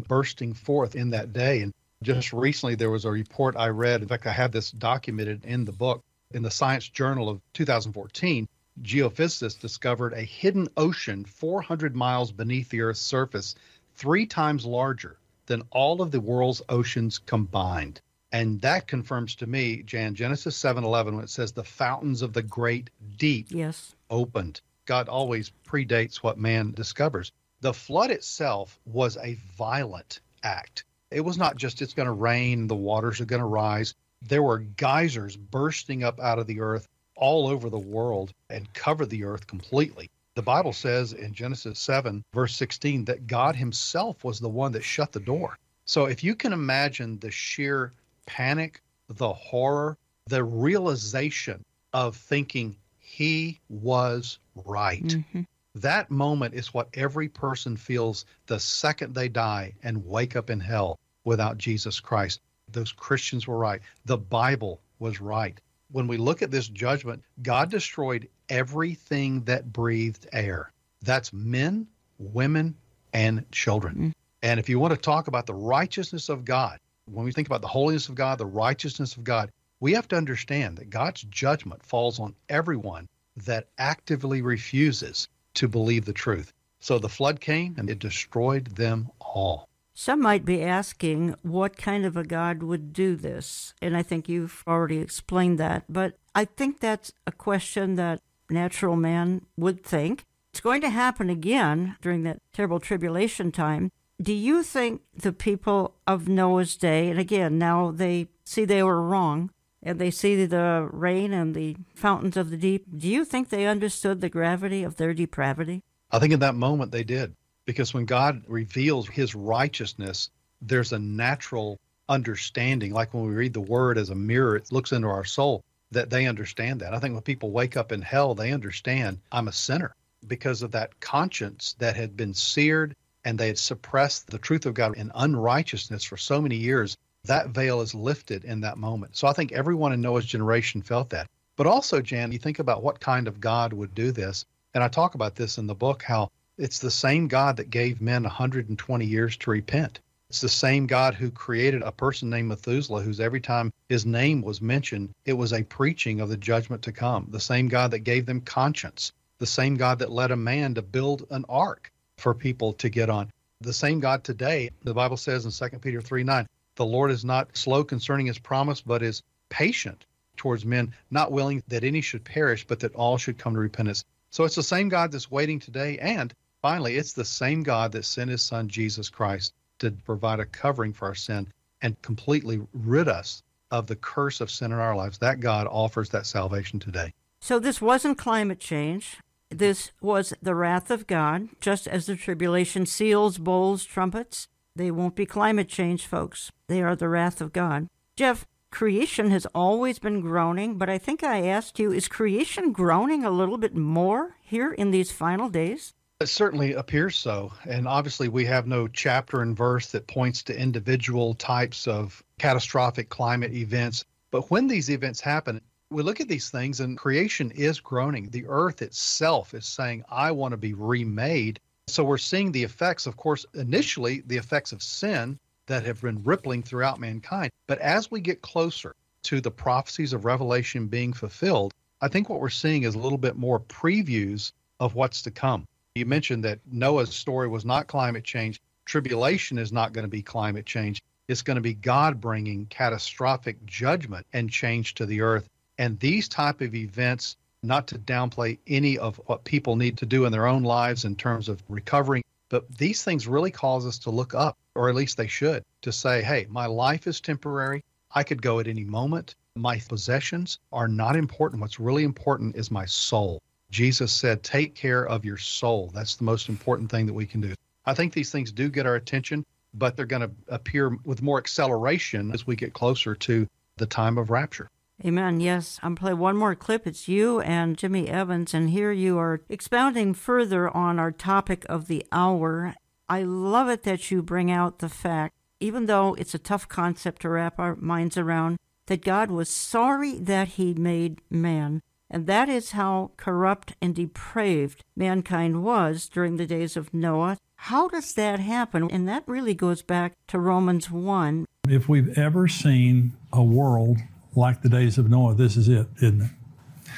bursting 0.00 0.54
forth 0.54 0.94
in 0.94 1.10
that 1.10 1.34
day. 1.34 1.60
And 1.60 1.74
just 2.04 2.32
recently, 2.32 2.74
there 2.74 2.90
was 2.90 3.04
a 3.04 3.10
report 3.10 3.56
I 3.56 3.68
read. 3.68 4.02
In 4.02 4.08
fact, 4.08 4.26
I 4.26 4.32
have 4.32 4.52
this 4.52 4.70
documented 4.70 5.44
in 5.44 5.64
the 5.64 5.72
book 5.72 6.02
in 6.32 6.42
the 6.42 6.50
Science 6.50 6.88
Journal 6.88 7.28
of 7.28 7.40
2014. 7.54 8.48
Geophysicists 8.82 9.60
discovered 9.60 10.12
a 10.12 10.22
hidden 10.22 10.68
ocean 10.76 11.24
400 11.24 11.94
miles 11.94 12.32
beneath 12.32 12.68
the 12.68 12.80
Earth's 12.80 13.00
surface, 13.00 13.54
three 13.94 14.26
times 14.26 14.66
larger 14.66 15.16
than 15.46 15.62
all 15.70 16.02
of 16.02 16.10
the 16.10 16.20
world's 16.20 16.62
oceans 16.68 17.18
combined. 17.18 18.00
And 18.32 18.60
that 18.62 18.88
confirms 18.88 19.36
to 19.36 19.46
me, 19.46 19.84
Jan, 19.84 20.16
Genesis 20.16 20.56
7:11 20.56 21.14
when 21.14 21.24
it 21.24 21.30
says 21.30 21.52
the 21.52 21.62
fountains 21.62 22.20
of 22.20 22.32
the 22.32 22.42
great 22.42 22.90
deep 23.16 23.46
yes. 23.50 23.94
opened. 24.10 24.60
God 24.86 25.08
always 25.08 25.52
predates 25.64 26.16
what 26.16 26.36
man 26.36 26.72
discovers. 26.72 27.30
The 27.60 27.72
flood 27.72 28.10
itself 28.10 28.78
was 28.84 29.16
a 29.18 29.38
violent 29.56 30.20
act. 30.42 30.84
It 31.14 31.24
was 31.24 31.38
not 31.38 31.56
just 31.56 31.80
it's 31.80 31.94
going 31.94 32.06
to 32.06 32.12
rain, 32.12 32.66
the 32.66 32.74
waters 32.74 33.20
are 33.20 33.24
going 33.24 33.40
to 33.40 33.46
rise. 33.46 33.94
There 34.20 34.42
were 34.42 34.58
geysers 34.58 35.36
bursting 35.36 36.02
up 36.02 36.18
out 36.18 36.40
of 36.40 36.48
the 36.48 36.60
earth 36.60 36.88
all 37.14 37.46
over 37.46 37.70
the 37.70 37.78
world 37.78 38.32
and 38.50 38.72
covered 38.74 39.10
the 39.10 39.22
earth 39.22 39.46
completely. 39.46 40.10
The 40.34 40.42
Bible 40.42 40.72
says 40.72 41.12
in 41.12 41.32
Genesis 41.32 41.78
7, 41.78 42.24
verse 42.34 42.56
16, 42.56 43.04
that 43.04 43.28
God 43.28 43.54
Himself 43.54 44.24
was 44.24 44.40
the 44.40 44.48
one 44.48 44.72
that 44.72 44.82
shut 44.82 45.12
the 45.12 45.20
door. 45.20 45.56
So 45.84 46.06
if 46.06 46.24
you 46.24 46.34
can 46.34 46.52
imagine 46.52 47.20
the 47.20 47.30
sheer 47.30 47.92
panic, 48.26 48.82
the 49.08 49.32
horror, 49.32 49.96
the 50.26 50.42
realization 50.42 51.62
of 51.92 52.16
thinking, 52.16 52.76
he 52.98 53.60
was 53.68 54.40
right. 54.64 55.04
Mm-hmm. 55.04 55.42
That 55.76 56.10
moment 56.10 56.54
is 56.54 56.74
what 56.74 56.88
every 56.94 57.28
person 57.28 57.76
feels 57.76 58.24
the 58.46 58.58
second 58.58 59.14
they 59.14 59.28
die 59.28 59.74
and 59.84 60.04
wake 60.04 60.34
up 60.34 60.50
in 60.50 60.58
hell 60.58 60.98
without 61.24 61.58
Jesus 61.58 62.00
Christ. 62.00 62.40
Those 62.70 62.92
Christians 62.92 63.46
were 63.46 63.58
right. 63.58 63.80
The 64.04 64.18
Bible 64.18 64.80
was 64.98 65.20
right. 65.20 65.60
When 65.90 66.06
we 66.06 66.16
look 66.16 66.42
at 66.42 66.50
this 66.50 66.68
judgment, 66.68 67.22
God 67.42 67.70
destroyed 67.70 68.28
everything 68.48 69.44
that 69.44 69.72
breathed 69.72 70.26
air. 70.32 70.70
That's 71.02 71.32
men, 71.32 71.86
women, 72.18 72.74
and 73.12 73.50
children. 73.52 73.94
Mm-hmm. 73.94 74.10
And 74.42 74.60
if 74.60 74.68
you 74.68 74.78
want 74.78 74.92
to 74.92 75.00
talk 75.00 75.28
about 75.28 75.46
the 75.46 75.54
righteousness 75.54 76.28
of 76.28 76.44
God, 76.44 76.78
when 77.10 77.24
we 77.24 77.32
think 77.32 77.48
about 77.48 77.62
the 77.62 77.68
holiness 77.68 78.08
of 78.08 78.14
God, 78.14 78.38
the 78.38 78.46
righteousness 78.46 79.16
of 79.16 79.24
God, 79.24 79.50
we 79.80 79.92
have 79.92 80.08
to 80.08 80.16
understand 80.16 80.78
that 80.78 80.90
God's 80.90 81.22
judgment 81.22 81.82
falls 81.82 82.18
on 82.18 82.34
everyone 82.48 83.08
that 83.44 83.68
actively 83.78 84.42
refuses 84.42 85.28
to 85.54 85.68
believe 85.68 86.04
the 86.04 86.12
truth. 86.12 86.52
So 86.80 86.98
the 86.98 87.08
flood 87.08 87.40
came 87.40 87.76
and 87.78 87.88
it 87.88 87.98
destroyed 87.98 88.66
them 88.76 89.10
all. 89.20 89.68
Some 89.94 90.20
might 90.20 90.44
be 90.44 90.62
asking 90.62 91.36
what 91.42 91.76
kind 91.76 92.04
of 92.04 92.16
a 92.16 92.24
God 92.24 92.62
would 92.62 92.92
do 92.92 93.14
this. 93.14 93.74
And 93.80 93.96
I 93.96 94.02
think 94.02 94.28
you've 94.28 94.64
already 94.66 94.98
explained 94.98 95.58
that. 95.60 95.84
But 95.88 96.18
I 96.34 96.44
think 96.44 96.80
that's 96.80 97.12
a 97.26 97.32
question 97.32 97.94
that 97.94 98.20
natural 98.50 98.96
man 98.96 99.46
would 99.56 99.84
think. 99.84 100.24
It's 100.52 100.60
going 100.60 100.80
to 100.82 100.90
happen 100.90 101.30
again 101.30 101.96
during 102.02 102.24
that 102.24 102.40
terrible 102.52 102.80
tribulation 102.80 103.52
time. 103.52 103.90
Do 104.20 104.32
you 104.32 104.62
think 104.62 105.02
the 105.16 105.32
people 105.32 105.94
of 106.06 106.28
Noah's 106.28 106.76
day, 106.76 107.10
and 107.10 107.18
again, 107.18 107.58
now 107.58 107.90
they 107.90 108.28
see 108.44 108.64
they 108.64 108.82
were 108.82 109.02
wrong, 109.02 109.50
and 109.82 109.98
they 109.98 110.10
see 110.10 110.44
the 110.46 110.88
rain 110.92 111.32
and 111.32 111.54
the 111.54 111.76
fountains 111.94 112.36
of 112.36 112.50
the 112.50 112.56
deep, 112.56 112.86
do 112.96 113.08
you 113.08 113.24
think 113.24 113.48
they 113.48 113.66
understood 113.66 114.20
the 114.20 114.28
gravity 114.28 114.82
of 114.82 114.96
their 114.96 115.12
depravity? 115.12 115.82
I 116.10 116.18
think 116.20 116.32
in 116.32 116.40
that 116.40 116.54
moment 116.54 116.92
they 116.92 117.04
did. 117.04 117.34
Because 117.66 117.94
when 117.94 118.04
God 118.04 118.42
reveals 118.46 119.08
his 119.08 119.34
righteousness, 119.34 120.30
there's 120.60 120.92
a 120.92 120.98
natural 120.98 121.78
understanding. 122.08 122.92
Like 122.92 123.14
when 123.14 123.26
we 123.26 123.34
read 123.34 123.54
the 123.54 123.60
word 123.60 123.98
as 123.98 124.10
a 124.10 124.14
mirror, 124.14 124.56
it 124.56 124.72
looks 124.72 124.92
into 124.92 125.08
our 125.08 125.24
soul, 125.24 125.64
that 125.90 126.10
they 126.10 126.26
understand 126.26 126.80
that. 126.80 126.94
I 126.94 126.98
think 126.98 127.14
when 127.14 127.22
people 127.22 127.50
wake 127.50 127.76
up 127.76 127.92
in 127.92 128.02
hell, 128.02 128.34
they 128.34 128.52
understand 128.52 129.18
I'm 129.32 129.48
a 129.48 129.52
sinner 129.52 129.94
because 130.26 130.62
of 130.62 130.72
that 130.72 131.00
conscience 131.00 131.74
that 131.78 131.96
had 131.96 132.16
been 132.16 132.34
seared 132.34 132.94
and 133.24 133.38
they 133.38 133.46
had 133.46 133.58
suppressed 133.58 134.26
the 134.26 134.38
truth 134.38 134.66
of 134.66 134.74
God 134.74 134.96
in 134.96 135.10
unrighteousness 135.14 136.04
for 136.04 136.16
so 136.16 136.40
many 136.40 136.56
years 136.56 136.96
that 137.24 137.48
veil 137.48 137.80
is 137.80 137.94
lifted 137.94 138.44
in 138.44 138.60
that 138.60 138.76
moment. 138.76 139.16
So 139.16 139.26
I 139.26 139.32
think 139.32 139.52
everyone 139.52 139.92
in 139.92 140.00
Noah's 140.00 140.26
generation 140.26 140.82
felt 140.82 141.10
that. 141.10 141.28
But 141.56 141.66
also, 141.66 142.00
Jan, 142.00 142.32
you 142.32 142.38
think 142.38 142.58
about 142.58 142.82
what 142.82 143.00
kind 143.00 143.28
of 143.28 143.40
God 143.40 143.72
would 143.72 143.94
do 143.94 144.12
this. 144.12 144.44
And 144.74 144.84
I 144.84 144.88
talk 144.88 145.14
about 145.14 145.34
this 145.34 145.56
in 145.56 145.66
the 145.66 145.74
book 145.74 146.02
how 146.02 146.30
it's 146.56 146.78
the 146.78 146.90
same 146.90 147.26
God 147.26 147.56
that 147.56 147.70
gave 147.70 148.00
men 148.00 148.22
120 148.22 149.04
years 149.04 149.36
to 149.38 149.50
repent. 149.50 149.98
It's 150.30 150.40
the 150.40 150.48
same 150.48 150.86
God 150.86 151.14
who 151.14 151.30
created 151.30 151.82
a 151.82 151.90
person 151.90 152.30
named 152.30 152.48
Methuselah, 152.48 153.02
whose 153.02 153.18
every 153.18 153.40
time 153.40 153.72
his 153.88 154.06
name 154.06 154.40
was 154.40 154.60
mentioned, 154.60 155.10
it 155.24 155.32
was 155.32 155.52
a 155.52 155.64
preaching 155.64 156.20
of 156.20 156.28
the 156.28 156.36
judgment 156.36 156.82
to 156.82 156.92
come. 156.92 157.26
The 157.30 157.40
same 157.40 157.68
God 157.68 157.90
that 157.90 158.00
gave 158.00 158.26
them 158.26 158.40
conscience. 158.40 159.12
The 159.38 159.46
same 159.46 159.74
God 159.74 159.98
that 159.98 160.12
led 160.12 160.30
a 160.30 160.36
man 160.36 160.74
to 160.74 160.82
build 160.82 161.26
an 161.30 161.44
ark 161.48 161.90
for 162.18 162.34
people 162.34 162.72
to 162.74 162.88
get 162.88 163.10
on. 163.10 163.30
The 163.60 163.72
same 163.72 163.98
God 163.98 164.22
today, 164.22 164.70
the 164.84 164.94
Bible 164.94 165.16
says 165.16 165.44
in 165.44 165.70
2 165.70 165.78
Peter 165.78 166.00
3 166.00 166.22
9, 166.22 166.46
the 166.76 166.86
Lord 166.86 167.10
is 167.10 167.24
not 167.24 167.56
slow 167.56 167.82
concerning 167.82 168.26
his 168.26 168.38
promise, 168.38 168.80
but 168.80 169.02
is 169.02 169.22
patient 169.48 170.06
towards 170.36 170.64
men, 170.64 170.94
not 171.10 171.32
willing 171.32 171.62
that 171.68 171.84
any 171.84 172.00
should 172.00 172.24
perish, 172.24 172.66
but 172.66 172.80
that 172.80 172.94
all 172.94 173.18
should 173.18 173.38
come 173.38 173.54
to 173.54 173.60
repentance. 173.60 174.04
So 174.30 174.44
it's 174.44 174.56
the 174.56 174.62
same 174.62 174.88
God 174.88 175.12
that's 175.12 175.30
waiting 175.30 175.60
today. 175.60 175.98
And 175.98 176.34
finally, 176.64 176.96
it's 176.96 177.12
the 177.12 177.22
same 177.22 177.62
God 177.62 177.92
that 177.92 178.06
sent 178.06 178.30
his 178.30 178.42
son, 178.42 178.68
Jesus 178.68 179.10
Christ, 179.10 179.52
to 179.80 179.90
provide 179.90 180.40
a 180.40 180.46
covering 180.46 180.94
for 180.94 181.06
our 181.06 181.14
sin 181.14 181.46
and 181.82 182.00
completely 182.00 182.58
rid 182.72 183.06
us 183.06 183.42
of 183.70 183.86
the 183.86 183.96
curse 183.96 184.40
of 184.40 184.50
sin 184.50 184.72
in 184.72 184.78
our 184.78 184.96
lives. 184.96 185.18
That 185.18 185.40
God 185.40 185.66
offers 185.66 186.08
that 186.08 186.24
salvation 186.24 186.78
today. 186.78 187.12
So 187.42 187.58
this 187.58 187.82
wasn't 187.82 188.16
climate 188.16 188.60
change. 188.60 189.18
This 189.50 189.92
was 190.00 190.32
the 190.40 190.54
wrath 190.54 190.90
of 190.90 191.06
God, 191.06 191.48
just 191.60 191.86
as 191.86 192.06
the 192.06 192.16
tribulation 192.16 192.86
seals, 192.86 193.36
bowls, 193.36 193.84
trumpets. 193.84 194.48
They 194.74 194.90
won't 194.90 195.16
be 195.16 195.26
climate 195.26 195.68
change, 195.68 196.06
folks. 196.06 196.50
They 196.68 196.80
are 196.80 196.96
the 196.96 197.10
wrath 197.10 197.42
of 197.42 197.52
God. 197.52 197.88
Jeff, 198.16 198.46
creation 198.70 199.30
has 199.30 199.46
always 199.54 199.98
been 199.98 200.22
groaning, 200.22 200.78
but 200.78 200.88
I 200.88 200.96
think 200.96 201.22
I 201.22 201.46
asked 201.46 201.78
you, 201.78 201.92
is 201.92 202.08
creation 202.08 202.72
groaning 202.72 203.22
a 203.22 203.30
little 203.30 203.58
bit 203.58 203.76
more 203.76 204.36
here 204.40 204.72
in 204.72 204.92
these 204.92 205.12
final 205.12 205.50
days? 205.50 205.92
It 206.20 206.28
certainly 206.28 206.74
appears 206.74 207.16
so. 207.16 207.52
And 207.68 207.88
obviously, 207.88 208.28
we 208.28 208.44
have 208.44 208.66
no 208.66 208.86
chapter 208.86 209.42
and 209.42 209.56
verse 209.56 209.90
that 209.90 210.06
points 210.06 210.44
to 210.44 210.56
individual 210.58 211.34
types 211.34 211.88
of 211.88 212.22
catastrophic 212.38 213.08
climate 213.08 213.52
events. 213.52 214.04
But 214.30 214.50
when 214.50 214.68
these 214.68 214.90
events 214.90 215.20
happen, 215.20 215.60
we 215.90 216.02
look 216.02 216.20
at 216.20 216.28
these 216.28 216.50
things 216.50 216.80
and 216.80 216.96
creation 216.96 217.50
is 217.50 217.80
groaning. 217.80 218.30
The 218.30 218.46
earth 218.46 218.80
itself 218.80 219.54
is 219.54 219.66
saying, 219.66 220.04
I 220.08 220.30
want 220.30 220.52
to 220.52 220.56
be 220.56 220.72
remade. 220.72 221.58
So 221.88 222.04
we're 222.04 222.18
seeing 222.18 222.52
the 222.52 222.62
effects, 222.62 223.06
of 223.06 223.16
course, 223.16 223.44
initially, 223.54 224.22
the 224.26 224.36
effects 224.36 224.72
of 224.72 224.82
sin 224.82 225.38
that 225.66 225.84
have 225.84 226.00
been 226.00 226.22
rippling 226.22 226.62
throughout 226.62 227.00
mankind. 227.00 227.50
But 227.66 227.80
as 227.80 228.10
we 228.10 228.20
get 228.20 228.40
closer 228.40 228.94
to 229.24 229.40
the 229.40 229.50
prophecies 229.50 230.12
of 230.12 230.24
Revelation 230.24 230.86
being 230.86 231.12
fulfilled, 231.12 231.74
I 232.00 232.08
think 232.08 232.28
what 232.28 232.40
we're 232.40 232.50
seeing 232.50 232.84
is 232.84 232.94
a 232.94 232.98
little 232.98 233.18
bit 233.18 233.36
more 233.36 233.58
previews 233.58 234.52
of 234.78 234.94
what's 234.94 235.20
to 235.22 235.30
come. 235.30 235.66
You 235.96 236.06
mentioned 236.06 236.42
that 236.42 236.58
Noah's 236.66 237.14
story 237.14 237.46
was 237.46 237.64
not 237.64 237.86
climate 237.86 238.24
change. 238.24 238.60
Tribulation 238.84 239.58
is 239.58 239.70
not 239.70 239.92
going 239.92 240.02
to 240.02 240.10
be 240.10 240.22
climate 240.22 240.66
change. 240.66 241.00
It's 241.28 241.42
going 241.42 241.54
to 241.54 241.60
be 241.60 241.74
God 241.74 242.20
bringing 242.20 242.66
catastrophic 242.66 243.64
judgment 243.64 244.26
and 244.32 244.50
change 244.50 244.94
to 244.94 245.06
the 245.06 245.20
earth. 245.20 245.48
And 245.78 245.96
these 246.00 246.26
type 246.28 246.60
of 246.62 246.74
events, 246.74 247.36
not 247.62 247.86
to 247.86 247.98
downplay 248.00 248.58
any 248.66 248.98
of 248.98 249.20
what 249.26 249.44
people 249.44 249.76
need 249.76 249.96
to 249.98 250.04
do 250.04 250.24
in 250.24 250.32
their 250.32 250.48
own 250.48 250.64
lives 250.64 251.04
in 251.04 251.14
terms 251.14 251.48
of 251.48 251.62
recovering, 251.68 252.24
but 252.48 252.68
these 252.76 253.04
things 253.04 253.28
really 253.28 253.52
cause 253.52 253.86
us 253.86 253.98
to 253.98 254.10
look 254.10 254.34
up, 254.34 254.58
or 254.74 254.88
at 254.88 254.96
least 254.96 255.16
they 255.16 255.28
should, 255.28 255.62
to 255.82 255.92
say, 255.92 256.24
hey, 256.24 256.48
my 256.50 256.66
life 256.66 257.06
is 257.06 257.20
temporary. 257.20 257.84
I 258.12 258.24
could 258.24 258.42
go 258.42 258.58
at 258.58 258.66
any 258.66 258.82
moment. 258.82 259.36
My 259.54 259.78
possessions 259.78 260.58
are 260.72 260.88
not 260.88 261.14
important. 261.14 261.62
What's 261.62 261.78
really 261.78 262.02
important 262.02 262.56
is 262.56 262.68
my 262.72 262.84
soul. 262.84 263.40
Jesus 263.74 264.12
said, 264.12 264.44
take 264.44 264.76
care 264.76 265.04
of 265.04 265.24
your 265.24 265.36
soul. 265.36 265.90
That's 265.92 266.14
the 266.14 266.22
most 266.22 266.48
important 266.48 266.88
thing 266.88 267.06
that 267.06 267.12
we 267.12 267.26
can 267.26 267.40
do. 267.40 267.54
I 267.84 267.92
think 267.92 268.12
these 268.12 268.30
things 268.30 268.52
do 268.52 268.68
get 268.68 268.86
our 268.86 268.94
attention, 268.94 269.44
but 269.74 269.96
they're 269.96 270.06
going 270.06 270.22
to 270.22 270.30
appear 270.46 270.96
with 271.04 271.22
more 271.22 271.38
acceleration 271.38 272.30
as 272.30 272.46
we 272.46 272.54
get 272.54 272.72
closer 272.72 273.16
to 273.16 273.48
the 273.76 273.86
time 273.86 274.16
of 274.16 274.30
rapture. 274.30 274.70
Amen. 275.04 275.40
Yes. 275.40 275.80
I'm 275.82 275.96
play 275.96 276.14
one 276.14 276.36
more 276.36 276.54
clip. 276.54 276.86
It's 276.86 277.08
you 277.08 277.40
and 277.40 277.76
Jimmy 277.76 278.08
Evans, 278.08 278.54
and 278.54 278.70
here 278.70 278.92
you 278.92 279.18
are 279.18 279.40
expounding 279.48 280.14
further 280.14 280.70
on 280.70 281.00
our 281.00 281.10
topic 281.10 281.66
of 281.68 281.88
the 281.88 282.06
hour. 282.12 282.76
I 283.08 283.24
love 283.24 283.68
it 283.68 283.82
that 283.82 284.08
you 284.12 284.22
bring 284.22 284.52
out 284.52 284.78
the 284.78 284.88
fact, 284.88 285.34
even 285.58 285.86
though 285.86 286.14
it's 286.14 286.32
a 286.32 286.38
tough 286.38 286.68
concept 286.68 287.22
to 287.22 287.28
wrap 287.28 287.58
our 287.58 287.74
minds 287.74 288.16
around, 288.16 288.56
that 288.86 289.04
God 289.04 289.32
was 289.32 289.48
sorry 289.48 290.16
that 290.20 290.50
he 290.50 290.74
made 290.74 291.20
man. 291.28 291.82
And 292.14 292.28
that 292.28 292.48
is 292.48 292.70
how 292.70 293.10
corrupt 293.16 293.74
and 293.82 293.92
depraved 293.92 294.84
mankind 294.94 295.64
was 295.64 296.08
during 296.08 296.36
the 296.36 296.46
days 296.46 296.76
of 296.76 296.94
Noah. 296.94 297.38
How 297.56 297.88
does 297.88 298.14
that 298.14 298.38
happen? 298.38 298.88
And 298.88 299.08
that 299.08 299.24
really 299.26 299.52
goes 299.52 299.82
back 299.82 300.12
to 300.28 300.38
Romans 300.38 300.92
1. 300.92 301.44
If 301.68 301.88
we've 301.88 302.16
ever 302.16 302.46
seen 302.46 303.14
a 303.32 303.42
world 303.42 303.98
like 304.36 304.62
the 304.62 304.68
days 304.68 304.96
of 304.96 305.10
Noah, 305.10 305.34
this 305.34 305.56
is 305.56 305.68
it, 305.68 305.88
isn't 305.96 306.30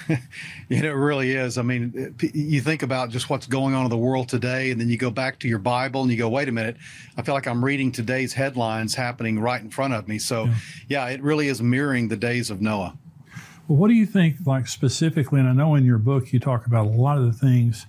it? 0.08 0.18
it 0.68 0.84
really 0.84 1.32
is. 1.32 1.56
I 1.56 1.62
mean, 1.62 2.14
you 2.34 2.60
think 2.60 2.82
about 2.82 3.08
just 3.08 3.30
what's 3.30 3.46
going 3.46 3.74
on 3.74 3.84
in 3.84 3.90
the 3.90 3.96
world 3.96 4.28
today, 4.28 4.70
and 4.70 4.78
then 4.78 4.90
you 4.90 4.98
go 4.98 5.10
back 5.10 5.38
to 5.38 5.48
your 5.48 5.58
Bible 5.58 6.02
and 6.02 6.10
you 6.10 6.18
go, 6.18 6.28
wait 6.28 6.50
a 6.50 6.52
minute, 6.52 6.76
I 7.16 7.22
feel 7.22 7.34
like 7.34 7.46
I'm 7.46 7.64
reading 7.64 7.90
today's 7.90 8.34
headlines 8.34 8.94
happening 8.94 9.40
right 9.40 9.62
in 9.62 9.70
front 9.70 9.94
of 9.94 10.08
me. 10.08 10.18
So, 10.18 10.44
yeah, 10.44 10.54
yeah 10.88 11.08
it 11.08 11.22
really 11.22 11.48
is 11.48 11.62
mirroring 11.62 12.08
the 12.08 12.18
days 12.18 12.50
of 12.50 12.60
Noah. 12.60 12.98
Well, 13.68 13.78
what 13.78 13.88
do 13.88 13.94
you 13.94 14.06
think, 14.06 14.36
like 14.46 14.68
specifically? 14.68 15.40
And 15.40 15.48
I 15.48 15.52
know 15.52 15.74
in 15.74 15.84
your 15.84 15.98
book 15.98 16.32
you 16.32 16.38
talk 16.38 16.66
about 16.66 16.86
a 16.86 16.90
lot 16.90 17.18
of 17.18 17.24
the 17.24 17.32
things 17.32 17.86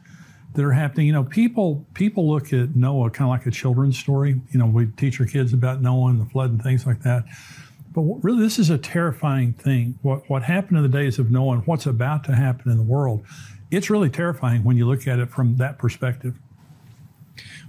that 0.55 0.65
are 0.65 0.71
happening. 0.71 1.05
You 1.05 1.13
know, 1.13 1.23
people 1.23 1.85
people 1.93 2.27
look 2.27 2.51
at 2.51 2.75
Noah 2.75 3.11
kind 3.11 3.27
of 3.27 3.37
like 3.37 3.45
a 3.45 3.51
children's 3.51 3.97
story. 3.97 4.41
You 4.51 4.59
know, 4.59 4.65
we 4.65 4.87
teach 4.87 5.19
our 5.19 5.27
kids 5.27 5.53
about 5.53 5.81
Noah 5.81 6.09
and 6.09 6.19
the 6.19 6.25
flood 6.25 6.49
and 6.49 6.61
things 6.61 6.87
like 6.87 7.03
that. 7.03 7.25
But 7.93 8.01
really, 8.23 8.41
this 8.41 8.57
is 8.57 8.71
a 8.71 8.77
terrifying 8.77 9.53
thing. 9.53 9.99
What, 10.01 10.27
what 10.29 10.43
happened 10.43 10.77
in 10.77 10.83
the 10.83 10.89
days 10.89 11.19
of 11.19 11.29
Noah 11.29 11.55
and 11.55 11.67
what's 11.67 11.85
about 11.85 12.23
to 12.25 12.35
happen 12.35 12.71
in 12.71 12.77
the 12.77 12.83
world, 12.83 13.23
it's 13.69 13.89
really 13.89 14.09
terrifying 14.09 14.63
when 14.63 14.77
you 14.77 14.87
look 14.87 15.07
at 15.07 15.19
it 15.19 15.29
from 15.29 15.57
that 15.57 15.77
perspective. 15.77 16.35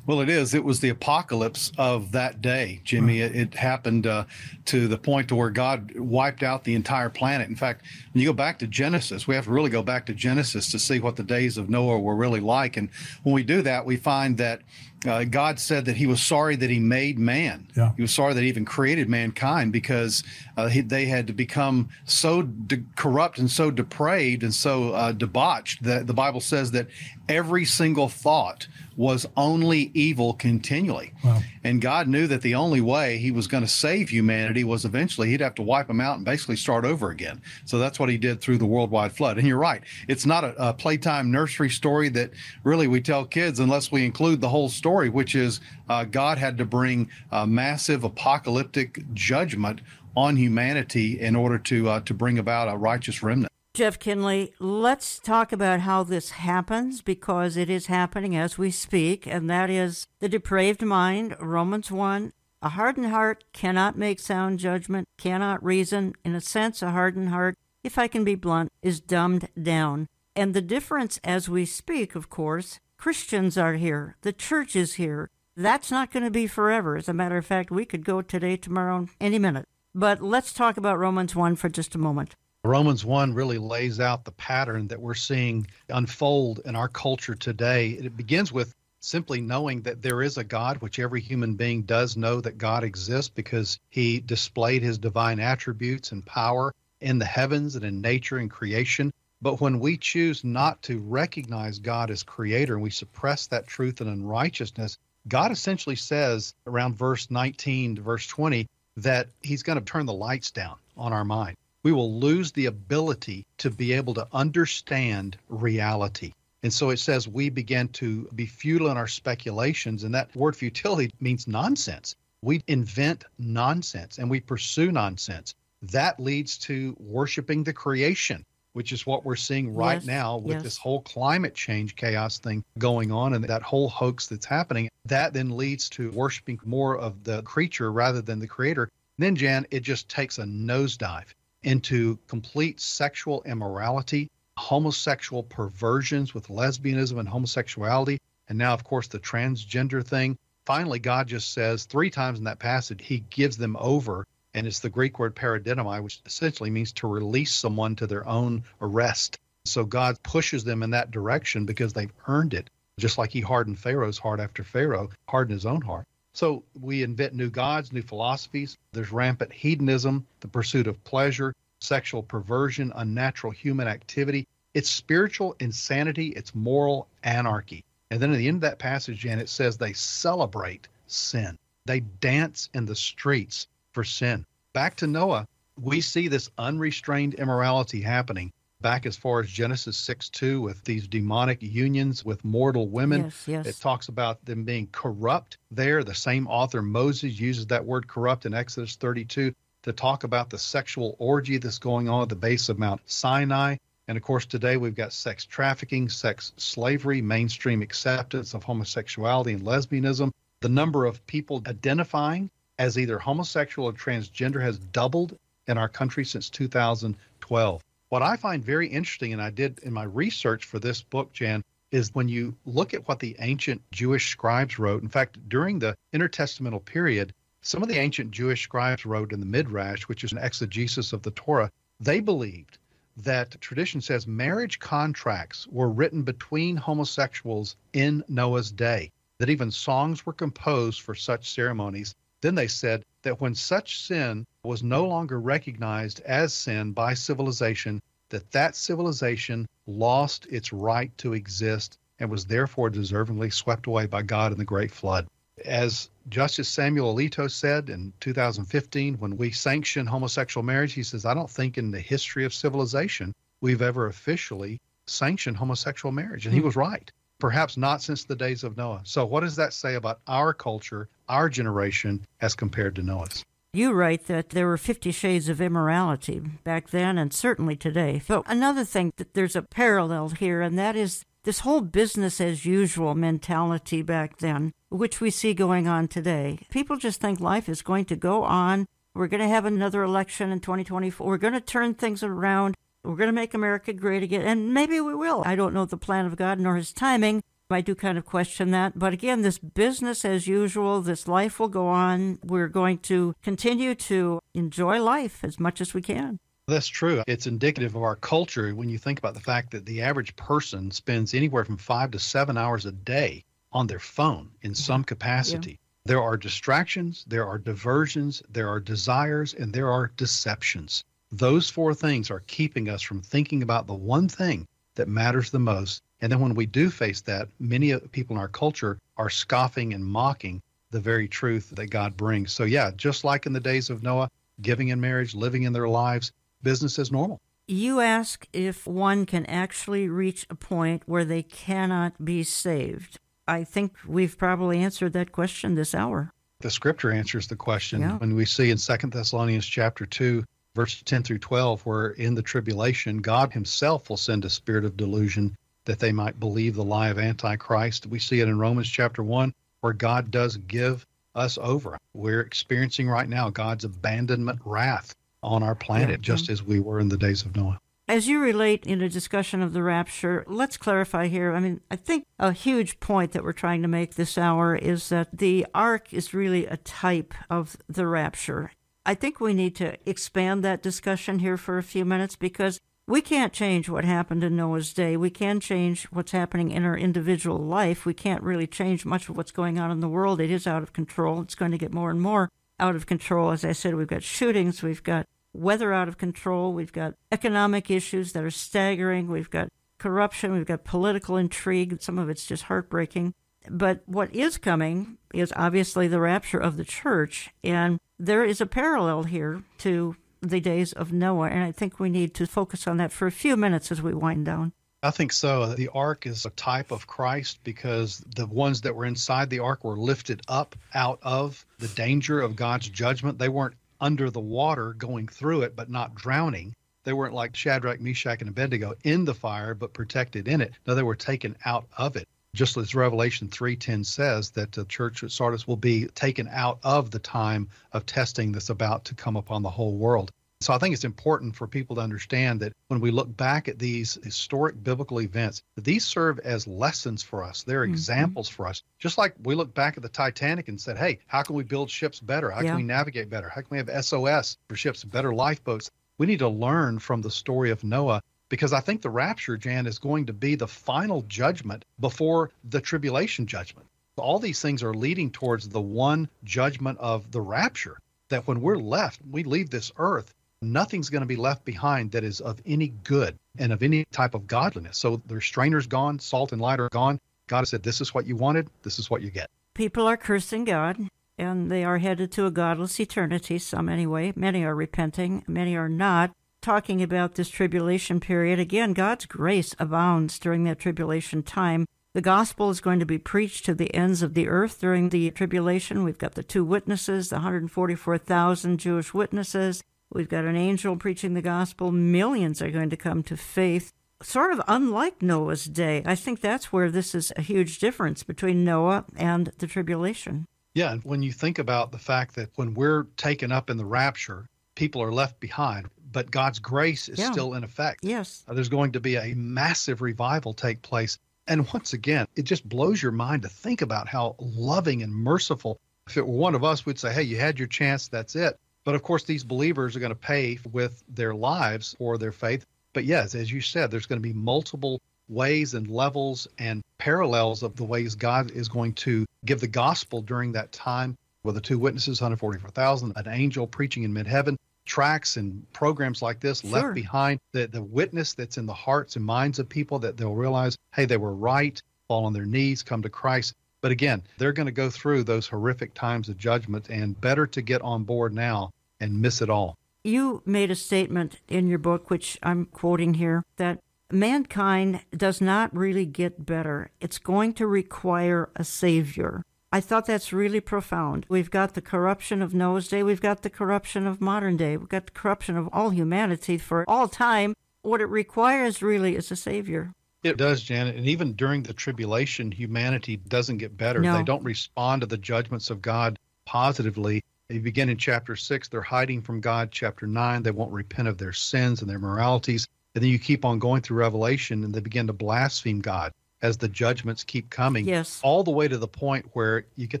Well, 0.06 0.20
it 0.20 0.28
is. 0.28 0.54
It 0.54 0.64
was 0.64 0.80
the 0.80 0.88
apocalypse 0.88 1.70
of 1.76 2.12
that 2.12 2.40
day, 2.40 2.80
Jimmy. 2.84 3.20
It, 3.20 3.36
it, 3.36 3.54
happened 3.54 4.06
uh, 4.06 4.24
to 4.66 4.88
the 4.88 4.96
point 4.96 5.28
to 5.28 5.34
where 5.34 5.50
God 5.50 5.92
wiped 5.98 6.42
out 6.42 6.64
the 6.64 6.74
entire 6.74 7.10
planet. 7.10 7.48
In 7.48 7.56
fact, 7.56 7.84
when 8.12 8.22
you 8.22 8.28
go 8.28 8.32
back 8.32 8.58
to 8.60 8.66
Genesis, 8.66 9.26
we 9.26 9.34
have 9.34 9.44
to 9.44 9.50
really 9.50 9.70
go 9.70 9.82
back 9.82 10.06
to 10.06 10.14
Genesis 10.14 10.70
to 10.70 10.78
see 10.78 10.98
what 10.98 11.16
the 11.16 11.22
days 11.22 11.58
of 11.58 11.68
Noah 11.68 11.98
were 11.98 12.16
really 12.16 12.40
like. 12.40 12.76
And 12.76 12.88
when 13.22 13.34
we 13.34 13.42
do 13.42 13.60
that, 13.62 13.84
we 13.84 13.96
find 13.96 14.38
that 14.38 14.62
uh, 15.06 15.24
God 15.24 15.60
said 15.60 15.84
that 15.84 15.96
He 15.96 16.06
was 16.06 16.20
sorry 16.20 16.56
that 16.56 16.70
He 16.70 16.80
made 16.80 17.18
man. 17.18 17.68
Yeah. 17.76 17.92
He 17.94 18.02
was 18.02 18.12
sorry 18.12 18.34
that 18.34 18.42
He 18.42 18.48
even 18.48 18.64
created 18.64 19.08
mankind 19.08 19.72
because 19.72 20.24
uh, 20.56 20.68
he, 20.68 20.80
they 20.80 21.06
had 21.06 21.26
to 21.28 21.32
become 21.32 21.88
so 22.04 22.42
de- 22.42 22.82
corrupt 22.96 23.38
and 23.38 23.50
so 23.50 23.70
depraved 23.70 24.42
and 24.42 24.52
so 24.52 24.92
uh, 24.92 25.12
debauched 25.12 25.82
that 25.84 26.06
the 26.06 26.14
Bible 26.14 26.40
says 26.40 26.72
that 26.72 26.88
every 27.28 27.64
single 27.64 28.08
thought 28.08 28.66
was 28.96 29.26
only 29.36 29.92
evil 29.94 30.34
continually. 30.34 31.12
Wow. 31.22 31.40
And 31.62 31.80
God 31.80 32.08
knew 32.08 32.26
that 32.26 32.42
the 32.42 32.56
only 32.56 32.80
way 32.80 33.18
He 33.18 33.30
was 33.30 33.46
going 33.46 33.62
to 33.62 33.68
save 33.68 34.08
humanity 34.08 34.64
was 34.64 34.84
eventually 34.84 35.28
He'd 35.30 35.40
have 35.40 35.54
to 35.56 35.62
wipe 35.62 35.86
them 35.86 36.00
out 36.00 36.16
and 36.16 36.24
basically 36.24 36.56
start 36.56 36.84
over 36.84 37.10
again. 37.10 37.40
So 37.64 37.78
that's 37.78 38.00
what 38.00 38.08
He 38.08 38.18
did 38.18 38.40
through 38.40 38.58
the 38.58 38.66
worldwide 38.66 39.12
flood. 39.12 39.38
And 39.38 39.46
you're 39.46 39.58
right; 39.58 39.82
it's 40.08 40.26
not 40.26 40.42
a, 40.42 40.70
a 40.70 40.74
playtime 40.74 41.30
nursery 41.30 41.70
story 41.70 42.08
that 42.10 42.32
really 42.64 42.88
we 42.88 43.00
tell 43.00 43.24
kids 43.24 43.60
unless 43.60 43.92
we 43.92 44.04
include 44.04 44.40
the 44.40 44.48
whole 44.48 44.68
story 44.68 44.87
story, 44.88 45.10
which 45.10 45.34
is 45.34 45.60
uh, 45.90 46.02
God 46.04 46.38
had 46.38 46.56
to 46.56 46.64
bring 46.64 47.10
a 47.30 47.46
massive 47.46 48.04
apocalyptic 48.04 49.04
judgment 49.12 49.82
on 50.16 50.36
humanity 50.36 51.20
in 51.20 51.36
order 51.36 51.58
to 51.58 51.90
uh, 51.90 52.00
to 52.00 52.14
bring 52.14 52.38
about 52.38 52.72
a 52.72 52.76
righteous 52.78 53.22
remnant. 53.22 53.52
Jeff 53.74 53.98
Kinley, 53.98 54.54
let's 54.58 55.18
talk 55.18 55.52
about 55.52 55.80
how 55.80 56.02
this 56.02 56.30
happens 56.30 57.02
because 57.02 57.58
it 57.58 57.68
is 57.68 57.86
happening 57.86 58.34
as 58.34 58.56
we 58.56 58.70
speak, 58.70 59.26
and 59.26 59.50
that 59.50 59.68
is 59.68 60.06
the 60.20 60.28
depraved 60.28 60.82
mind, 60.82 61.36
Romans 61.38 61.92
1. 61.92 62.32
A 62.62 62.70
hardened 62.70 63.08
heart 63.08 63.44
cannot 63.52 63.98
make 63.98 64.18
sound 64.18 64.58
judgment, 64.58 65.06
cannot 65.18 65.62
reason. 65.62 66.14
In 66.24 66.34
a 66.34 66.40
sense, 66.40 66.80
a 66.80 66.92
hardened 66.92 67.28
heart, 67.28 67.56
if 67.84 67.98
I 67.98 68.08
can 68.08 68.24
be 68.24 68.34
blunt, 68.36 68.72
is 68.80 69.00
dumbed 69.00 69.48
down. 69.62 70.06
And 70.34 70.54
the 70.54 70.62
difference 70.62 71.20
as 71.22 71.46
we 71.46 71.66
speak, 71.66 72.14
of 72.14 72.30
course, 72.30 72.80
Christians 72.98 73.56
are 73.56 73.74
here. 73.74 74.16
The 74.22 74.32
church 74.32 74.74
is 74.74 74.94
here. 74.94 75.30
That's 75.56 75.88
not 75.88 76.10
going 76.10 76.24
to 76.24 76.32
be 76.32 76.48
forever. 76.48 76.96
As 76.96 77.08
a 77.08 77.14
matter 77.14 77.36
of 77.36 77.46
fact, 77.46 77.70
we 77.70 77.84
could 77.84 78.04
go 78.04 78.22
today, 78.22 78.56
tomorrow, 78.56 79.06
any 79.20 79.38
minute. 79.38 79.66
But 79.94 80.20
let's 80.20 80.52
talk 80.52 80.76
about 80.76 80.98
Romans 80.98 81.36
1 81.36 81.54
for 81.54 81.68
just 81.68 81.94
a 81.94 81.98
moment. 81.98 82.34
Romans 82.64 83.04
1 83.04 83.34
really 83.34 83.58
lays 83.58 84.00
out 84.00 84.24
the 84.24 84.32
pattern 84.32 84.88
that 84.88 85.00
we're 85.00 85.14
seeing 85.14 85.68
unfold 85.88 86.60
in 86.64 86.74
our 86.74 86.88
culture 86.88 87.36
today. 87.36 87.90
It 87.90 88.16
begins 88.16 88.52
with 88.52 88.74
simply 88.98 89.40
knowing 89.40 89.82
that 89.82 90.02
there 90.02 90.20
is 90.20 90.36
a 90.36 90.42
God, 90.42 90.78
which 90.78 90.98
every 90.98 91.20
human 91.20 91.54
being 91.54 91.82
does 91.82 92.16
know 92.16 92.40
that 92.40 92.58
God 92.58 92.82
exists 92.82 93.30
because 93.32 93.78
he 93.90 94.18
displayed 94.18 94.82
his 94.82 94.98
divine 94.98 95.38
attributes 95.38 96.10
and 96.10 96.26
power 96.26 96.74
in 97.00 97.20
the 97.20 97.24
heavens 97.24 97.76
and 97.76 97.84
in 97.84 98.00
nature 98.00 98.38
and 98.38 98.50
creation. 98.50 99.12
But 99.40 99.60
when 99.60 99.78
we 99.78 99.96
choose 99.96 100.42
not 100.42 100.82
to 100.82 100.98
recognize 100.98 101.78
God 101.78 102.10
as 102.10 102.24
creator 102.24 102.74
and 102.74 102.82
we 102.82 102.90
suppress 102.90 103.46
that 103.46 103.68
truth 103.68 104.00
and 104.00 104.10
unrighteousness, 104.10 104.98
God 105.28 105.52
essentially 105.52 105.94
says 105.94 106.54
around 106.66 106.96
verse 106.96 107.30
19 107.30 107.96
to 107.96 108.02
verse 108.02 108.26
20 108.26 108.66
that 108.96 109.28
he's 109.42 109.62
going 109.62 109.78
to 109.78 109.84
turn 109.84 110.06
the 110.06 110.12
lights 110.12 110.50
down 110.50 110.76
on 110.96 111.12
our 111.12 111.24
mind. 111.24 111.56
We 111.84 111.92
will 111.92 112.18
lose 112.18 112.50
the 112.50 112.66
ability 112.66 113.46
to 113.58 113.70
be 113.70 113.92
able 113.92 114.14
to 114.14 114.26
understand 114.32 115.36
reality. 115.48 116.32
And 116.64 116.72
so 116.72 116.90
it 116.90 116.98
says 116.98 117.28
we 117.28 117.48
begin 117.48 117.88
to 117.90 118.28
be 118.34 118.46
futile 118.46 118.90
in 118.90 118.96
our 118.96 119.06
speculations. 119.06 120.02
And 120.02 120.12
that 120.16 120.34
word 120.34 120.56
futility 120.56 121.12
means 121.20 121.46
nonsense. 121.46 122.16
We 122.42 122.64
invent 122.66 123.24
nonsense 123.38 124.18
and 124.18 124.28
we 124.28 124.40
pursue 124.40 124.90
nonsense. 124.90 125.54
That 125.82 126.18
leads 126.18 126.58
to 126.58 126.96
worshiping 126.98 127.62
the 127.62 127.72
creation 127.72 128.44
which 128.78 128.92
is 128.92 129.04
what 129.04 129.24
we're 129.24 129.34
seeing 129.34 129.74
right 129.74 129.94
yes, 129.94 130.06
now 130.06 130.36
with 130.36 130.58
yes. 130.58 130.62
this 130.62 130.78
whole 130.78 131.00
climate 131.00 131.52
change 131.52 131.96
chaos 131.96 132.38
thing 132.38 132.62
going 132.78 133.10
on 133.10 133.34
and 133.34 133.42
that 133.42 133.60
whole 133.60 133.88
hoax 133.88 134.28
that's 134.28 134.46
happening. 134.46 134.88
That 135.04 135.32
then 135.32 135.56
leads 135.56 135.88
to 135.90 136.12
worshiping 136.12 136.60
more 136.64 136.96
of 136.96 137.24
the 137.24 137.42
creature 137.42 137.90
rather 137.90 138.22
than 138.22 138.38
the 138.38 138.46
creator. 138.46 138.88
then, 139.18 139.34
Jan, 139.34 139.66
it 139.72 139.80
just 139.80 140.08
takes 140.08 140.38
a 140.38 140.44
nosedive 140.44 141.24
into 141.64 142.20
complete 142.28 142.78
sexual 142.78 143.42
immorality, 143.46 144.30
homosexual 144.56 145.42
perversions 145.42 146.32
with 146.32 146.46
lesbianism 146.46 147.18
and 147.18 147.28
homosexuality, 147.28 148.20
and 148.48 148.56
now, 148.56 148.74
of 148.74 148.84
course, 148.84 149.08
the 149.08 149.18
transgender 149.18 150.06
thing. 150.06 150.38
Finally, 150.66 151.00
God 151.00 151.26
just 151.26 151.52
says 151.52 151.84
three 151.84 152.10
times 152.10 152.38
in 152.38 152.44
that 152.44 152.60
passage, 152.60 153.00
He 153.02 153.24
gives 153.28 153.56
them 153.56 153.76
over. 153.80 154.24
And 154.58 154.66
it's 154.66 154.80
the 154.80 154.90
Greek 154.90 155.20
word 155.20 155.36
paradidomai, 155.36 156.02
which 156.02 156.20
essentially 156.26 156.68
means 156.68 156.90
to 156.94 157.06
release 157.06 157.54
someone 157.54 157.94
to 157.94 158.08
their 158.08 158.26
own 158.26 158.64
arrest. 158.80 159.38
So 159.64 159.84
God 159.84 160.20
pushes 160.24 160.64
them 160.64 160.82
in 160.82 160.90
that 160.90 161.12
direction 161.12 161.64
because 161.64 161.92
they've 161.92 162.12
earned 162.26 162.54
it, 162.54 162.68
just 162.98 163.18
like 163.18 163.30
He 163.30 163.40
hardened 163.40 163.78
Pharaoh's 163.78 164.18
heart 164.18 164.40
after 164.40 164.64
Pharaoh 164.64 165.10
hardened 165.28 165.54
his 165.54 165.64
own 165.64 165.80
heart. 165.80 166.08
So 166.32 166.64
we 166.80 167.04
invent 167.04 167.34
new 167.34 167.50
gods, 167.50 167.92
new 167.92 168.02
philosophies. 168.02 168.76
There's 168.90 169.12
rampant 169.12 169.52
hedonism, 169.52 170.26
the 170.40 170.48
pursuit 170.48 170.88
of 170.88 171.04
pleasure, 171.04 171.54
sexual 171.80 172.24
perversion, 172.24 172.92
unnatural 172.96 173.52
human 173.52 173.86
activity. 173.86 174.48
It's 174.74 174.90
spiritual 174.90 175.54
insanity, 175.60 176.30
it's 176.30 176.52
moral 176.52 177.06
anarchy. 177.22 177.84
And 178.10 178.20
then 178.20 178.32
at 178.32 178.38
the 178.38 178.48
end 178.48 178.56
of 178.56 178.62
that 178.62 178.80
passage, 178.80 179.18
Jan, 179.18 179.38
it 179.38 179.50
says 179.50 179.76
they 179.76 179.92
celebrate 179.92 180.88
sin. 181.06 181.56
They 181.86 182.00
dance 182.00 182.70
in 182.74 182.86
the 182.86 182.96
streets 182.96 183.68
for 183.98 184.04
sin. 184.04 184.46
Back 184.74 184.94
to 184.98 185.08
Noah, 185.08 185.48
we 185.76 186.00
see 186.00 186.28
this 186.28 186.50
unrestrained 186.56 187.34
immorality 187.34 188.00
happening 188.00 188.52
back 188.80 189.06
as 189.06 189.16
far 189.16 189.40
as 189.40 189.50
Genesis 189.50 189.96
6 189.96 190.28
2 190.28 190.60
with 190.60 190.84
these 190.84 191.08
demonic 191.08 191.60
unions 191.60 192.24
with 192.24 192.44
mortal 192.44 192.86
women. 192.86 193.24
Yes, 193.24 193.48
yes. 193.48 193.66
It 193.66 193.80
talks 193.80 194.06
about 194.06 194.44
them 194.44 194.62
being 194.62 194.86
corrupt 194.92 195.58
there. 195.72 196.04
The 196.04 196.14
same 196.14 196.46
author, 196.46 196.80
Moses, 196.80 197.40
uses 197.40 197.66
that 197.66 197.84
word 197.84 198.06
corrupt 198.06 198.46
in 198.46 198.54
Exodus 198.54 198.94
32 198.94 199.52
to 199.82 199.92
talk 199.92 200.22
about 200.22 200.48
the 200.48 200.58
sexual 200.58 201.16
orgy 201.18 201.58
that's 201.58 201.80
going 201.80 202.08
on 202.08 202.22
at 202.22 202.28
the 202.28 202.36
base 202.36 202.68
of 202.68 202.78
Mount 202.78 203.00
Sinai. 203.06 203.78
And 204.06 204.16
of 204.16 204.22
course, 204.22 204.46
today 204.46 204.76
we've 204.76 204.94
got 204.94 205.12
sex 205.12 205.44
trafficking, 205.44 206.08
sex 206.08 206.52
slavery, 206.56 207.20
mainstream 207.20 207.82
acceptance 207.82 208.54
of 208.54 208.62
homosexuality 208.62 209.54
and 209.54 209.62
lesbianism. 209.62 210.30
The 210.60 210.68
number 210.68 211.04
of 211.04 211.26
people 211.26 211.64
identifying 211.66 212.48
as 212.78 212.98
either 212.98 213.18
homosexual 213.18 213.88
or 213.88 213.92
transgender 213.92 214.62
has 214.62 214.78
doubled 214.78 215.36
in 215.66 215.76
our 215.76 215.88
country 215.88 216.24
since 216.24 216.48
2012. 216.50 217.82
What 218.08 218.22
I 218.22 218.36
find 218.36 218.64
very 218.64 218.88
interesting, 218.88 219.32
and 219.32 219.42
I 219.42 219.50
did 219.50 219.80
in 219.80 219.92
my 219.92 220.04
research 220.04 220.64
for 220.64 220.78
this 220.78 221.02
book, 221.02 221.32
Jan, 221.32 221.62
is 221.90 222.14
when 222.14 222.28
you 222.28 222.54
look 222.64 222.94
at 222.94 223.06
what 223.08 223.18
the 223.18 223.36
ancient 223.38 223.82
Jewish 223.90 224.30
scribes 224.30 224.78
wrote. 224.78 225.02
In 225.02 225.08
fact, 225.08 225.48
during 225.48 225.78
the 225.78 225.94
intertestamental 226.14 226.84
period, 226.84 227.34
some 227.62 227.82
of 227.82 227.88
the 227.88 227.98
ancient 227.98 228.30
Jewish 228.30 228.62
scribes 228.62 229.04
wrote 229.04 229.32
in 229.32 229.40
the 229.40 229.46
Midrash, 229.46 230.04
which 230.04 230.24
is 230.24 230.32
an 230.32 230.38
exegesis 230.38 231.12
of 231.12 231.22
the 231.22 231.32
Torah, 231.32 231.70
they 232.00 232.20
believed 232.20 232.78
that 233.16 233.60
tradition 233.60 234.00
says 234.00 234.26
marriage 234.26 234.78
contracts 234.78 235.66
were 235.66 235.90
written 235.90 236.22
between 236.22 236.76
homosexuals 236.76 237.76
in 237.92 238.22
Noah's 238.28 238.70
day, 238.70 239.10
that 239.38 239.50
even 239.50 239.70
songs 239.70 240.24
were 240.24 240.32
composed 240.32 241.00
for 241.00 241.14
such 241.14 241.50
ceremonies. 241.52 242.14
Then 242.40 242.54
they 242.54 242.68
said 242.68 243.04
that 243.22 243.40
when 243.40 243.54
such 243.54 244.00
sin 244.00 244.46
was 244.62 244.82
no 244.82 245.06
longer 245.06 245.40
recognized 245.40 246.20
as 246.20 246.54
sin 246.54 246.92
by 246.92 247.14
civilization, 247.14 248.00
that 248.28 248.50
that 248.52 248.76
civilization 248.76 249.66
lost 249.86 250.46
its 250.46 250.72
right 250.72 251.16
to 251.18 251.32
exist 251.32 251.98
and 252.18 252.30
was 252.30 252.44
therefore 252.46 252.90
deservingly 252.90 253.52
swept 253.52 253.86
away 253.86 254.06
by 254.06 254.22
God 254.22 254.52
in 254.52 254.58
the 254.58 254.64
great 254.64 254.92
flood. 254.92 255.26
As 255.64 256.10
Justice 256.28 256.68
Samuel 256.68 257.14
Alito 257.14 257.50
said 257.50 257.90
in 257.90 258.12
2015, 258.20 259.14
when 259.14 259.36
we 259.36 259.50
sanction 259.50 260.06
homosexual 260.06 260.64
marriage, 260.64 260.92
he 260.92 261.02
says, 261.02 261.24
I 261.24 261.34
don't 261.34 261.50
think 261.50 261.78
in 261.78 261.90
the 261.90 262.00
history 262.00 262.44
of 262.44 262.54
civilization 262.54 263.34
we've 263.60 263.82
ever 263.82 264.06
officially 264.06 264.80
sanctioned 265.06 265.56
homosexual 265.56 266.12
marriage. 266.12 266.46
And 266.46 266.54
he 266.54 266.60
hmm. 266.60 266.66
was 266.66 266.76
right. 266.76 267.10
Perhaps 267.38 267.76
not 267.76 268.02
since 268.02 268.24
the 268.24 268.34
days 268.34 268.64
of 268.64 268.76
Noah. 268.76 269.00
So, 269.04 269.24
what 269.24 269.40
does 269.40 269.54
that 269.56 269.72
say 269.72 269.94
about 269.94 270.20
our 270.26 270.52
culture, 270.52 271.08
our 271.28 271.48
generation, 271.48 272.26
as 272.40 272.54
compared 272.54 272.96
to 272.96 273.02
Noah's? 273.02 273.44
You 273.72 273.92
write 273.92 274.26
that 274.26 274.50
there 274.50 274.66
were 274.66 274.78
50 274.78 275.12
shades 275.12 275.48
of 275.48 275.60
immorality 275.60 276.40
back 276.64 276.90
then 276.90 277.16
and 277.16 277.32
certainly 277.32 277.76
today. 277.76 278.20
But 278.26 278.42
another 278.46 278.84
thing 278.84 279.12
that 279.18 279.34
there's 279.34 279.54
a 279.54 279.62
parallel 279.62 280.30
here, 280.30 280.62
and 280.62 280.76
that 280.78 280.96
is 280.96 281.24
this 281.44 281.60
whole 281.60 281.82
business 281.82 282.40
as 282.40 282.64
usual 282.64 283.14
mentality 283.14 284.02
back 284.02 284.38
then, 284.38 284.72
which 284.88 285.20
we 285.20 285.30
see 285.30 285.54
going 285.54 285.86
on 285.86 286.08
today. 286.08 286.58
People 286.70 286.96
just 286.96 287.20
think 287.20 287.40
life 287.40 287.68
is 287.68 287.82
going 287.82 288.06
to 288.06 288.16
go 288.16 288.42
on. 288.42 288.86
We're 289.14 289.28
going 289.28 289.42
to 289.42 289.48
have 289.48 289.64
another 289.64 290.02
election 290.02 290.50
in 290.50 290.60
2024. 290.60 291.26
We're 291.26 291.36
going 291.36 291.54
to 291.54 291.60
turn 291.60 291.94
things 291.94 292.22
around. 292.22 292.74
We're 293.08 293.16
going 293.16 293.28
to 293.28 293.32
make 293.32 293.54
America 293.54 293.94
great 293.94 294.22
again. 294.22 294.42
And 294.42 294.74
maybe 294.74 295.00
we 295.00 295.14
will. 295.14 295.42
I 295.46 295.56
don't 295.56 295.72
know 295.72 295.86
the 295.86 295.96
plan 295.96 296.26
of 296.26 296.36
God 296.36 296.60
nor 296.60 296.76
his 296.76 296.92
timing. 296.92 297.42
I 297.70 297.80
do 297.80 297.94
kind 297.94 298.18
of 298.18 298.26
question 298.26 298.70
that. 298.72 298.98
But 298.98 299.14
again, 299.14 299.40
this 299.40 299.58
business 299.58 300.26
as 300.26 300.46
usual, 300.46 301.00
this 301.00 301.26
life 301.26 301.58
will 301.58 301.68
go 301.68 301.88
on. 301.88 302.38
We're 302.44 302.68
going 302.68 302.98
to 302.98 303.34
continue 303.42 303.94
to 303.94 304.40
enjoy 304.52 305.02
life 305.02 305.42
as 305.42 305.58
much 305.58 305.80
as 305.80 305.94
we 305.94 306.02
can. 306.02 306.38
That's 306.66 306.86
true. 306.86 307.22
It's 307.26 307.46
indicative 307.46 307.94
of 307.94 308.02
our 308.02 308.16
culture 308.16 308.74
when 308.74 308.90
you 308.90 308.98
think 308.98 309.18
about 309.18 309.32
the 309.32 309.40
fact 309.40 309.70
that 309.70 309.86
the 309.86 310.02
average 310.02 310.36
person 310.36 310.90
spends 310.90 311.32
anywhere 311.32 311.64
from 311.64 311.78
five 311.78 312.10
to 312.10 312.18
seven 312.18 312.58
hours 312.58 312.84
a 312.84 312.92
day 312.92 313.42
on 313.72 313.86
their 313.86 313.98
phone 313.98 314.50
in 314.60 314.72
mm-hmm. 314.72 314.74
some 314.74 315.02
capacity. 315.02 315.70
Yeah. 315.70 315.76
There 316.04 316.22
are 316.22 316.36
distractions, 316.36 317.24
there 317.26 317.46
are 317.46 317.58
diversions, 317.58 318.42
there 318.50 318.68
are 318.68 318.80
desires, 318.80 319.54
and 319.54 319.72
there 319.72 319.90
are 319.90 320.10
deceptions. 320.16 321.04
Those 321.30 321.68
four 321.68 321.94
things 321.94 322.30
are 322.30 322.42
keeping 322.46 322.88
us 322.88 323.02
from 323.02 323.20
thinking 323.20 323.62
about 323.62 323.86
the 323.86 323.94
one 323.94 324.28
thing 324.28 324.66
that 324.94 325.08
matters 325.08 325.50
the 325.50 325.58
most. 325.58 326.02
And 326.20 326.32
then 326.32 326.40
when 326.40 326.54
we 326.54 326.66
do 326.66 326.90
face 326.90 327.20
that, 327.22 327.48
many 327.60 327.96
people 328.12 328.36
in 328.36 328.40
our 328.40 328.48
culture 328.48 328.98
are 329.16 329.30
scoffing 329.30 329.92
and 329.94 330.04
mocking 330.04 330.62
the 330.90 331.00
very 331.00 331.28
truth 331.28 331.70
that 331.70 331.86
God 331.86 332.16
brings. 332.16 332.52
So, 332.52 332.64
yeah, 332.64 332.90
just 332.96 333.24
like 333.24 333.46
in 333.46 333.52
the 333.52 333.60
days 333.60 333.90
of 333.90 334.02
Noah, 334.02 334.30
giving 334.60 334.88
in 334.88 335.00
marriage, 335.00 335.34
living 335.34 335.64
in 335.64 335.72
their 335.72 335.88
lives, 335.88 336.32
business 336.62 336.98
as 336.98 337.12
normal. 337.12 337.40
You 337.66 338.00
ask 338.00 338.46
if 338.52 338.86
one 338.86 339.26
can 339.26 339.44
actually 339.46 340.08
reach 340.08 340.46
a 340.48 340.54
point 340.54 341.02
where 341.06 341.24
they 341.24 341.42
cannot 341.42 342.24
be 342.24 342.42
saved. 342.42 343.18
I 343.46 343.64
think 343.64 343.94
we've 344.06 344.36
probably 344.36 344.78
answered 344.78 345.12
that 345.12 345.32
question 345.32 345.74
this 345.74 345.94
hour. 345.94 346.32
The 346.60 346.70
scripture 346.70 347.12
answers 347.12 347.46
the 347.46 347.56
question 347.56 348.00
yeah. 348.00 348.16
when 348.16 348.34
we 348.34 348.46
see 348.46 348.70
in 348.70 348.78
Second 348.78 349.12
Thessalonians 349.12 349.66
chapter 349.66 350.06
2 350.06 350.44
verse 350.78 351.02
10 351.04 351.24
through 351.24 351.40
12 351.40 351.84
where 351.86 352.10
in 352.10 352.36
the 352.36 352.42
tribulation 352.42 353.18
God 353.18 353.52
himself 353.52 354.08
will 354.08 354.16
send 354.16 354.44
a 354.44 354.48
spirit 354.48 354.84
of 354.84 354.96
delusion 354.96 355.56
that 355.86 355.98
they 355.98 356.12
might 356.12 356.38
believe 356.38 356.76
the 356.76 356.84
lie 356.84 357.08
of 357.08 357.18
antichrist. 357.18 358.06
We 358.06 358.20
see 358.20 358.38
it 358.38 358.46
in 358.46 358.60
Romans 358.60 358.88
chapter 358.88 359.24
1 359.24 359.52
where 359.80 359.92
God 359.92 360.30
does 360.30 360.56
give 360.56 361.04
us 361.34 361.58
over. 361.60 361.98
We're 362.14 362.42
experiencing 362.42 363.08
right 363.08 363.28
now 363.28 363.50
God's 363.50 363.82
abandonment 363.82 364.60
wrath 364.64 365.16
on 365.42 365.64
our 365.64 365.74
planet, 365.74 366.20
yeah. 366.20 366.34
just 366.34 366.48
as 366.48 366.62
we 366.62 366.78
were 366.78 367.00
in 367.00 367.08
the 367.08 367.18
days 367.18 367.42
of 367.42 367.56
Noah. 367.56 367.80
As 368.06 368.28
you 368.28 368.40
relate 368.40 368.86
in 368.86 369.02
a 369.02 369.08
discussion 369.08 369.60
of 369.60 369.72
the 369.72 369.82
rapture, 369.82 370.44
let's 370.46 370.76
clarify 370.76 371.26
here. 371.26 371.54
I 371.54 371.60
mean, 371.60 371.80
I 371.90 371.96
think 371.96 372.24
a 372.38 372.52
huge 372.52 373.00
point 373.00 373.32
that 373.32 373.42
we're 373.42 373.52
trying 373.52 373.82
to 373.82 373.88
make 373.88 374.14
this 374.14 374.38
hour 374.38 374.76
is 374.76 375.08
that 375.08 375.36
the 375.36 375.66
ark 375.74 376.12
is 376.12 376.32
really 376.32 376.66
a 376.66 376.76
type 376.76 377.34
of 377.50 377.76
the 377.88 378.06
rapture. 378.06 378.70
I 379.08 379.14
think 379.14 379.40
we 379.40 379.54
need 379.54 379.74
to 379.76 379.96
expand 380.06 380.62
that 380.62 380.82
discussion 380.82 381.38
here 381.38 381.56
for 381.56 381.78
a 381.78 381.82
few 381.82 382.04
minutes 382.04 382.36
because 382.36 382.78
we 383.06 383.22
can't 383.22 383.54
change 383.54 383.88
what 383.88 384.04
happened 384.04 384.44
in 384.44 384.54
Noah's 384.54 384.92
day. 384.92 385.16
We 385.16 385.30
can 385.30 385.60
change 385.60 386.04
what's 386.10 386.32
happening 386.32 386.70
in 386.70 386.84
our 386.84 386.94
individual 386.94 387.56
life. 387.56 388.04
We 388.04 388.12
can't 388.12 388.42
really 388.42 388.66
change 388.66 389.06
much 389.06 389.30
of 389.30 389.36
what's 389.38 389.50
going 389.50 389.78
on 389.78 389.90
in 389.90 390.00
the 390.00 390.10
world. 390.10 390.42
It 390.42 390.50
is 390.50 390.66
out 390.66 390.82
of 390.82 390.92
control. 390.92 391.40
It's 391.40 391.54
going 391.54 391.70
to 391.70 391.78
get 391.78 391.90
more 391.90 392.10
and 392.10 392.20
more 392.20 392.50
out 392.78 392.96
of 392.96 393.06
control. 393.06 393.50
As 393.50 393.64
I 393.64 393.72
said, 393.72 393.94
we've 393.94 394.06
got 394.06 394.22
shootings, 394.22 394.82
we've 394.82 395.02
got 395.02 395.24
weather 395.54 395.94
out 395.94 396.08
of 396.08 396.18
control, 396.18 396.74
we've 396.74 396.92
got 396.92 397.14
economic 397.32 397.90
issues 397.90 398.34
that 398.34 398.44
are 398.44 398.50
staggering, 398.50 399.28
we've 399.28 399.48
got 399.48 399.70
corruption, 399.96 400.52
we've 400.52 400.66
got 400.66 400.84
political 400.84 401.38
intrigue. 401.38 402.02
Some 402.02 402.18
of 402.18 402.28
it's 402.28 402.44
just 402.44 402.64
heartbreaking. 402.64 403.32
But 403.70 404.02
what 404.06 404.34
is 404.34 404.58
coming 404.58 405.18
is 405.34 405.52
obviously 405.56 406.08
the 406.08 406.20
rapture 406.20 406.58
of 406.58 406.76
the 406.76 406.84
church. 406.84 407.50
And 407.62 407.98
there 408.18 408.44
is 408.44 408.60
a 408.60 408.66
parallel 408.66 409.24
here 409.24 409.62
to 409.78 410.16
the 410.40 410.60
days 410.60 410.92
of 410.92 411.12
Noah. 411.12 411.48
And 411.48 411.62
I 411.62 411.72
think 411.72 411.98
we 411.98 412.10
need 412.10 412.34
to 412.34 412.46
focus 412.46 412.86
on 412.86 412.96
that 412.98 413.12
for 413.12 413.26
a 413.26 413.32
few 413.32 413.56
minutes 413.56 413.90
as 413.90 414.00
we 414.00 414.14
wind 414.14 414.46
down. 414.46 414.72
I 415.02 415.12
think 415.12 415.32
so. 415.32 415.74
The 415.74 415.90
ark 415.94 416.26
is 416.26 416.44
a 416.44 416.50
type 416.50 416.90
of 416.90 417.06
Christ 417.06 417.60
because 417.62 418.18
the 418.34 418.46
ones 418.46 418.80
that 418.80 418.96
were 418.96 419.04
inside 419.04 419.48
the 419.48 419.60
ark 419.60 419.84
were 419.84 419.96
lifted 419.96 420.42
up 420.48 420.74
out 420.92 421.20
of 421.22 421.64
the 421.78 421.88
danger 421.88 422.40
of 422.40 422.56
God's 422.56 422.88
judgment. 422.88 423.38
They 423.38 423.48
weren't 423.48 423.76
under 424.00 424.28
the 424.28 424.40
water 424.40 424.94
going 424.94 425.28
through 425.28 425.62
it, 425.62 425.76
but 425.76 425.88
not 425.88 426.16
drowning. 426.16 426.74
They 427.04 427.12
weren't 427.12 427.34
like 427.34 427.54
Shadrach, 427.54 428.00
Meshach, 428.00 428.40
and 428.40 428.50
Abednego 428.50 428.94
in 429.04 429.24
the 429.24 429.34
fire, 429.34 429.72
but 429.74 429.92
protected 429.92 430.48
in 430.48 430.60
it. 430.60 430.74
No, 430.86 430.96
they 430.96 431.02
were 431.04 431.14
taken 431.14 431.56
out 431.64 431.86
of 431.96 432.16
it. 432.16 432.28
Just 432.54 432.76
as 432.76 432.94
Revelation 432.94 433.48
3:10 433.48 434.04
says 434.04 434.50
that 434.50 434.72
the 434.72 434.84
church 434.84 435.22
at 435.22 435.30
Sardis 435.30 435.66
will 435.66 435.76
be 435.76 436.06
taken 436.08 436.48
out 436.50 436.78
of 436.82 437.10
the 437.10 437.18
time 437.18 437.68
of 437.92 438.06
testing 438.06 438.52
that's 438.52 438.70
about 438.70 439.04
to 439.06 439.14
come 439.14 439.36
upon 439.36 439.62
the 439.62 439.70
whole 439.70 439.96
world. 439.96 440.32
So 440.60 440.72
I 440.72 440.78
think 440.78 440.92
it's 440.92 441.04
important 441.04 441.54
for 441.54 441.68
people 441.68 441.94
to 441.96 442.02
understand 442.02 442.60
that 442.60 442.72
when 442.88 443.00
we 443.00 443.12
look 443.12 443.34
back 443.36 443.68
at 443.68 443.78
these 443.78 444.18
historic 444.24 444.82
biblical 444.82 445.20
events, 445.20 445.62
these 445.76 446.04
serve 446.04 446.40
as 446.40 446.66
lessons 446.66 447.22
for 447.22 447.44
us. 447.44 447.62
They're 447.62 447.84
mm-hmm. 447.84 447.92
examples 447.92 448.48
for 448.48 448.66
us. 448.66 448.82
Just 448.98 449.18
like 449.18 449.34
we 449.44 449.54
look 449.54 449.72
back 449.72 449.96
at 449.96 450.02
the 450.02 450.08
Titanic 450.08 450.66
and 450.68 450.80
said, 450.80 450.98
hey, 450.98 451.20
how 451.28 451.42
can 451.42 451.54
we 451.54 451.62
build 451.62 451.90
ships 451.90 452.18
better? 452.18 452.50
How 452.50 452.62
yeah. 452.62 452.70
can 452.70 452.76
we 452.78 452.82
navigate 452.82 453.30
better? 453.30 453.48
How 453.48 453.60
can 453.60 453.68
we 453.70 453.78
have 453.78 454.04
SOS 454.04 454.56
for 454.68 454.74
ships, 454.74 455.04
better 455.04 455.32
lifeboats? 455.32 455.92
We 456.18 456.26
need 456.26 456.40
to 456.40 456.48
learn 456.48 456.98
from 456.98 457.22
the 457.22 457.30
story 457.30 457.70
of 457.70 457.84
Noah 457.84 458.22
because 458.48 458.72
I 458.72 458.80
think 458.80 459.02
the 459.02 459.10
rapture, 459.10 459.56
Jan, 459.56 459.86
is 459.86 459.98
going 459.98 460.26
to 460.26 460.32
be 460.32 460.54
the 460.54 460.68
final 460.68 461.22
judgment 461.22 461.84
before 462.00 462.50
the 462.64 462.80
tribulation 462.80 463.46
judgment. 463.46 463.86
All 464.16 464.38
these 464.38 464.60
things 464.60 464.82
are 464.82 464.94
leading 464.94 465.30
towards 465.30 465.68
the 465.68 465.80
one 465.80 466.28
judgment 466.44 466.98
of 466.98 467.30
the 467.30 467.40
rapture 467.40 467.98
that 468.28 468.46
when 468.46 468.60
we're 468.60 468.76
left, 468.76 469.20
we 469.30 469.44
leave 469.44 469.70
this 469.70 469.92
earth, 469.96 470.34
nothing's 470.60 471.10
going 471.10 471.22
to 471.22 471.26
be 471.26 471.36
left 471.36 471.64
behind 471.64 472.12
that 472.12 472.24
is 472.24 472.40
of 472.40 472.60
any 472.66 472.88
good 473.04 473.36
and 473.58 473.72
of 473.72 473.82
any 473.82 474.04
type 474.06 474.34
of 474.34 474.46
godliness. 474.46 474.98
So 474.98 475.22
the 475.26 475.36
restrainer's 475.36 475.86
gone, 475.86 476.18
salt 476.18 476.52
and 476.52 476.60
light 476.60 476.80
are 476.80 476.88
gone. 476.88 477.20
God 477.46 477.60
has 477.60 477.70
said, 477.70 477.82
This 477.82 478.00
is 478.00 478.12
what 478.12 478.26
you 478.26 478.36
wanted, 478.36 478.68
this 478.82 478.98
is 478.98 479.08
what 479.08 479.22
you 479.22 479.30
get. 479.30 479.50
People 479.74 480.06
are 480.06 480.16
cursing 480.16 480.64
God, 480.64 480.98
and 481.38 481.70
they 481.70 481.84
are 481.84 481.98
headed 481.98 482.32
to 482.32 482.46
a 482.46 482.50
godless 482.50 482.98
eternity, 482.98 483.58
some 483.58 483.88
anyway. 483.88 484.32
Many 484.34 484.64
are 484.64 484.74
repenting, 484.74 485.44
many 485.46 485.76
are 485.76 485.88
not. 485.88 486.32
Talking 486.68 487.02
about 487.02 487.36
this 487.36 487.48
tribulation 487.48 488.20
period, 488.20 488.58
again, 488.58 488.92
God's 488.92 489.24
grace 489.24 489.74
abounds 489.78 490.38
during 490.38 490.64
that 490.64 490.78
tribulation 490.78 491.42
time. 491.42 491.86
The 492.12 492.20
gospel 492.20 492.68
is 492.68 492.82
going 492.82 493.00
to 493.00 493.06
be 493.06 493.16
preached 493.16 493.64
to 493.64 493.74
the 493.74 493.94
ends 493.94 494.20
of 494.20 494.34
the 494.34 494.48
earth 494.48 494.78
during 494.78 495.08
the 495.08 495.30
tribulation. 495.30 496.04
We've 496.04 496.18
got 496.18 496.34
the 496.34 496.42
two 496.42 496.66
witnesses, 496.66 497.30
the 497.30 497.36
144,000 497.36 498.76
Jewish 498.76 499.14
witnesses. 499.14 499.82
We've 500.12 500.28
got 500.28 500.44
an 500.44 500.56
angel 500.56 500.94
preaching 500.96 501.32
the 501.32 501.40
gospel. 501.40 501.90
Millions 501.90 502.60
are 502.60 502.70
going 502.70 502.90
to 502.90 502.98
come 502.98 503.22
to 503.22 503.36
faith. 503.38 503.90
Sort 504.22 504.52
of 504.52 504.60
unlike 504.68 505.22
Noah's 505.22 505.64
day. 505.64 506.02
I 506.04 506.16
think 506.16 506.42
that's 506.42 506.70
where 506.70 506.90
this 506.90 507.14
is 507.14 507.32
a 507.34 507.40
huge 507.40 507.78
difference 507.78 508.22
between 508.24 508.62
Noah 508.62 509.06
and 509.16 509.46
the 509.56 509.66
tribulation. 509.66 510.44
Yeah, 510.74 510.92
and 510.92 511.02
when 511.02 511.22
you 511.22 511.32
think 511.32 511.58
about 511.58 511.92
the 511.92 511.98
fact 511.98 512.34
that 512.34 512.50
when 512.56 512.74
we're 512.74 513.04
taken 513.16 513.52
up 513.52 513.70
in 513.70 513.78
the 513.78 513.86
rapture, 513.86 514.50
people 514.78 515.02
are 515.02 515.12
left 515.12 515.40
behind, 515.40 515.88
but 516.12 516.30
God's 516.30 516.58
grace 516.58 517.08
is 517.08 517.18
yeah. 517.18 517.30
still 517.30 517.54
in 517.54 517.64
effect. 517.64 518.00
Yes. 518.02 518.44
Uh, 518.48 518.54
there's 518.54 518.68
going 518.68 518.92
to 518.92 519.00
be 519.00 519.16
a 519.16 519.34
massive 519.34 520.00
revival 520.02 520.54
take 520.54 520.82
place. 520.82 521.18
And 521.46 521.70
once 521.72 521.92
again, 521.92 522.26
it 522.36 522.42
just 522.42 522.68
blows 522.68 523.02
your 523.02 523.12
mind 523.12 523.42
to 523.42 523.48
think 523.48 523.82
about 523.82 524.08
how 524.08 524.36
loving 524.38 525.02
and 525.02 525.12
merciful. 525.14 525.80
If 526.06 526.16
it 526.16 526.26
were 526.26 526.36
one 526.36 526.54
of 526.54 526.64
us, 526.64 526.84
we'd 526.84 526.98
say, 526.98 527.12
hey, 527.12 527.22
you 527.22 527.36
had 527.36 527.58
your 527.58 527.68
chance, 527.68 528.08
that's 528.08 528.36
it. 528.36 528.58
But 528.84 528.94
of 528.94 529.02
course, 529.02 529.24
these 529.24 529.44
believers 529.44 529.96
are 529.96 530.00
going 530.00 530.10
to 530.10 530.16
pay 530.16 530.58
with 530.70 531.02
their 531.08 531.34
lives 531.34 531.94
for 531.98 532.16
their 532.16 532.32
faith. 532.32 532.64
But 532.92 533.04
yes, 533.04 533.34
as 533.34 533.52
you 533.52 533.60
said, 533.60 533.90
there's 533.90 534.06
going 534.06 534.20
to 534.20 534.26
be 534.28 534.32
multiple 534.32 535.00
ways 535.28 535.74
and 535.74 535.88
levels 535.88 536.48
and 536.58 536.82
parallels 536.96 537.62
of 537.62 537.76
the 537.76 537.84
ways 537.84 538.14
God 538.14 538.50
is 538.50 538.68
going 538.68 538.94
to 538.94 539.26
give 539.44 539.60
the 539.60 539.68
gospel 539.68 540.22
during 540.22 540.52
that 540.52 540.72
time 540.72 541.16
with 541.42 541.54
the 541.54 541.60
two 541.60 541.78
witnesses, 541.78 542.20
144,000, 542.20 543.12
an 543.16 543.28
angel 543.28 543.66
preaching 543.66 544.02
in 544.02 544.12
mid 544.12 544.26
heaven, 544.26 544.58
tracts 544.88 545.36
and 545.36 545.64
programs 545.72 546.22
like 546.22 546.40
this 546.40 546.62
sure. 546.62 546.70
left 546.70 546.94
behind, 546.94 547.38
the, 547.52 547.68
the 547.68 547.82
witness 547.82 548.34
that's 548.34 548.58
in 548.58 548.66
the 548.66 548.74
hearts 548.74 549.14
and 549.14 549.24
minds 549.24 549.60
of 549.60 549.68
people 549.68 550.00
that 550.00 550.16
they'll 550.16 550.34
realize, 550.34 550.76
hey, 550.94 551.04
they 551.04 551.16
were 551.16 551.34
right, 551.34 551.80
fall 552.08 552.24
on 552.24 552.32
their 552.32 552.46
knees, 552.46 552.82
come 552.82 553.02
to 553.02 553.08
Christ. 553.08 553.54
But 553.80 553.92
again, 553.92 554.22
they're 554.38 554.52
going 554.52 554.66
to 554.66 554.72
go 554.72 554.90
through 554.90 555.22
those 555.22 555.46
horrific 555.46 555.94
times 555.94 556.28
of 556.28 556.36
judgment, 556.36 556.88
and 556.88 557.20
better 557.20 557.46
to 557.46 557.62
get 557.62 557.80
on 557.82 558.02
board 558.02 558.34
now 558.34 558.72
and 558.98 559.22
miss 559.22 559.40
it 559.40 559.50
all. 559.50 559.76
You 560.02 560.42
made 560.44 560.70
a 560.70 560.74
statement 560.74 561.36
in 561.48 561.68
your 561.68 561.78
book, 561.78 562.10
which 562.10 562.38
I'm 562.42 562.64
quoting 562.64 563.14
here, 563.14 563.44
that 563.56 563.78
mankind 564.10 565.02
does 565.16 565.40
not 565.40 565.76
really 565.76 566.06
get 566.06 566.44
better. 566.44 566.90
It's 567.00 567.18
going 567.18 567.52
to 567.54 567.66
require 567.66 568.48
a 568.56 568.64
savior. 568.64 569.44
I 569.70 569.80
thought 569.80 570.06
that's 570.06 570.32
really 570.32 570.60
profound. 570.60 571.26
We've 571.28 571.50
got 571.50 571.74
the 571.74 571.82
corruption 571.82 572.40
of 572.40 572.54
Noah's 572.54 572.88
day, 572.88 573.02
we've 573.02 573.20
got 573.20 573.42
the 573.42 573.50
corruption 573.50 574.06
of 574.06 574.18
modern 574.18 574.56
day, 574.56 574.78
we've 574.78 574.88
got 574.88 575.06
the 575.06 575.12
corruption 575.12 575.58
of 575.58 575.68
all 575.74 575.90
humanity 575.90 576.56
for 576.56 576.88
all 576.88 577.06
time. 577.06 577.54
What 577.82 578.00
it 578.00 578.06
requires 578.06 578.82
really 578.82 579.14
is 579.14 579.30
a 579.30 579.36
savior. 579.36 579.92
It 580.22 580.38
does, 580.38 580.62
Janet. 580.62 580.96
And 580.96 581.06
even 581.06 581.34
during 581.34 581.62
the 581.62 581.74
tribulation, 581.74 582.50
humanity 582.50 583.16
doesn't 583.16 583.58
get 583.58 583.76
better. 583.76 584.00
No. 584.00 584.16
They 584.16 584.22
don't 584.22 584.42
respond 584.42 585.02
to 585.02 585.06
the 585.06 585.18
judgments 585.18 585.68
of 585.68 585.82
God 585.82 586.18
positively. 586.46 587.22
They 587.48 587.58
begin 587.58 587.90
in 587.90 587.98
chapter 587.98 588.36
six, 588.36 588.68
they're 588.68 588.80
hiding 588.80 589.20
from 589.20 589.40
God. 589.40 589.70
Chapter 589.70 590.06
nine, 590.06 590.42
they 590.42 590.50
won't 590.50 590.72
repent 590.72 591.08
of 591.08 591.18
their 591.18 591.34
sins 591.34 591.82
and 591.82 591.90
their 591.90 591.98
moralities. 591.98 592.66
And 592.94 593.04
then 593.04 593.10
you 593.10 593.18
keep 593.18 593.44
on 593.44 593.58
going 593.58 593.82
through 593.82 593.98
Revelation 593.98 594.64
and 594.64 594.74
they 594.74 594.80
begin 594.80 595.06
to 595.08 595.12
blaspheme 595.12 595.80
God 595.80 596.14
as 596.42 596.56
the 596.56 596.68
judgments 596.68 597.24
keep 597.24 597.50
coming. 597.50 597.84
Yes. 597.86 598.20
All 598.22 598.44
the 598.44 598.50
way 598.50 598.68
to 598.68 598.78
the 598.78 598.88
point 598.88 599.26
where 599.32 599.66
you 599.76 599.86
get 599.86 600.00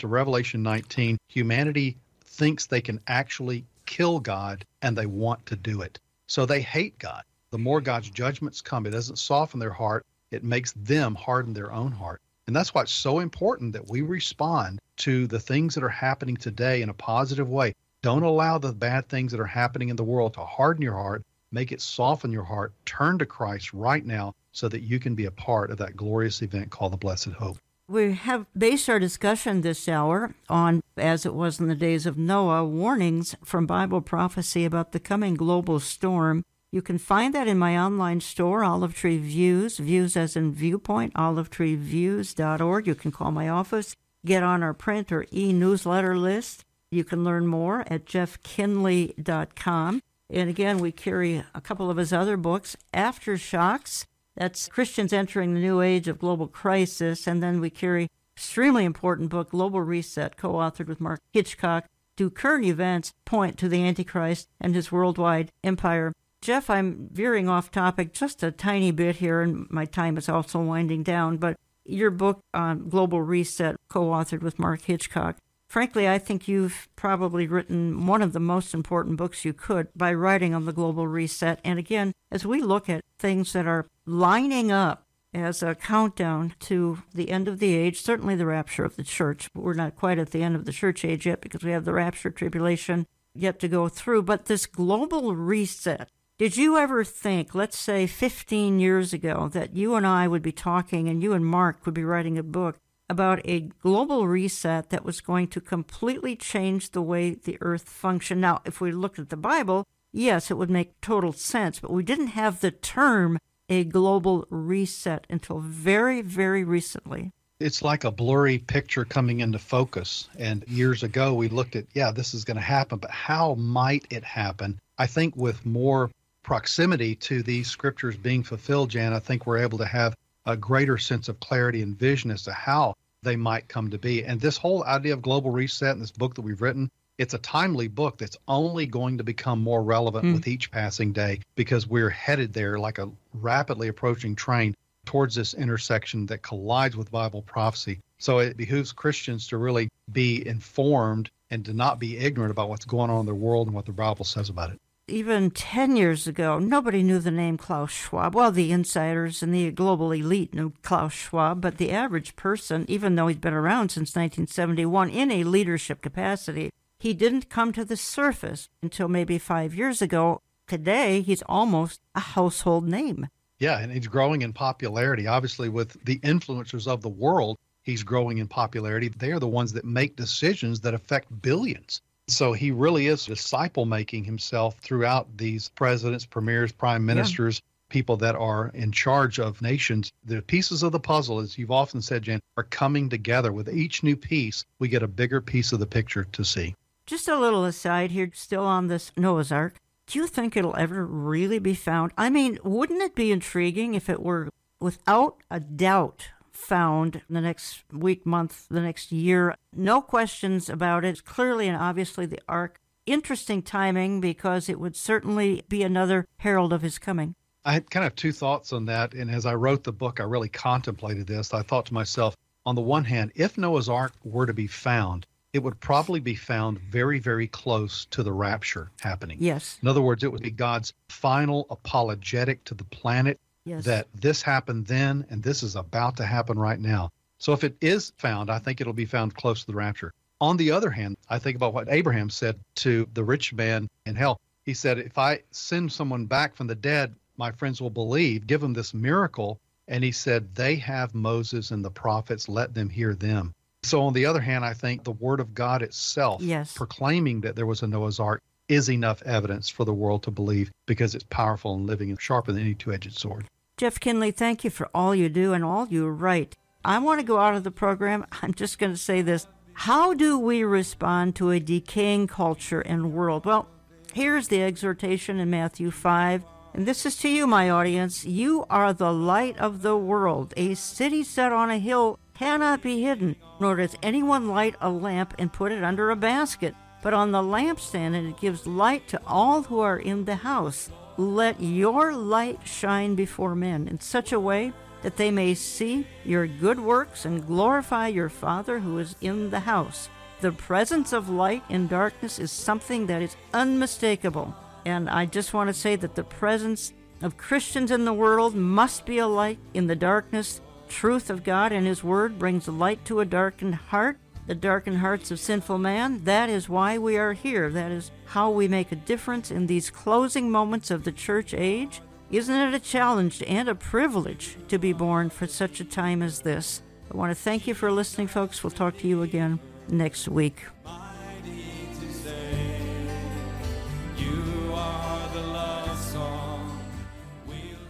to 0.00 0.08
Revelation 0.08 0.62
19, 0.62 1.18
humanity 1.28 1.96
thinks 2.24 2.66
they 2.66 2.80
can 2.80 3.00
actually 3.06 3.64
kill 3.86 4.20
God 4.20 4.64
and 4.82 4.96
they 4.96 5.06
want 5.06 5.46
to 5.46 5.56
do 5.56 5.82
it. 5.82 5.98
So 6.26 6.44
they 6.44 6.60
hate 6.60 6.98
God. 6.98 7.22
The 7.50 7.58
more 7.58 7.80
God's 7.80 8.10
judgments 8.10 8.60
come, 8.60 8.86
it 8.86 8.90
doesn't 8.90 9.16
soften 9.16 9.60
their 9.60 9.70
heart, 9.70 10.04
it 10.30 10.44
makes 10.44 10.72
them 10.72 11.14
harden 11.14 11.54
their 11.54 11.72
own 11.72 11.92
heart. 11.92 12.20
And 12.46 12.54
that's 12.54 12.74
why 12.74 12.82
it's 12.82 12.92
so 12.92 13.20
important 13.20 13.72
that 13.72 13.88
we 13.88 14.02
respond 14.02 14.80
to 14.98 15.26
the 15.26 15.40
things 15.40 15.74
that 15.74 15.84
are 15.84 15.88
happening 15.88 16.36
today 16.36 16.82
in 16.82 16.88
a 16.88 16.94
positive 16.94 17.48
way. 17.48 17.74
Don't 18.02 18.22
allow 18.22 18.58
the 18.58 18.72
bad 18.72 19.08
things 19.08 19.32
that 19.32 19.40
are 19.40 19.46
happening 19.46 19.88
in 19.88 19.96
the 19.96 20.04
world 20.04 20.34
to 20.34 20.44
harden 20.44 20.82
your 20.82 20.94
heart, 20.94 21.24
make 21.50 21.72
it 21.72 21.80
soften 21.80 22.32
your 22.32 22.44
heart. 22.44 22.72
Turn 22.84 23.18
to 23.18 23.26
Christ 23.26 23.72
right 23.72 24.04
now 24.04 24.34
so 24.56 24.68
that 24.68 24.82
you 24.82 24.98
can 24.98 25.14
be 25.14 25.26
a 25.26 25.30
part 25.30 25.70
of 25.70 25.78
that 25.78 25.96
glorious 25.96 26.42
event 26.42 26.70
called 26.70 26.92
the 26.92 26.96
Blessed 26.96 27.28
Hope. 27.28 27.58
We 27.88 28.14
have 28.14 28.46
based 28.56 28.88
our 28.88 28.98
discussion 28.98 29.60
this 29.60 29.88
hour 29.88 30.34
on, 30.48 30.82
as 30.96 31.24
it 31.24 31.34
was 31.34 31.60
in 31.60 31.68
the 31.68 31.74
days 31.76 32.06
of 32.06 32.18
Noah, 32.18 32.64
warnings 32.64 33.36
from 33.44 33.66
Bible 33.66 34.00
prophecy 34.00 34.64
about 34.64 34.90
the 34.92 34.98
coming 34.98 35.34
global 35.34 35.78
storm 35.78 36.42
you 36.72 36.82
can 36.82 36.98
find 36.98 37.34
that 37.34 37.48
in 37.48 37.58
my 37.58 37.78
online 37.78 38.20
store, 38.20 38.62
Olive 38.64 38.94
Tree 38.94 39.18
Views, 39.18 39.78
views 39.78 40.14
as 40.14 40.36
in 40.36 40.52
viewpoint, 40.52 41.14
olivetreeviews.org. 41.14 42.86
You 42.86 42.94
can 42.94 43.12
call 43.12 43.30
my 43.30 43.48
office, 43.48 43.96
get 44.24 44.42
on 44.42 44.62
our 44.62 44.74
print 44.74 45.10
or 45.10 45.26
e 45.32 45.54
newsletter 45.54 46.18
list. 46.18 46.64
You 46.90 47.02
can 47.02 47.24
learn 47.24 47.46
more 47.46 47.84
at 47.86 48.04
jeffkinley.com. 48.04 50.02
And 50.28 50.50
again, 50.50 50.78
we 50.78 50.92
carry 50.92 51.44
a 51.54 51.60
couple 51.62 51.88
of 51.90 51.96
his 51.96 52.12
other 52.12 52.36
books, 52.36 52.76
Aftershocks. 52.92 54.04
That's 54.36 54.68
Christians 54.68 55.12
entering 55.12 55.54
the 55.54 55.60
new 55.60 55.80
age 55.80 56.08
of 56.08 56.18
global 56.18 56.46
crisis. 56.46 57.26
And 57.26 57.42
then 57.42 57.60
we 57.60 57.70
carry 57.70 58.08
extremely 58.36 58.84
important 58.84 59.30
book, 59.30 59.50
Global 59.50 59.80
Reset, 59.80 60.36
co-authored 60.36 60.88
with 60.88 61.00
Mark 61.00 61.20
Hitchcock. 61.32 61.86
Do 62.16 62.30
current 62.30 62.64
events 62.64 63.12
point 63.24 63.58
to 63.58 63.68
the 63.68 63.82
Antichrist 63.82 64.48
and 64.60 64.74
his 64.74 64.92
worldwide 64.92 65.52
empire? 65.64 66.12
Jeff, 66.42 66.68
I'm 66.68 67.08
veering 67.10 67.48
off 67.48 67.70
topic 67.70 68.12
just 68.12 68.42
a 68.42 68.50
tiny 68.50 68.90
bit 68.90 69.16
here, 69.16 69.40
and 69.40 69.66
my 69.70 69.84
time 69.84 70.16
is 70.16 70.28
also 70.28 70.60
winding 70.60 71.02
down. 71.02 71.38
But 71.38 71.56
your 71.84 72.10
book 72.10 72.40
on 72.52 72.88
global 72.88 73.22
reset, 73.22 73.76
co 73.88 74.10
authored 74.10 74.42
with 74.42 74.58
Mark 74.58 74.82
Hitchcock, 74.82 75.38
frankly, 75.68 76.08
I 76.08 76.18
think 76.18 76.46
you've 76.46 76.88
probably 76.94 77.46
written 77.46 78.06
one 78.06 78.22
of 78.22 78.32
the 78.32 78.40
most 78.40 78.74
important 78.74 79.16
books 79.16 79.44
you 79.44 79.52
could 79.52 79.88
by 79.96 80.12
writing 80.12 80.54
on 80.54 80.66
the 80.66 80.72
global 80.72 81.06
reset. 81.06 81.60
And 81.64 81.78
again, 81.78 82.12
as 82.30 82.46
we 82.46 82.62
look 82.62 82.88
at 82.88 83.04
things 83.18 83.52
that 83.52 83.66
are 83.66 83.86
lining 84.06 84.72
up 84.72 85.04
as 85.34 85.62
a 85.62 85.74
countdown 85.74 86.54
to 86.60 87.02
the 87.12 87.30
end 87.30 87.48
of 87.48 87.58
the 87.58 87.74
age, 87.74 88.00
certainly 88.00 88.34
the 88.34 88.46
rapture 88.46 88.84
of 88.84 88.96
the 88.96 89.04
church. 89.04 89.50
We're 89.54 89.74
not 89.74 89.96
quite 89.96 90.18
at 90.18 90.30
the 90.30 90.42
end 90.42 90.56
of 90.56 90.64
the 90.64 90.72
church 90.72 91.04
age 91.04 91.26
yet 91.26 91.40
because 91.40 91.62
we 91.62 91.72
have 91.72 91.84
the 91.84 91.92
rapture 91.92 92.30
tribulation 92.30 93.06
yet 93.34 93.58
to 93.60 93.68
go 93.68 93.88
through. 93.88 94.22
But 94.22 94.46
this 94.46 94.64
global 94.64 95.34
reset 95.34 96.08
did 96.38 96.54
you 96.58 96.76
ever 96.76 97.02
think, 97.02 97.54
let's 97.54 97.78
say 97.78 98.06
15 98.06 98.78
years 98.78 99.14
ago, 99.14 99.48
that 99.54 99.74
you 99.74 99.94
and 99.94 100.06
I 100.06 100.28
would 100.28 100.42
be 100.42 100.52
talking 100.52 101.08
and 101.08 101.22
you 101.22 101.32
and 101.32 101.46
Mark 101.46 101.86
would 101.86 101.94
be 101.94 102.04
writing 102.04 102.36
a 102.36 102.42
book 102.42 102.78
about 103.08 103.40
a 103.46 103.60
global 103.60 104.28
reset 104.28 104.90
that 104.90 105.04
was 105.04 105.22
going 105.22 105.48
to 105.48 105.62
completely 105.62 106.36
change 106.36 106.90
the 106.90 107.00
way 107.00 107.30
the 107.30 107.56
earth 107.62 107.88
functioned? 107.88 108.42
Now, 108.42 108.60
if 108.66 108.82
we 108.82 108.92
looked 108.92 109.18
at 109.18 109.30
the 109.30 109.36
Bible, 109.38 109.86
yes, 110.12 110.50
it 110.50 110.58
would 110.58 110.68
make 110.68 111.00
total 111.00 111.32
sense, 111.32 111.78
but 111.78 111.90
we 111.90 112.02
didn't 112.02 112.28
have 112.28 112.60
the 112.60 112.70
term 112.70 113.38
a 113.68 113.84
global 113.84 114.46
reset 114.50 115.26
until 115.28 115.58
very, 115.58 116.22
very 116.22 116.64
recently. 116.64 117.32
It's 117.58 117.82
like 117.82 118.04
a 118.04 118.10
blurry 118.10 118.58
picture 118.58 119.04
coming 119.04 119.40
into 119.40 119.58
focus. 119.58 120.28
And 120.38 120.62
years 120.68 121.02
ago, 121.02 121.32
we 121.34 121.48
looked 121.48 121.74
at, 121.74 121.86
yeah, 121.94 122.10
this 122.10 122.34
is 122.34 122.44
going 122.44 122.58
to 122.58 122.62
happen, 122.62 122.98
but 122.98 123.10
how 123.10 123.54
might 123.54 124.06
it 124.10 124.24
happen? 124.24 124.78
I 124.98 125.06
think 125.06 125.34
with 125.36 125.64
more 125.64 126.10
proximity 126.42 127.14
to 127.16 127.42
these 127.42 127.68
scriptures 127.68 128.16
being 128.16 128.42
fulfilled, 128.42 128.90
Jan, 128.90 129.12
I 129.12 129.18
think 129.18 129.46
we're 129.46 129.58
able 129.58 129.78
to 129.78 129.86
have 129.86 130.14
a 130.44 130.56
greater 130.56 130.98
sense 130.98 131.28
of 131.28 131.40
clarity 131.40 131.82
and 131.82 131.98
vision 131.98 132.30
as 132.30 132.44
to 132.44 132.52
how 132.52 132.94
they 133.22 133.36
might 133.36 133.68
come 133.68 133.90
to 133.90 133.98
be. 133.98 134.24
And 134.24 134.40
this 134.40 134.56
whole 134.56 134.84
idea 134.84 135.14
of 135.14 135.22
global 135.22 135.50
reset 135.50 135.94
in 135.94 136.00
this 136.00 136.12
book 136.12 136.34
that 136.34 136.42
we've 136.42 136.62
written, 136.62 136.90
it's 137.18 137.34
a 137.34 137.38
timely 137.38 137.88
book 137.88 138.18
that's 138.18 138.36
only 138.46 138.86
going 138.86 139.18
to 139.18 139.24
become 139.24 139.62
more 139.62 139.82
relevant 139.82 140.24
Mm. 140.24 140.34
with 140.34 140.48
each 140.48 140.70
passing 140.70 141.12
day 141.12 141.40
because 141.54 141.86
we're 141.86 142.10
headed 142.10 142.52
there 142.52 142.78
like 142.78 142.98
a 142.98 143.10
rapidly 143.34 143.88
approaching 143.88 144.34
train 144.36 144.74
towards 145.04 145.34
this 145.34 145.54
intersection 145.54 146.26
that 146.26 146.42
collides 146.42 146.96
with 146.96 147.10
Bible 147.10 147.42
prophecy. 147.42 148.00
So 148.18 148.38
it 148.40 148.56
behooves 148.56 148.92
Christians 148.92 149.46
to 149.48 149.56
really 149.56 149.88
be 150.10 150.46
informed 150.46 151.30
and 151.50 151.64
to 151.64 151.72
not 151.72 152.00
be 152.00 152.18
ignorant 152.18 152.50
about 152.50 152.68
what's 152.68 152.84
going 152.84 153.10
on 153.10 153.20
in 153.20 153.26
the 153.26 153.34
world 153.34 153.68
and 153.68 153.74
what 153.74 153.86
the 153.86 153.92
Bible 153.92 154.24
says 154.24 154.48
about 154.48 154.70
it. 154.70 154.80
Even 155.08 155.52
10 155.52 155.94
years 155.94 156.26
ago, 156.26 156.58
nobody 156.58 157.00
knew 157.04 157.20
the 157.20 157.30
name 157.30 157.56
Klaus 157.56 157.92
Schwab. 157.92 158.34
Well, 158.34 158.50
the 158.50 158.72
insiders 158.72 159.40
and 159.40 159.54
the 159.54 159.70
global 159.70 160.10
elite 160.10 160.52
knew 160.52 160.72
Klaus 160.82 161.12
Schwab, 161.12 161.60
but 161.60 161.78
the 161.78 161.92
average 161.92 162.34
person, 162.34 162.84
even 162.88 163.14
though 163.14 163.28
he's 163.28 163.36
been 163.36 163.54
around 163.54 163.90
since 163.90 164.16
1971 164.16 165.08
in 165.10 165.30
a 165.30 165.44
leadership 165.44 166.02
capacity, 166.02 166.70
he 166.98 167.14
didn't 167.14 167.50
come 167.50 167.72
to 167.72 167.84
the 167.84 167.96
surface 167.96 168.68
until 168.82 169.08
maybe 169.08 169.38
five 169.38 169.74
years 169.74 170.00
ago. 170.00 170.42
Today, 170.66 171.20
he's 171.20 171.42
almost 171.42 172.00
a 172.14 172.20
household 172.20 172.88
name. 172.88 173.28
Yeah, 173.58 173.78
and 173.78 173.92
he's 173.92 174.06
growing 174.06 174.42
in 174.42 174.52
popularity. 174.52 175.26
Obviously, 175.26 175.68
with 175.68 176.02
the 176.04 176.18
influencers 176.20 176.86
of 176.86 177.02
the 177.02 177.08
world, 177.08 177.58
he's 177.82 178.02
growing 178.02 178.38
in 178.38 178.48
popularity. 178.48 179.08
They 179.08 179.32
are 179.32 179.38
the 179.38 179.46
ones 179.46 179.72
that 179.74 179.84
make 179.84 180.16
decisions 180.16 180.80
that 180.80 180.94
affect 180.94 181.42
billions. 181.42 182.02
So 182.28 182.52
he 182.52 182.70
really 182.72 183.06
is 183.06 183.26
disciple 183.26 183.84
making 183.84 184.24
himself 184.24 184.76
throughout 184.78 185.36
these 185.36 185.68
presidents, 185.68 186.26
premiers, 186.26 186.72
prime 186.72 187.06
ministers, 187.06 187.62
people 187.88 188.16
that 188.16 188.34
are 188.34 188.72
in 188.74 188.90
charge 188.90 189.38
of 189.38 189.62
nations. 189.62 190.10
The 190.24 190.42
pieces 190.42 190.82
of 190.82 190.90
the 190.90 190.98
puzzle, 190.98 191.38
as 191.38 191.56
you've 191.56 191.70
often 191.70 192.02
said, 192.02 192.24
Jan, 192.24 192.40
are 192.56 192.64
coming 192.64 193.08
together. 193.08 193.52
With 193.52 193.68
each 193.68 194.02
new 194.02 194.16
piece, 194.16 194.64
we 194.80 194.88
get 194.88 195.04
a 195.04 195.08
bigger 195.08 195.40
piece 195.40 195.72
of 195.72 195.78
the 195.78 195.86
picture 195.86 196.24
to 196.24 196.44
see. 196.44 196.74
Just 197.06 197.28
a 197.28 197.38
little 197.38 197.64
aside 197.64 198.10
here, 198.10 198.32
still 198.34 198.64
on 198.64 198.88
this 198.88 199.12
Noah's 199.16 199.52
Ark. 199.52 199.78
Do 200.08 200.18
you 200.18 200.26
think 200.26 200.56
it'll 200.56 200.76
ever 200.76 201.06
really 201.06 201.60
be 201.60 201.72
found? 201.72 202.10
I 202.18 202.30
mean, 202.30 202.58
wouldn't 202.64 203.00
it 203.00 203.14
be 203.14 203.30
intriguing 203.30 203.94
if 203.94 204.10
it 204.10 204.20
were 204.20 204.50
without 204.80 205.36
a 205.48 205.60
doubt 205.60 206.30
found 206.50 207.22
in 207.28 207.34
the 207.36 207.40
next 207.40 207.84
week, 207.92 208.26
month, 208.26 208.66
the 208.68 208.80
next 208.80 209.12
year? 209.12 209.54
No 209.72 210.02
questions 210.02 210.68
about 210.68 211.04
it. 211.04 211.24
Clearly 211.24 211.68
and 211.68 211.76
obviously, 211.76 212.26
the 212.26 212.40
Ark. 212.48 212.80
Interesting 213.06 213.62
timing 213.62 214.20
because 214.20 214.68
it 214.68 214.80
would 214.80 214.96
certainly 214.96 215.62
be 215.68 215.84
another 215.84 216.26
herald 216.38 216.72
of 216.72 216.82
his 216.82 216.98
coming. 216.98 217.36
I 217.64 217.72
had 217.72 217.88
kind 217.88 218.04
of 218.04 218.16
two 218.16 218.32
thoughts 218.32 218.72
on 218.72 218.84
that. 218.86 219.14
And 219.14 219.30
as 219.30 219.46
I 219.46 219.54
wrote 219.54 219.84
the 219.84 219.92
book, 219.92 220.18
I 220.18 220.24
really 220.24 220.48
contemplated 220.48 221.28
this. 221.28 221.54
I 221.54 221.62
thought 221.62 221.86
to 221.86 221.94
myself, 221.94 222.34
on 222.64 222.74
the 222.74 222.80
one 222.80 223.04
hand, 223.04 223.30
if 223.36 223.56
Noah's 223.56 223.88
Ark 223.88 224.14
were 224.24 224.46
to 224.46 224.52
be 224.52 224.66
found, 224.66 225.24
it 225.56 225.62
would 225.62 225.80
probably 225.80 226.20
be 226.20 226.34
found 226.34 226.78
very, 226.78 227.18
very 227.18 227.46
close 227.46 228.04
to 228.10 228.22
the 228.22 228.30
rapture 228.30 228.90
happening. 229.00 229.38
Yes. 229.40 229.78
In 229.80 229.88
other 229.88 230.02
words, 230.02 230.22
it 230.22 230.30
would 230.30 230.42
be 230.42 230.50
God's 230.50 230.92
final 231.08 231.66
apologetic 231.70 232.62
to 232.64 232.74
the 232.74 232.84
planet 232.84 233.40
Yes. 233.64 233.84
that 233.86 234.06
this 234.14 234.42
happened 234.42 234.86
then 234.86 235.24
and 235.30 235.42
this 235.42 235.62
is 235.62 235.74
about 235.74 236.18
to 236.18 236.26
happen 236.26 236.58
right 236.58 236.78
now. 236.78 237.10
So 237.38 237.54
if 237.54 237.64
it 237.64 237.74
is 237.80 238.12
found, 238.18 238.50
I 238.50 238.58
think 238.58 238.80
it'll 238.80 238.92
be 238.92 239.06
found 239.06 239.34
close 239.34 239.60
to 239.60 239.66
the 239.66 239.74
rapture. 239.74 240.12
On 240.42 240.58
the 240.58 240.70
other 240.70 240.90
hand, 240.90 241.16
I 241.30 241.38
think 241.38 241.56
about 241.56 241.72
what 241.72 241.88
Abraham 241.88 242.28
said 242.28 242.60
to 242.76 243.08
the 243.14 243.24
rich 243.24 243.54
man 243.54 243.88
in 244.04 244.14
hell. 244.14 244.38
He 244.66 244.74
said, 244.74 244.98
If 244.98 245.16
I 245.16 245.40
send 245.52 245.90
someone 245.90 246.26
back 246.26 246.54
from 246.54 246.66
the 246.66 246.74
dead, 246.74 247.14
my 247.38 247.50
friends 247.50 247.80
will 247.80 247.90
believe, 247.90 248.46
give 248.46 248.60
them 248.60 248.74
this 248.74 248.92
miracle. 248.92 249.58
And 249.88 250.04
he 250.04 250.12
said, 250.12 250.54
They 250.54 250.76
have 250.76 251.14
Moses 251.14 251.70
and 251.70 251.82
the 251.82 251.90
prophets, 251.90 252.48
let 252.48 252.74
them 252.74 252.90
hear 252.90 253.14
them. 253.14 253.54
So, 253.86 254.02
on 254.02 254.14
the 254.14 254.26
other 254.26 254.40
hand, 254.40 254.64
I 254.64 254.72
think 254.74 255.04
the 255.04 255.12
word 255.12 255.38
of 255.38 255.54
God 255.54 255.80
itself, 255.80 256.42
Yes. 256.42 256.72
proclaiming 256.74 257.42
that 257.42 257.54
there 257.54 257.66
was 257.66 257.82
a 257.82 257.86
Noah's 257.86 258.18
Ark, 258.18 258.42
is 258.68 258.90
enough 258.90 259.22
evidence 259.22 259.68
for 259.70 259.84
the 259.84 259.94
world 259.94 260.24
to 260.24 260.30
believe 260.32 260.72
because 260.86 261.14
it's 261.14 261.24
powerful 261.30 261.74
and 261.76 261.86
living 261.86 262.10
and 262.10 262.20
sharper 262.20 262.50
than 262.50 262.62
any 262.62 262.74
two 262.74 262.92
edged 262.92 263.16
sword. 263.16 263.46
Jeff 263.76 264.00
Kinley, 264.00 264.32
thank 264.32 264.64
you 264.64 264.70
for 264.70 264.88
all 264.92 265.14
you 265.14 265.28
do 265.28 265.52
and 265.52 265.64
all 265.64 265.86
you 265.86 266.08
write. 266.08 266.56
I 266.84 266.98
want 266.98 267.20
to 267.20 267.26
go 267.26 267.38
out 267.38 267.54
of 267.54 267.62
the 267.62 267.70
program. 267.70 268.26
I'm 268.42 268.54
just 268.54 268.80
going 268.80 268.92
to 268.92 268.98
say 268.98 269.22
this. 269.22 269.46
How 269.74 270.14
do 270.14 270.36
we 270.36 270.64
respond 270.64 271.36
to 271.36 271.50
a 271.52 271.60
decaying 271.60 272.26
culture 272.26 272.80
and 272.80 273.12
world? 273.12 273.44
Well, 273.46 273.68
here's 274.12 274.48
the 274.48 274.62
exhortation 274.64 275.38
in 275.38 275.48
Matthew 275.50 275.92
5. 275.92 276.42
And 276.74 276.86
this 276.86 277.06
is 277.06 277.16
to 277.18 277.28
you, 277.28 277.46
my 277.46 277.70
audience. 277.70 278.24
You 278.24 278.64
are 278.68 278.92
the 278.92 279.12
light 279.12 279.56
of 279.58 279.82
the 279.82 279.96
world. 279.96 280.52
A 280.56 280.74
city 280.74 281.22
set 281.22 281.52
on 281.52 281.70
a 281.70 281.78
hill 281.78 282.18
cannot 282.38 282.82
be 282.82 283.02
hidden, 283.02 283.36
nor 283.60 283.76
does 283.76 283.96
anyone 284.02 284.48
light 284.48 284.74
a 284.80 284.90
lamp 284.90 285.34
and 285.38 285.52
put 285.52 285.72
it 285.72 285.84
under 285.84 286.10
a 286.10 286.16
basket, 286.16 286.74
but 287.02 287.14
on 287.14 287.32
the 287.32 287.42
lampstand, 287.42 288.14
and 288.14 288.28
it 288.28 288.40
gives 288.40 288.66
light 288.66 289.08
to 289.08 289.20
all 289.26 289.62
who 289.62 289.80
are 289.80 289.98
in 289.98 290.24
the 290.24 290.36
house. 290.36 290.90
Let 291.16 291.62
your 291.62 292.14
light 292.14 292.60
shine 292.64 293.14
before 293.14 293.54
men 293.54 293.88
in 293.88 294.00
such 294.00 294.32
a 294.32 294.40
way 294.40 294.72
that 295.02 295.16
they 295.16 295.30
may 295.30 295.54
see 295.54 296.06
your 296.24 296.46
good 296.46 296.80
works 296.80 297.24
and 297.24 297.46
glorify 297.46 298.08
your 298.08 298.28
Father 298.28 298.80
who 298.80 298.98
is 298.98 299.14
in 299.20 299.50
the 299.50 299.60
house. 299.60 300.08
The 300.40 300.52
presence 300.52 301.12
of 301.12 301.30
light 301.30 301.62
in 301.68 301.86
darkness 301.86 302.38
is 302.38 302.52
something 302.52 303.06
that 303.06 303.22
is 303.22 303.36
unmistakable. 303.54 304.54
And 304.84 305.08
I 305.08 305.24
just 305.24 305.54
want 305.54 305.68
to 305.68 305.74
say 305.74 305.96
that 305.96 306.14
the 306.14 306.24
presence 306.24 306.92
of 307.22 307.38
Christians 307.38 307.90
in 307.90 308.04
the 308.04 308.12
world 308.12 308.54
must 308.54 309.06
be 309.06 309.18
a 309.18 309.26
light 309.26 309.58
in 309.72 309.86
the 309.86 309.96
darkness. 309.96 310.60
Truth 310.88 311.30
of 311.30 311.44
God 311.44 311.72
and 311.72 311.86
His 311.86 312.04
Word 312.04 312.38
brings 312.38 312.68
light 312.68 313.04
to 313.06 313.20
a 313.20 313.24
darkened 313.24 313.74
heart, 313.74 314.18
the 314.46 314.54
darkened 314.54 314.98
hearts 314.98 315.30
of 315.30 315.40
sinful 315.40 315.78
man. 315.78 316.24
That 316.24 316.48
is 316.48 316.68
why 316.68 316.98
we 316.98 317.16
are 317.16 317.32
here. 317.32 317.70
That 317.70 317.90
is 317.90 318.10
how 318.26 318.50
we 318.50 318.68
make 318.68 318.92
a 318.92 318.96
difference 318.96 319.50
in 319.50 319.66
these 319.66 319.90
closing 319.90 320.50
moments 320.50 320.90
of 320.90 321.04
the 321.04 321.12
church 321.12 321.52
age. 321.52 322.00
Isn't 322.30 322.56
it 322.56 322.74
a 322.74 322.80
challenge 322.80 323.42
and 323.46 323.68
a 323.68 323.74
privilege 323.74 324.56
to 324.68 324.78
be 324.78 324.92
born 324.92 325.30
for 325.30 325.46
such 325.46 325.80
a 325.80 325.84
time 325.84 326.22
as 326.22 326.40
this? 326.40 326.82
I 327.12 327.16
want 327.16 327.30
to 327.30 327.40
thank 327.40 327.66
you 327.66 327.74
for 327.74 327.92
listening, 327.92 328.26
folks. 328.26 328.64
We'll 328.64 328.72
talk 328.72 328.98
to 328.98 329.08
you 329.08 329.22
again 329.22 329.60
next 329.88 330.28
week. 330.28 330.64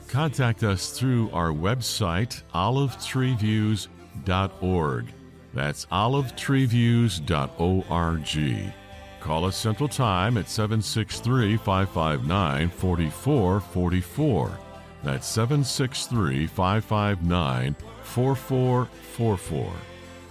Contact 0.09 0.63
us 0.63 0.91
through 0.91 1.31
our 1.33 1.51
website, 1.51 2.43
olivetreeviews.org. 2.55 5.07
That's 5.53 5.87
olivetreeviews.org. 5.87 8.73
Call 9.21 9.45
us 9.45 9.57
Central 9.57 9.89
Time 9.89 10.37
at 10.37 10.49
763 10.49 11.57
559 11.57 12.71
4444. 12.71 14.59
That's 15.03 15.27
763 15.27 16.47
559 16.47 17.75
4444. 18.03 19.73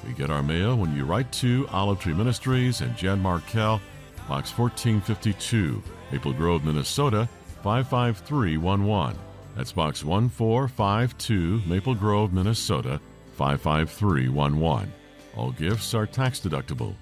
We 0.05 0.13
get 0.13 0.30
our 0.30 0.43
mail 0.43 0.78
when 0.78 0.95
you 0.95 1.03
write 1.03 1.30
to 1.34 1.67
Olive 1.71 1.99
Tree 1.99 2.13
Ministries 2.13 2.80
and 2.82 2.95
Jan 2.95 3.21
Markell, 3.21 3.82
Box 4.30 4.57
1452, 4.57 5.84
Maple 6.11 6.34
Grove, 6.34 6.63
Minnesota 6.63 7.28
55311. 7.63 9.24
That's 9.55 9.71
Box 9.71 10.03
1452, 10.03 11.61
Maple 11.65 11.95
Grove, 11.95 12.33
Minnesota 12.33 12.99
55311. 13.37 14.91
All 15.37 15.51
gifts 15.51 15.93
are 15.93 16.05
tax 16.05 16.41
deductible. 16.41 16.93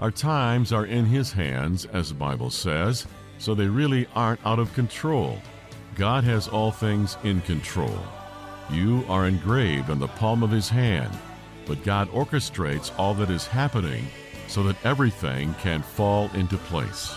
Our 0.00 0.10
times 0.10 0.72
are 0.72 0.86
in 0.86 1.04
His 1.04 1.32
hands, 1.32 1.84
as 1.92 2.08
the 2.08 2.14
Bible 2.14 2.48
says, 2.48 3.06
so 3.38 3.54
they 3.54 3.66
really 3.66 4.06
aren't 4.14 4.44
out 4.46 4.58
of 4.58 4.72
control. 4.72 5.38
God 5.96 6.24
has 6.24 6.48
all 6.48 6.70
things 6.70 7.18
in 7.24 7.42
control. 7.42 7.98
You 8.70 9.04
are 9.08 9.26
engraved 9.26 9.90
on 9.90 9.98
the 9.98 10.08
palm 10.08 10.42
of 10.42 10.50
His 10.50 10.68
hand, 10.70 11.12
but 11.66 11.84
God 11.84 12.08
orchestrates 12.10 12.90
all 12.98 13.12
that 13.14 13.30
is 13.30 13.46
happening 13.46 14.06
so 14.46 14.62
that 14.62 14.82
everything 14.84 15.52
can 15.54 15.82
fall 15.82 16.30
into 16.34 16.56
place. 16.56 17.14